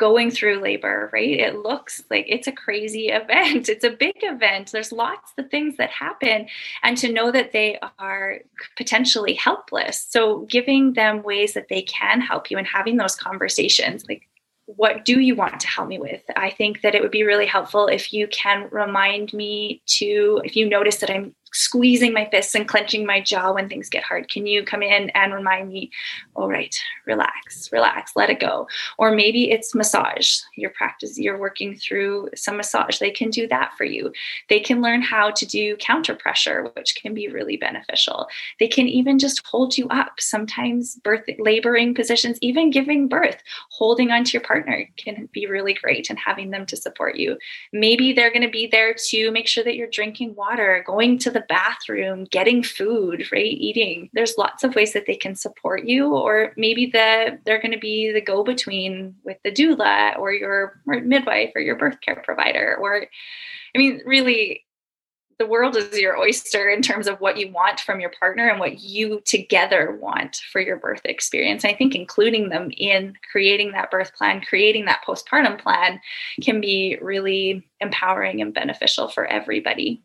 going 0.00 0.30
through 0.30 0.60
labor, 0.60 1.10
right? 1.12 1.38
It 1.38 1.58
looks 1.58 2.02
like 2.10 2.24
it's 2.26 2.48
a 2.48 2.52
crazy 2.52 3.08
event. 3.20 3.68
It's 3.68 3.84
a 3.84 3.90
big 3.90 4.16
event. 4.22 4.72
There's 4.72 4.90
lots 4.90 5.32
of 5.38 5.50
things 5.50 5.76
that 5.76 5.90
happen. 5.90 6.48
And 6.82 6.96
to 6.96 7.12
know 7.12 7.30
that 7.30 7.52
they 7.52 7.78
are 7.98 8.38
potentially 8.76 9.34
helpless. 9.34 10.04
So 10.08 10.46
giving 10.50 10.94
them 10.94 11.22
ways 11.22 11.52
that 11.52 11.68
they 11.68 11.82
can 11.82 12.20
help 12.20 12.50
you 12.50 12.58
and 12.58 12.66
having 12.66 12.96
those 12.96 13.14
conversations, 13.14 14.04
like, 14.08 14.26
what 14.76 15.04
do 15.04 15.20
you 15.20 15.34
want 15.34 15.60
to 15.60 15.66
help 15.66 15.88
me 15.88 15.98
with? 15.98 16.22
I 16.36 16.50
think 16.50 16.82
that 16.82 16.94
it 16.94 17.02
would 17.02 17.10
be 17.10 17.24
really 17.24 17.46
helpful 17.46 17.88
if 17.88 18.12
you 18.12 18.28
can 18.28 18.68
remind 18.70 19.32
me 19.32 19.82
to, 19.98 20.40
if 20.44 20.54
you 20.54 20.68
notice 20.68 20.98
that 20.98 21.10
I'm 21.10 21.34
squeezing 21.52 22.12
my 22.12 22.28
fists 22.30 22.54
and 22.54 22.68
clenching 22.68 23.04
my 23.04 23.20
jaw 23.20 23.52
when 23.52 23.68
things 23.68 23.88
get 23.88 24.04
hard. 24.04 24.30
Can 24.30 24.46
you 24.46 24.64
come 24.64 24.82
in 24.82 25.10
and 25.10 25.34
remind 25.34 25.68
me, 25.68 25.90
all 26.34 26.48
right, 26.48 26.74
relax, 27.06 27.70
relax, 27.72 28.12
let 28.16 28.30
it 28.30 28.40
go. 28.40 28.68
Or 28.98 29.14
maybe 29.14 29.50
it's 29.50 29.74
massage. 29.74 30.38
Your 30.56 30.70
practice, 30.70 31.18
you're 31.18 31.38
working 31.38 31.76
through 31.76 32.30
some 32.34 32.56
massage. 32.56 32.98
They 32.98 33.10
can 33.10 33.30
do 33.30 33.46
that 33.48 33.72
for 33.76 33.84
you. 33.84 34.12
They 34.48 34.60
can 34.60 34.80
learn 34.80 35.02
how 35.02 35.30
to 35.30 35.46
do 35.46 35.76
counter 35.76 36.14
pressure, 36.14 36.70
which 36.76 36.94
can 36.94 37.14
be 37.14 37.28
really 37.28 37.56
beneficial. 37.56 38.26
They 38.58 38.68
can 38.68 38.88
even 38.88 39.18
just 39.18 39.44
hold 39.46 39.76
you 39.76 39.88
up. 39.88 40.20
Sometimes 40.20 40.96
birth 40.96 41.24
laboring 41.38 41.94
positions, 41.94 42.38
even 42.40 42.70
giving 42.70 43.08
birth, 43.08 43.42
holding 43.70 44.10
onto 44.10 44.36
your 44.36 44.42
partner 44.42 44.88
can 44.96 45.28
be 45.32 45.46
really 45.46 45.74
great 45.74 46.10
and 46.10 46.18
having 46.18 46.50
them 46.50 46.66
to 46.66 46.76
support 46.76 47.16
you. 47.16 47.36
Maybe 47.72 48.12
they're 48.12 48.30
going 48.30 48.42
to 48.42 48.50
be 48.50 48.66
there 48.66 48.94
to 49.08 49.30
make 49.30 49.46
sure 49.46 49.64
that 49.64 49.76
you're 49.76 49.88
drinking 49.88 50.34
water, 50.34 50.84
going 50.86 51.18
to 51.18 51.30
the 51.30 51.39
the 51.40 51.46
bathroom, 51.48 52.24
getting 52.24 52.62
food, 52.62 53.26
right? 53.32 53.44
Eating. 53.44 54.10
There's 54.12 54.36
lots 54.36 54.64
of 54.64 54.74
ways 54.74 54.92
that 54.92 55.06
they 55.06 55.16
can 55.16 55.34
support 55.34 55.84
you, 55.84 56.14
or 56.14 56.52
maybe 56.56 56.86
the 56.86 57.38
they're 57.44 57.60
going 57.60 57.72
to 57.72 57.78
be 57.78 58.12
the 58.12 58.20
go-between 58.20 59.14
with 59.24 59.38
the 59.44 59.52
doula 59.52 60.18
or 60.18 60.32
your 60.32 60.80
midwife 60.86 61.52
or 61.54 61.60
your 61.62 61.76
birth 61.76 62.00
care 62.00 62.22
provider. 62.24 62.76
Or, 62.80 63.06
I 63.74 63.78
mean, 63.78 64.00
really, 64.04 64.64
the 65.38 65.46
world 65.46 65.74
is 65.74 65.98
your 65.98 66.18
oyster 66.18 66.68
in 66.68 66.82
terms 66.82 67.06
of 67.06 67.18
what 67.18 67.38
you 67.38 67.50
want 67.50 67.80
from 67.80 67.98
your 67.98 68.12
partner 68.20 68.50
and 68.50 68.60
what 68.60 68.80
you 68.80 69.22
together 69.24 69.96
want 69.98 70.36
for 70.52 70.60
your 70.60 70.76
birth 70.76 71.00
experience. 71.06 71.64
I 71.64 71.72
think 71.72 71.94
including 71.94 72.50
them 72.50 72.70
in 72.76 73.14
creating 73.32 73.72
that 73.72 73.90
birth 73.90 74.14
plan, 74.14 74.42
creating 74.42 74.84
that 74.84 75.02
postpartum 75.06 75.58
plan 75.58 75.98
can 76.42 76.60
be 76.60 76.98
really 77.00 77.66
empowering 77.80 78.42
and 78.42 78.52
beneficial 78.52 79.08
for 79.08 79.24
everybody. 79.26 80.02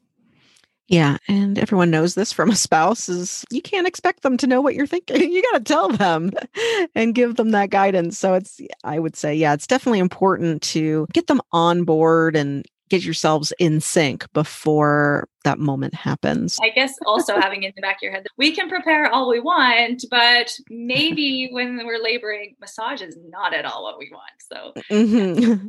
Yeah, 0.88 1.18
and 1.28 1.58
everyone 1.58 1.90
knows 1.90 2.14
this 2.14 2.32
from 2.32 2.52
a 2.52 2.56
spouse 2.56 3.10
is 3.10 3.44
you 3.50 3.62
can't 3.62 3.88
expect 3.88 4.22
them 4.22 4.38
to 4.38 4.48
know 4.48 4.62
what 4.62 4.76
you're 4.76 4.88
thinking. 4.88 5.32
You 5.36 5.42
got 5.52 5.66
to 5.66 5.74
tell 5.74 5.90
them 5.90 6.32
and 6.96 7.16
give 7.16 7.36
them 7.36 7.50
that 7.52 7.70
guidance. 7.70 8.18
So 8.18 8.36
it's 8.36 8.62
I 8.84 9.00
would 9.00 9.16
say 9.16 9.36
yeah, 9.36 9.54
it's 9.54 9.68
definitely 9.68 10.00
important 10.00 10.62
to 10.64 11.08
get 11.14 11.28
them 11.28 11.42
on 11.52 11.84
board 11.84 12.36
and 12.36 12.66
get 12.90 13.04
yourselves 13.04 13.52
in 13.60 13.82
sync 13.82 14.32
before 14.34 15.28
that 15.44 15.60
moment 15.60 15.94
happens. 15.94 16.60
I 16.62 16.70
guess 16.70 16.94
also 17.06 17.36
having 17.42 17.64
in 17.64 17.74
the 17.76 17.82
back 17.82 17.98
of 17.98 18.04
your 18.04 18.12
head 18.12 18.24
that 18.24 18.32
we 18.38 18.52
can 18.52 18.70
prepare 18.70 19.08
all 19.12 19.30
we 19.30 19.40
want, 19.40 20.06
but 20.10 20.52
maybe 20.70 21.50
when 21.52 21.86
we're 21.86 22.02
laboring, 22.02 22.56
massage 22.60 23.02
is 23.02 23.18
not 23.28 23.54
at 23.54 23.66
all 23.66 23.84
what 23.84 23.98
we 23.98 24.12
want. 24.12 24.32
So 24.40 24.74
mm-hmm. 24.92 25.68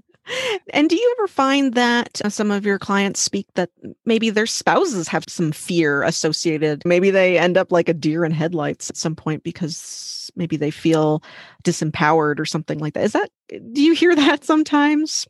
And 0.71 0.89
do 0.89 0.97
you 0.97 1.17
ever 1.19 1.29
find 1.29 1.75
that 1.75 2.21
uh, 2.25 2.29
some 2.29 2.51
of 2.51 2.67
your 2.67 2.79
clients 2.79 3.21
speak 3.21 3.47
that 3.55 3.71
maybe 4.05 4.31
their 4.31 4.47
spouses 4.47 5.09
have 5.09 5.25
some 5.29 5.53
fear 5.53 6.03
associated? 6.03 6.83
Maybe 6.85 7.11
they 7.11 7.39
end 7.39 7.57
up 7.57 7.71
like 7.71 7.89
a 7.89 7.95
deer 7.95 8.25
in 8.25 8.33
headlights 8.33 8.91
at 8.91 8.97
some 8.97 9.15
point 9.15 9.43
because 9.43 10.31
maybe 10.37 10.57
they 10.57 10.71
feel 10.71 11.23
disempowered 11.65 12.41
or 12.41 12.45
something 12.45 12.79
like 12.79 12.95
that. 12.95 13.05
Is 13.05 13.13
that, 13.13 13.31
do 13.73 13.83
you 13.83 13.95
hear 13.95 14.15
that 14.15 14.45
sometimes? 14.45 15.27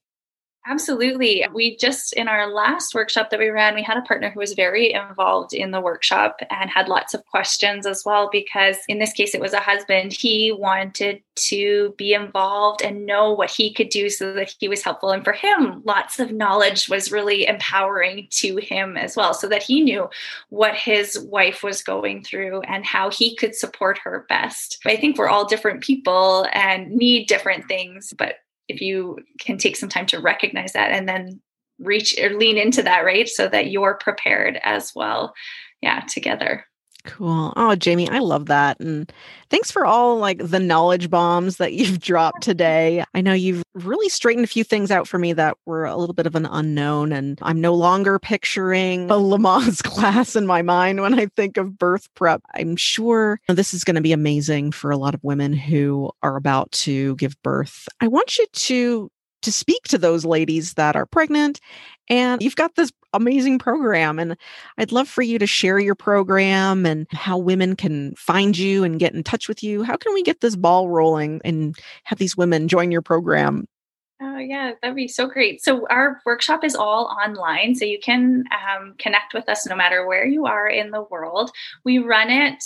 Absolutely. 0.69 1.47
We 1.55 1.77
just, 1.77 2.13
in 2.15 2.27
our 2.27 2.53
last 2.53 2.93
workshop 2.93 3.31
that 3.31 3.39
we 3.39 3.51
ran, 3.51 3.77
we 3.77 3.85
had 3.85 3.97
a 3.97 4.03
partner 4.03 4.31
who 4.31 4.41
was 4.41 4.55
very 4.55 4.93
involved 4.93 5.53
in 5.53 5.71
the 5.71 5.81
workshop 5.81 6.41
and 6.51 6.69
had 6.69 6.89
lots 6.89 7.15
of 7.15 7.25
questions 7.27 7.87
as 7.87 8.03
well, 8.05 8.29
because 8.33 8.77
in 8.89 8.99
this 8.99 9.13
case, 9.13 9.33
it 9.33 9.41
was 9.41 9.53
a 9.53 9.61
husband. 9.61 10.13
He 10.13 10.51
wanted 10.51 11.23
to 11.37 11.95
be 11.97 12.15
involved 12.15 12.83
and 12.83 13.07
know 13.07 13.33
what 13.33 13.51
he 13.51 13.73
could 13.73 13.91
do 13.91 14.11
so 14.11 14.33
that 14.33 14.53
he 14.59 14.67
was 14.67 14.83
helpful. 14.83 15.11
And 15.11 15.23
for 15.23 15.33
him, 15.33 15.83
lots 15.85 16.19
of 16.19 16.33
knowledge 16.33 16.89
was 16.89 17.12
really 17.12 17.47
empowering 17.47 18.27
to 18.33 18.57
him 18.57 18.97
as 18.97 19.14
well, 19.17 19.35
so 19.35 19.49
that 19.49 19.62
he 19.62 19.81
knew 19.83 20.09
what 20.49 20.75
his 20.75 21.17
wife 21.17 21.62
was 21.62 21.81
going 21.81 22.25
through 22.25 22.62
and 22.62 22.85
how 22.85 23.09
he 23.09 23.37
could 23.37 23.55
support 23.55 23.99
her 23.99 24.27
best. 24.29 24.79
I 24.85 24.97
think 24.97 25.17
we're 25.17 25.29
all 25.29 25.47
different 25.47 25.83
people 25.83 26.49
and 26.53 26.91
need 26.91 27.29
different 27.29 27.69
things, 27.69 28.12
but 28.19 28.37
if 28.69 28.81
you 28.81 29.19
can 29.41 29.59
take 29.59 29.77
some 29.77 29.89
time 29.89 30.07
to 30.07 30.21
recognize 30.21 30.73
that 30.73 30.93
and 30.93 31.09
then 31.09 31.41
reach 31.79 32.19
or 32.19 32.31
lean 32.31 32.57
into 32.57 32.83
that 32.83 33.05
right? 33.05 33.29
So 33.29 33.49
that 33.49 33.71
you're 33.71 33.95
prepared 33.95 34.59
as 34.62 34.93
well 34.95 35.35
yeah 35.83 36.01
together 36.01 36.64
Cool. 37.07 37.53
Oh, 37.57 37.75
Jamie, 37.77 38.11
I 38.11 38.19
love 38.19 38.47
that. 38.47 38.79
And 38.81 39.11
thanks 39.49 39.71
for 39.71 39.87
all 39.87 40.19
like 40.19 40.39
the 40.39 40.59
knowledge 40.59 41.09
bombs 41.09 41.57
that 41.57 41.73
you've 41.73 42.01
dropped 42.01 42.43
today. 42.43 43.05
I 43.15 43.21
know 43.21 43.33
you've 43.33 43.63
really 43.75 44.09
straightened 44.09 44.45
a 44.45 44.49
few 44.49 44.65
things 44.65 44.91
out 44.91 45.09
for 45.09 45.19
me 45.19 45.33
that 45.33 45.57
were 45.65 45.85
a 45.85 45.97
little 45.97 46.15
bit 46.15 46.27
of 46.27 46.35
an 46.35 46.47
unknown. 46.47 47.13
And 47.13 47.39
I'm 47.43 47.61
no 47.61 47.75
longer 47.75 48.19
picturing 48.19 49.05
a 49.11 49.15
Lamaze 49.15 49.83
class 49.83 50.37
in 50.37 50.47
my 50.47 50.63
mind 50.63 51.01
when 51.01 51.19
I 51.19 51.27
think 51.37 51.57
of 51.57 51.79
birth 51.79 52.13
prep. 52.15 52.43
I'm 52.55 52.77
sure 52.77 53.41
this 53.49 53.73
is 53.73 53.85
going 53.85 53.97
to 53.97 54.03
be 54.03 54.13
amazing 54.13 54.73
for 54.73 54.91
a 54.91 54.97
lot 54.97 55.15
of 55.15 55.23
women 55.23 55.53
who 55.53 56.11
are 56.23 56.37
about 56.37 56.71
to 56.73 57.15
give 57.17 57.41
birth. 57.43 57.89
I 58.01 58.09
want 58.09 58.37
you 58.37 58.47
to 58.53 59.11
to 59.43 59.53
speak 59.53 59.83
to 59.85 59.99
those 59.99 60.25
ladies 60.25 60.75
that 60.75 60.97
are 60.97 61.07
pregnant 61.07 61.61
and 62.09 62.43
you've 62.43 62.57
got 62.57 62.75
this 62.75 62.91
amazing 63.17 63.59
program 63.59 64.19
and 64.19 64.37
i'd 64.79 64.93
love 64.93 65.09
for 65.09 65.23
you 65.23 65.39
to 65.39 65.47
share 65.47 65.79
your 65.79 65.95
program 65.95 66.87
and 66.87 67.07
how 67.11 67.37
women 67.37 67.75
can 67.75 68.14
find 68.14 68.57
you 68.57 68.85
and 68.85 69.01
get 69.01 69.14
in 69.14 69.23
touch 69.23 69.49
with 69.49 69.62
you 69.62 69.83
how 69.83 69.97
can 69.97 70.14
we 70.14 70.23
get 70.23 70.41
this 70.41 70.57
ball 70.57 70.89
rolling 70.89 71.41
and 71.45 71.77
have 72.05 72.19
these 72.19 72.37
women 72.37 72.69
join 72.69 72.91
your 72.91 73.03
program 73.03 73.67
Oh, 74.19 74.39
yeah, 74.39 74.73
that'd 74.81 74.97
be 74.97 75.09
so 75.09 75.27
great. 75.27 75.62
So, 75.62 75.87
our 75.91 76.23
workshop 76.25 76.64
is 76.64 76.75
all 76.75 77.05
online, 77.23 77.75
so 77.75 77.85
you 77.85 77.99
can 77.99 78.45
um, 78.51 78.95
connect 78.99 79.35
with 79.35 79.47
us 79.47 79.67
no 79.67 79.77
matter 79.77 80.07
where 80.07 80.25
you 80.27 80.47
are 80.47 80.67
in 80.67 80.91
the 80.91 81.03
world. 81.03 81.51
We 81.85 81.99
run 81.99 82.31
it 82.31 82.64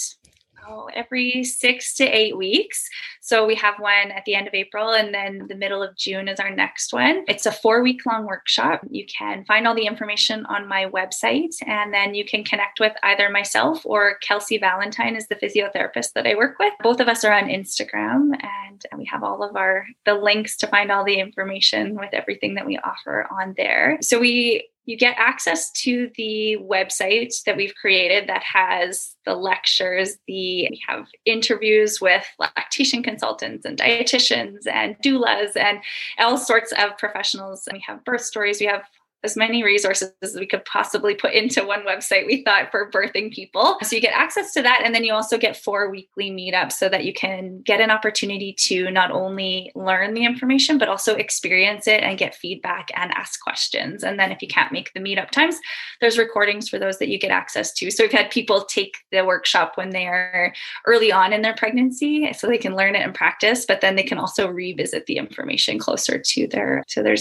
oh, 0.68 0.88
every 0.94 1.44
six 1.44 1.94
to 1.94 2.04
eight 2.04 2.36
weeks. 2.36 2.88
So 3.20 3.46
we 3.46 3.54
have 3.56 3.74
one 3.78 4.10
at 4.10 4.24
the 4.24 4.34
end 4.34 4.48
of 4.48 4.54
April, 4.54 4.90
and 4.90 5.14
then 5.14 5.46
the 5.48 5.54
middle 5.54 5.82
of 5.82 5.96
June 5.96 6.26
is 6.26 6.40
our 6.40 6.50
next 6.50 6.92
one. 6.92 7.24
It's 7.28 7.46
a 7.46 7.52
four 7.52 7.82
week 7.82 8.04
long 8.06 8.26
workshop. 8.26 8.80
You 8.90 9.04
can 9.06 9.44
find 9.44 9.66
all 9.66 9.74
the 9.74 9.86
information 9.86 10.46
on 10.46 10.66
my 10.66 10.86
website, 10.86 11.54
and 11.66 11.92
then 11.92 12.14
you 12.14 12.24
can 12.24 12.44
connect 12.44 12.80
with 12.80 12.92
either 13.02 13.30
myself 13.30 13.84
or 13.84 14.18
Kelsey 14.18 14.58
Valentine 14.58 15.16
is 15.16 15.28
the 15.28 15.36
physiotherapist 15.36 16.14
that 16.14 16.26
I 16.26 16.34
work 16.34 16.58
with. 16.58 16.72
Both 16.82 17.00
of 17.00 17.08
us 17.08 17.24
are 17.24 17.32
on 17.32 17.48
Instagram, 17.48 18.32
and 18.42 18.84
we 18.96 19.04
have 19.06 19.22
all 19.22 19.42
of 19.42 19.56
our 19.56 19.86
the 20.06 20.14
links 20.14 20.56
to 20.58 20.66
find 20.66 20.90
all 20.90 21.04
the 21.04 21.20
information 21.20 21.94
with 21.94 22.10
everything 22.12 22.54
that 22.54 22.66
we 22.66 22.78
offer 22.78 23.26
on 23.30 23.54
there. 23.56 23.98
So 24.00 24.18
we 24.18 24.68
you 24.86 24.96
get 24.96 25.16
access 25.18 25.70
to 25.72 26.10
the 26.16 26.56
website 26.60 27.32
that 27.44 27.56
we've 27.56 27.74
created 27.74 28.28
that 28.28 28.42
has 28.42 29.14
the 29.24 29.34
lectures 29.34 30.16
the 30.26 30.68
we 30.70 30.80
have 30.88 31.06
interviews 31.24 32.00
with 32.00 32.24
lactation 32.38 33.02
consultants 33.02 33.64
and 33.64 33.78
dietitians 33.78 34.66
and 34.66 34.96
doulas 35.04 35.56
and 35.56 35.80
all 36.18 36.36
sorts 36.36 36.72
of 36.72 36.96
professionals. 36.98 37.68
We 37.72 37.82
have 37.86 38.04
birth 38.04 38.22
stories 38.22 38.60
we 38.60 38.66
have 38.66 38.82
as 39.22 39.36
many 39.36 39.62
resources 39.62 40.12
as 40.22 40.34
we 40.34 40.46
could 40.46 40.64
possibly 40.64 41.14
put 41.14 41.32
into 41.32 41.64
one 41.64 41.84
website, 41.84 42.26
we 42.26 42.42
thought, 42.42 42.70
for 42.70 42.90
birthing 42.90 43.32
people. 43.32 43.76
So 43.82 43.94
you 43.94 44.02
get 44.02 44.18
access 44.18 44.52
to 44.54 44.62
that. 44.62 44.82
And 44.84 44.94
then 44.94 45.04
you 45.04 45.12
also 45.12 45.36
get 45.36 45.56
four 45.56 45.90
weekly 45.90 46.30
meetups 46.30 46.72
so 46.72 46.88
that 46.88 47.04
you 47.04 47.12
can 47.12 47.60
get 47.62 47.80
an 47.80 47.90
opportunity 47.90 48.54
to 48.60 48.90
not 48.90 49.10
only 49.10 49.70
learn 49.74 50.14
the 50.14 50.24
information, 50.24 50.78
but 50.78 50.88
also 50.88 51.14
experience 51.14 51.86
it 51.86 52.02
and 52.02 52.18
get 52.18 52.34
feedback 52.34 52.90
and 52.96 53.12
ask 53.12 53.40
questions. 53.40 54.02
And 54.02 54.18
then 54.18 54.32
if 54.32 54.40
you 54.40 54.48
can't 54.48 54.72
make 54.72 54.92
the 54.94 55.00
meetup 55.00 55.30
times, 55.30 55.58
there's 56.00 56.18
recordings 56.18 56.68
for 56.68 56.78
those 56.78 56.98
that 56.98 57.08
you 57.08 57.18
get 57.18 57.30
access 57.30 57.72
to. 57.74 57.90
So 57.90 58.04
we've 58.04 58.12
had 58.12 58.30
people 58.30 58.64
take 58.64 58.96
the 59.12 59.24
workshop 59.24 59.72
when 59.76 59.90
they're 59.90 60.54
early 60.86 61.12
on 61.12 61.32
in 61.32 61.42
their 61.42 61.54
pregnancy 61.54 62.32
so 62.32 62.46
they 62.46 62.58
can 62.58 62.76
learn 62.76 62.94
it 62.94 63.02
and 63.02 63.14
practice, 63.14 63.66
but 63.66 63.80
then 63.80 63.96
they 63.96 64.02
can 64.02 64.18
also 64.18 64.48
revisit 64.48 65.06
the 65.06 65.18
information 65.18 65.78
closer 65.78 66.18
to 66.18 66.46
their, 66.46 66.84
to 66.88 67.02
their, 67.02 67.16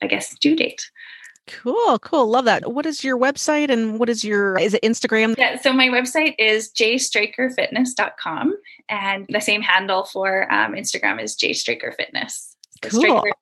I 0.00 0.06
guess, 0.06 0.36
due 0.38 0.54
date. 0.54 0.88
Cool, 1.46 1.98
cool. 1.98 2.28
Love 2.28 2.44
that. 2.44 2.72
What 2.72 2.86
is 2.86 3.02
your 3.02 3.18
website 3.18 3.70
and 3.70 3.98
what 3.98 4.08
is 4.08 4.24
your 4.24 4.58
is 4.58 4.74
it 4.74 4.82
Instagram? 4.82 5.36
Yeah, 5.36 5.60
so 5.60 5.72
my 5.72 5.88
website 5.88 6.34
is 6.38 6.70
jstrakerfitness.com 6.72 8.54
and 8.88 9.26
the 9.28 9.40
same 9.40 9.62
handle 9.62 10.04
for 10.04 10.52
um, 10.52 10.74
Instagram 10.74 11.22
is 11.22 11.36
jstrakerfitness. 11.36 12.54
So 12.82 12.90
cool. 12.90 13.00
Straker- 13.00 13.36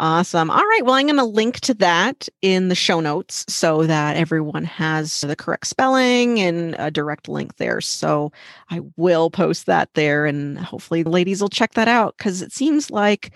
Awesome. 0.00 0.50
All 0.50 0.56
right. 0.64 0.80
Well, 0.82 0.94
I'm 0.94 1.06
going 1.06 1.16
to 1.18 1.24
link 1.24 1.60
to 1.60 1.74
that 1.74 2.28
in 2.42 2.68
the 2.68 2.74
show 2.74 2.98
notes 2.98 3.44
so 3.48 3.86
that 3.86 4.16
everyone 4.16 4.64
has 4.64 5.20
the 5.20 5.36
correct 5.36 5.68
spelling 5.68 6.40
and 6.40 6.74
a 6.80 6.90
direct 6.90 7.28
link 7.28 7.56
there. 7.56 7.80
So 7.80 8.32
I 8.70 8.80
will 8.96 9.30
post 9.30 9.66
that 9.66 9.94
there 9.94 10.26
and 10.26 10.58
hopefully 10.58 11.04
the 11.04 11.10
ladies 11.10 11.40
will 11.40 11.48
check 11.48 11.74
that 11.74 11.86
out 11.86 12.16
because 12.18 12.42
it 12.42 12.52
seems 12.52 12.90
like 12.90 13.30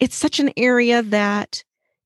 it's 0.00 0.16
such 0.16 0.40
an 0.40 0.52
area 0.56 1.02
that 1.02 1.62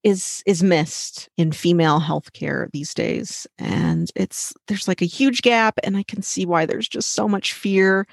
is 0.08 0.42
is 0.46 0.62
missed 0.62 1.28
in 1.36 1.52
female 1.52 2.00
healthcare 2.00 2.70
these 2.72 2.94
days 2.94 3.46
and 3.58 4.10
it's 4.16 4.54
there's 4.66 4.88
like 4.88 5.02
a 5.02 5.06
huge 5.06 5.42
gap 5.42 5.78
and 5.84 5.96
i 5.96 6.02
can 6.02 6.22
see 6.22 6.46
why 6.46 6.64
there's 6.64 6.88
just 6.88 7.12
so 7.12 7.28
much 7.28 7.52
fear 7.52 8.06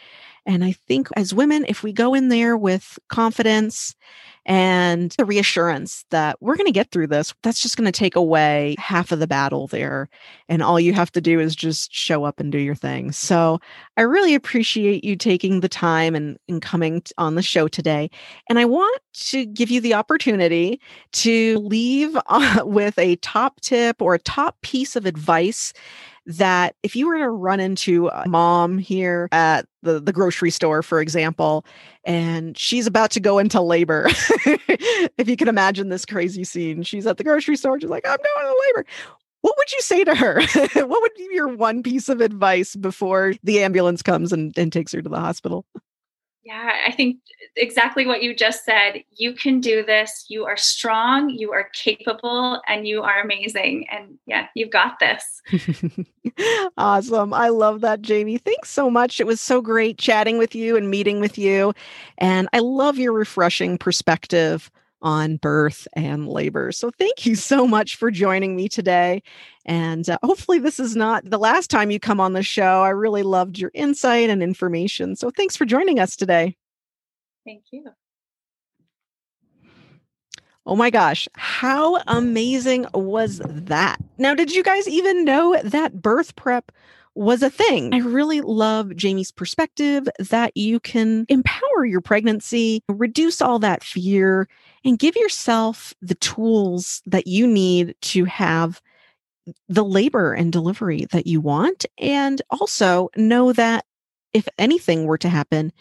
and 0.46 0.64
i 0.66 0.74
think 0.88 1.08
as 1.16 1.34
women 1.34 1.66
if 1.70 1.84
we 1.84 1.94
go 1.94 2.14
in 2.14 2.28
there 2.30 2.58
with 2.58 3.00
confidence 3.08 3.96
and 4.46 5.12
the 5.18 5.26
reassurance 5.26 6.06
that 6.12 6.38
we're 6.42 6.56
going 6.56 6.68
to 6.68 6.72
get 6.72 6.92
through 6.92 7.08
this. 7.08 7.34
That's 7.42 7.62
just 7.62 7.78
going 7.78 7.86
to 7.86 7.92
take 7.92 8.16
away 8.16 8.76
half 8.78 9.12
of 9.12 9.20
the 9.20 9.28
battle 9.28 9.68
there. 9.68 10.08
And 10.48 10.62
all 10.62 10.80
you 10.80 10.94
have 10.94 11.12
to 11.14 11.22
do 11.22 11.40
is 11.40 11.56
just 11.56 11.94
show 11.94 12.24
up 12.24 12.40
and 12.40 12.52
do 12.52 12.60
your 12.60 12.76
thing. 12.76 13.12
So 13.12 13.60
I 13.98 14.02
really 14.02 14.36
appreciate 14.36 15.04
you 15.04 15.16
taking 15.16 15.62
the 15.62 15.70
time 15.70 16.14
and, 16.16 16.38
and 16.48 16.62
coming 16.62 17.02
on 17.18 17.36
the 17.36 17.42
show 17.42 17.68
today. 17.68 18.10
And 18.50 18.60
I 18.60 18.66
want 18.66 19.02
to 19.14 19.46
give 19.46 19.72
you 19.72 19.82
the 19.82 19.96
opportunity 19.96 20.80
to 21.14 21.58
leave 21.60 22.16
uh, 22.28 22.62
with 22.66 22.98
a 23.00 23.16
top 23.18 23.62
tip 23.62 24.02
or 24.02 24.14
a 24.14 24.20
top 24.20 24.62
piece 24.62 24.96
of 24.96 25.06
advice 25.06 25.74
that 26.26 26.76
if 26.84 26.96
you 26.96 27.08
were 27.08 27.18
to 27.18 27.30
run 27.30 27.60
into 27.60 28.08
a 28.08 28.28
mom 28.28 28.78
here 28.78 29.28
at 29.32 29.66
the, 29.84 30.00
the 30.00 30.14
grocery 30.14 30.50
store, 30.50 30.82
for 30.82 31.00
example, 31.00 31.66
and 32.04 32.58
she's 32.58 32.88
about 32.88 33.12
to 33.12 33.20
go 33.20 33.38
into 33.38 33.62
labor, 33.62 34.08
if 34.10 35.30
you 35.30 35.38
can 35.38 35.48
imagine 35.48 35.90
this 35.90 36.06
crazy 36.06 36.44
scene, 36.44 36.84
she's 36.84 37.06
at 37.06 37.18
the 37.18 37.24
grocery 37.24 37.56
store, 37.56 37.80
she's 37.80 37.90
like, 37.90 38.08
I'm 38.08 38.18
going 38.18 38.48
into 38.48 38.62
labor. 38.68 38.86
What 39.42 39.56
would 39.58 39.72
you 39.72 39.82
say 39.82 40.04
to 40.04 40.16
her? 40.16 40.42
what 40.74 41.02
would 41.02 41.14
be 41.16 41.28
your 41.32 41.50
one 41.50 41.84
piece 41.84 42.10
of 42.10 42.20
advice 42.20 42.76
before 42.76 43.36
the 43.44 43.62
ambulance 43.62 44.02
comes 44.02 44.34
and, 44.34 44.58
and 44.58 44.74
takes 44.74 44.92
her 44.94 45.04
to 45.04 45.10
the 45.10 45.20
hospital? 45.20 45.66
Yeah, 46.46 46.74
I 46.86 46.92
think 46.92 47.18
exactly 47.56 48.06
what 48.06 48.22
you 48.22 48.36
just 48.36 48.66
said. 48.66 49.04
You 49.18 49.34
can 49.34 49.60
do 49.60 49.84
this. 49.84 50.26
You 50.30 50.46
are 50.46 50.56
strong, 50.56 51.32
you 51.32 51.52
are 51.52 51.70
capable, 51.74 52.62
and 52.68 52.88
you 52.88 53.02
are 53.02 53.20
amazing. 53.20 53.88
And 53.92 54.20
yeah, 54.28 54.48
you've 54.54 54.70
got 54.70 55.00
this. 55.00 55.42
awesome. 56.78 57.34
I 57.34 57.50
love 57.50 57.82
that, 57.82 58.04
Jamie. 58.04 58.38
Thanks 58.38 58.70
so 58.70 58.92
much. 58.92 59.20
It 59.20 59.26
was 59.26 59.42
so 59.42 59.60
great 59.60 59.98
chatting 59.98 60.38
with 60.38 60.54
you 60.54 60.78
and 60.78 60.92
meeting 60.92 61.20
with 61.20 61.36
you. 61.40 61.74
And 62.20 62.48
I 62.54 62.60
love 62.60 63.00
your 63.00 63.14
refreshing 63.14 63.80
perspective 63.80 64.70
on 65.02 65.38
birth 65.38 65.88
and 65.94 66.28
labor. 66.28 66.72
So 66.72 66.92
thank 66.98 67.26
you 67.26 67.36
so 67.36 67.68
much 67.68 67.96
for 67.96 68.12
joining 68.12 68.56
me 68.56 68.68
today. 68.68 69.22
And 69.66 70.10
uh, 70.10 70.18
hopefully, 70.24 70.60
this 70.60 70.80
is 70.80 70.96
not 70.96 71.30
the 71.30 71.38
last 71.38 71.70
time 71.70 71.92
you 71.92 72.00
come 72.00 72.20
on 72.20 72.34
the 72.34 72.44
show. 72.44 72.82
I 72.82 72.90
really 72.90 73.24
loved 73.24 73.60
your 73.60 73.72
insight 73.74 74.30
and 74.30 74.42
information. 74.42 75.16
So 75.16 75.30
thanks 75.30 75.56
for 75.56 75.66
joining 75.66 76.00
us 76.00 76.16
today. 76.16 76.56
Thank 77.46 77.64
you. 77.72 77.86
Oh 80.68 80.76
my 80.76 80.90
gosh, 80.90 81.28
how 81.34 82.02
amazing 82.08 82.88
was 82.96 83.40
that? 83.46 84.02
Now, 84.18 84.34
did 84.34 84.52
you 84.52 84.64
guys 84.64 84.88
even 84.88 85.24
know 85.24 85.62
that 85.64 86.02
birth 86.02 86.36
prep 86.36 86.72
was 87.16 87.42
a 87.42 87.50
thing. 87.50 87.94
I 87.94 88.00
really 88.00 88.42
love 88.42 88.96
Jamie's 88.96 89.32
perspective 89.32 90.08
that 90.20 90.56
you 90.56 90.80
can 90.80 91.26
empower 91.30 91.86
your 91.86 92.02
pregnancy, 92.02 92.84
reduce 92.90 93.42
all 93.42 93.60
that 93.60 93.84
fear, 93.84 94.48
and 94.84 95.00
give 95.00 95.16
yourself 95.16 95.94
the 96.02 96.16
tools 96.16 97.02
that 97.06 97.28
you 97.28 97.48
need 97.48 97.96
to 98.02 98.26
have 98.26 98.82
the 99.70 99.86
labor 99.86 100.34
and 100.34 100.52
delivery 100.52 101.08
that 101.12 101.28
you 101.28 101.40
want. 101.40 101.86
And 101.98 102.42
also 102.50 103.10
know 103.16 103.54
that 103.54 103.86
if 104.34 104.48
anything 104.58 105.06
were 105.06 105.18
to 105.20 105.30
happen, 105.30 105.72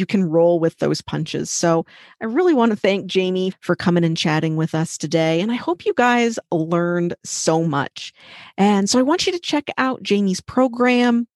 you 0.00 0.06
can 0.06 0.24
roll 0.24 0.58
with 0.58 0.78
those 0.78 1.00
punches. 1.00 1.50
So 1.50 1.86
I 2.20 2.24
really 2.24 2.54
want 2.54 2.72
to 2.72 2.76
thank 2.76 3.06
Jamie 3.06 3.52
for 3.60 3.76
coming 3.76 4.04
and 4.04 4.16
chatting 4.16 4.56
with 4.56 4.74
us 4.74 4.98
today. 4.98 5.40
And 5.40 5.52
I 5.52 5.56
hope 5.56 5.86
you 5.86 5.94
guys 5.94 6.38
learned 6.50 7.14
so 7.24 7.62
much. 7.62 8.12
And 8.58 8.90
so 8.90 8.98
I 8.98 9.02
want 9.02 9.26
you 9.26 9.32
to 9.32 9.38
check 9.38 9.68
out 9.78 10.02
Jamie's 10.02 10.40
program 10.40 11.28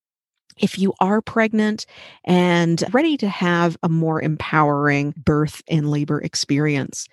if 0.59 0.79
you 0.79 0.95
are 1.01 1.21
pregnant 1.21 1.87
and 2.25 2.83
ready 2.93 3.17
to 3.19 3.29
have 3.29 3.77
a 3.83 3.89
more 3.89 4.23
empowering 4.23 5.15
birth 5.17 5.62
and 5.69 5.91
labor 5.91 6.21
experience. 6.21 7.09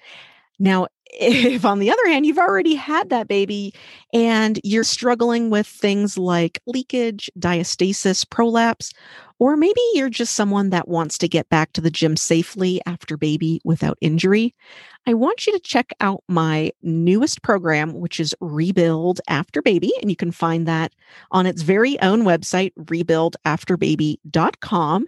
Now, 0.62 0.88
if 1.14 1.66
on 1.66 1.80
the 1.80 1.91
other 1.91 2.07
hand, 2.07 2.26
you've 2.26 2.38
already 2.38 2.76
had 2.76 3.09
that 3.09 3.28
baby 3.28 3.74
and 4.14 4.59
you're 4.64 4.84
struggling 4.84 5.49
with 5.49 5.66
things 5.68 6.20
like 6.20 6.62
leakage, 6.68 7.30
diastasis, 7.38 8.30
prolapse, 8.30 8.93
or 9.39 9.57
maybe 9.57 9.82
you're 9.95 10.09
just 10.09 10.36
someone 10.36 10.70
that 10.70 10.88
wants 10.88 11.18
to 11.18 11.28
get 11.28 11.49
back 11.49 11.74
to 11.74 11.82
the 11.82 11.89
gym 11.89 12.16
safely 12.16 12.80
after 12.86 13.18
baby 13.18 13.59
without 13.66 13.97
injury, 13.99 14.53
I 15.07 15.16
want 15.16 15.47
you 15.47 15.53
to 15.53 15.59
check 15.59 15.93
out 15.99 16.24
my 16.28 16.72
newest 16.84 17.41
program, 17.41 17.93
which 17.93 18.20
is 18.20 18.36
Rebuild 18.39 19.20
After 19.28 19.64
Baby. 19.64 19.91
And 19.99 20.12
you 20.12 20.16
can 20.16 20.32
find 20.32 20.68
that 20.68 20.93
on 21.32 21.47
its 21.47 21.64
very 21.64 21.99
own 22.01 22.22
website, 22.22 22.72
rebuildafterbaby.com 22.80 25.07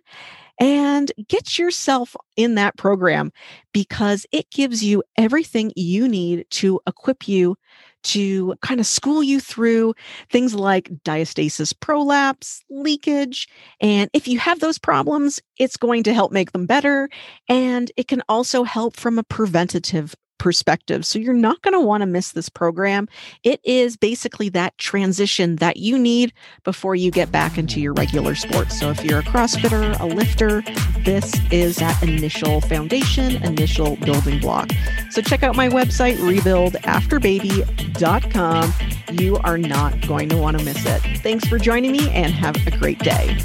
and 0.64 1.12
get 1.28 1.60
yourself 1.60 2.16
in 2.38 2.56
that 2.56 2.78
program 2.78 3.34
because 3.74 4.26
it 4.32 4.50
gives 4.50 4.82
you 4.82 5.04
everything 5.18 5.74
you 5.76 6.08
need 6.08 6.46
to 6.52 6.80
equip 6.88 7.28
you 7.28 7.58
to 8.04 8.56
kind 8.62 8.80
of 8.80 8.86
school 8.86 9.22
you 9.22 9.42
through 9.42 9.94
things 10.30 10.56
like 10.56 10.90
diastasis 11.04 11.74
prolapse, 11.78 12.64
leakage. 12.70 13.50
And 13.82 14.10
if 14.14 14.26
you 14.26 14.40
have 14.40 14.62
those 14.62 14.78
problems, 14.78 15.42
it's 15.60 15.76
going 15.76 16.04
to 16.04 16.14
help 16.14 16.32
make 16.32 16.54
them 16.54 16.66
better. 16.66 17.10
And 17.50 17.92
it 17.98 18.08
can 18.08 18.22
also 18.30 18.64
help 18.64 18.96
from 18.96 19.20
a 19.20 19.24
preventative 19.24 20.16
perspective. 20.44 21.04
So 21.06 21.20
you're 21.20 21.34
not 21.34 21.62
going 21.62 21.74
to 21.74 21.80
want 21.80 22.02
to 22.02 22.06
miss 22.06 22.34
this 22.34 22.50
program. 22.50 23.08
It 23.44 23.62
is 23.64 23.96
basically 23.96 24.50
that 24.50 24.78
transition 24.78 25.56
that 25.56 25.78
you 25.78 25.98
need 25.98 26.34
before 26.66 26.96
you 26.96 27.12
get 27.12 27.32
back 27.32 27.58
into 27.58 27.80
your 27.80 27.94
regular 27.94 28.36
sports. 28.36 28.78
So 28.78 28.90
if 28.90 29.06
you're 29.06 29.20
a 29.20 29.24
CrossFitter, 29.24 29.98
a 30.02 30.06
lifter, 30.06 30.62
this 31.06 31.34
is 31.50 31.78
that 31.78 32.04
initial 32.04 32.60
foundation, 32.60 33.42
initial 33.42 33.96
building 33.96 34.42
block. 34.42 34.70
So 35.12 35.22
check 35.22 35.44
out 35.44 35.56
my 35.56 35.70
website, 35.70 36.18
rebuildafterbaby.com. 36.18 38.74
You 39.14 39.38
are 39.38 39.58
not 39.58 40.06
going 40.06 40.28
to 40.28 40.36
want 40.36 40.60
to 40.60 40.66
miss 40.66 40.86
it. 40.86 41.00
Thanks 41.20 41.48
for 41.48 41.58
joining 41.58 41.94
me 41.94 42.10
and 42.10 42.34
have 42.34 42.58
a 42.68 42.78
great 42.78 43.00
day. 43.00 43.38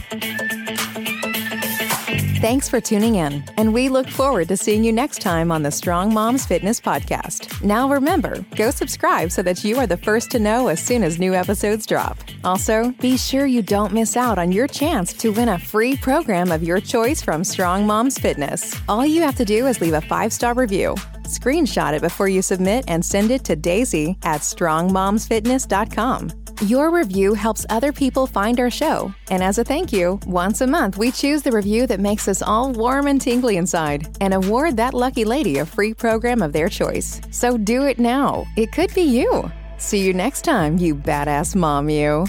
Thanks 2.41 2.69
for 2.69 2.81
tuning 2.81 3.17
in, 3.17 3.43
and 3.57 3.75
we 3.75 3.89
look 3.89 4.09
forward 4.09 4.47
to 4.47 4.57
seeing 4.57 4.85
you 4.85 4.93
next 4.93 5.21
time 5.21 5.51
on 5.51 5.65
the 5.65 5.73
Strong 5.73 6.15
Moms 6.15 6.47
Fitness 6.47 6.81
Podcast. 6.81 7.65
Now 7.65 7.91
remember, 7.91 8.45
go 8.55 8.71
subscribe 8.71 9.33
so 9.33 9.43
that 9.43 9.65
you 9.65 9.77
are 9.77 9.89
the 9.89 9.97
first 9.97 10.31
to 10.31 10.39
know 10.39 10.69
as 10.69 10.81
soon 10.81 11.03
as 11.03 11.19
new 11.19 11.35
episodes 11.35 11.85
drop. 11.85 12.17
Also, 12.45 12.93
be 13.01 13.17
sure 13.17 13.47
you 13.47 13.61
don't 13.61 13.93
miss 13.93 14.17
out 14.17 14.39
on 14.39 14.53
your 14.53 14.69
chance 14.69 15.13
to 15.15 15.33
win 15.33 15.49
a 15.49 15.59
free 15.59 15.97
program 15.97 16.53
of 16.53 16.63
your 16.63 16.81
choice 16.81 17.21
from 17.21 17.43
Strong 17.43 17.89
Moms 17.89 18.19
Fitness. 18.19 18.73
All 18.89 19.05
you 19.05 19.21
have 19.23 19.35
to 19.35 19.45
do 19.45 19.67
is 19.67 19.81
leave 19.81 19.95
a 19.95 20.01
five 20.01 20.33
star 20.33 20.55
review. 20.55 20.95
Screenshot 21.29 21.95
it 21.95 22.03
before 22.03 22.29
you 22.29 22.43
submit 22.43 22.85
and 22.89 23.05
send 23.05 23.31
it 23.31 23.45
to 23.45 23.55
Daisy 23.55 24.17
at 24.25 24.41
strongmomsfitness.com. 24.41 26.31
Your 26.67 26.91
review 26.91 27.35
helps 27.35 27.65
other 27.71 27.93
people 27.93 28.27
find 28.27 28.59
our 28.59 28.71
show. 28.71 29.15
And 29.31 29.45
as 29.45 29.59
a 29.59 29.65
thank 29.65 29.93
you, 29.93 30.19
once 30.27 30.61
a 30.61 30.67
month 30.67 30.97
we 30.97 31.13
choose 31.13 31.43
the 31.43 31.53
review 31.53 31.87
that 31.87 32.01
makes 32.01 32.27
us 32.27 32.43
all 32.43 32.73
warm 32.73 33.07
and 33.07 33.21
tingly 33.21 33.59
inside 33.59 34.09
and 34.21 34.35
award 34.35 34.77
that 34.77 34.95
lucky 34.95 35.25
lady 35.25 35.59
a 35.59 35.67
free 35.67 35.95
program 35.95 36.43
of 36.43 36.53
their 36.53 36.69
choice. 36.69 37.21
So 37.31 37.57
do 37.57 37.85
it 37.85 38.01
now. 38.01 38.45
It 38.57 38.73
could 38.73 38.93
be 38.95 39.03
you. 39.03 39.53
See 39.77 40.01
you 40.01 40.13
next 40.13 40.43
time, 40.43 40.79
you 40.79 40.97
badass 40.97 41.55
mom, 41.55 41.89
you. 41.89 42.27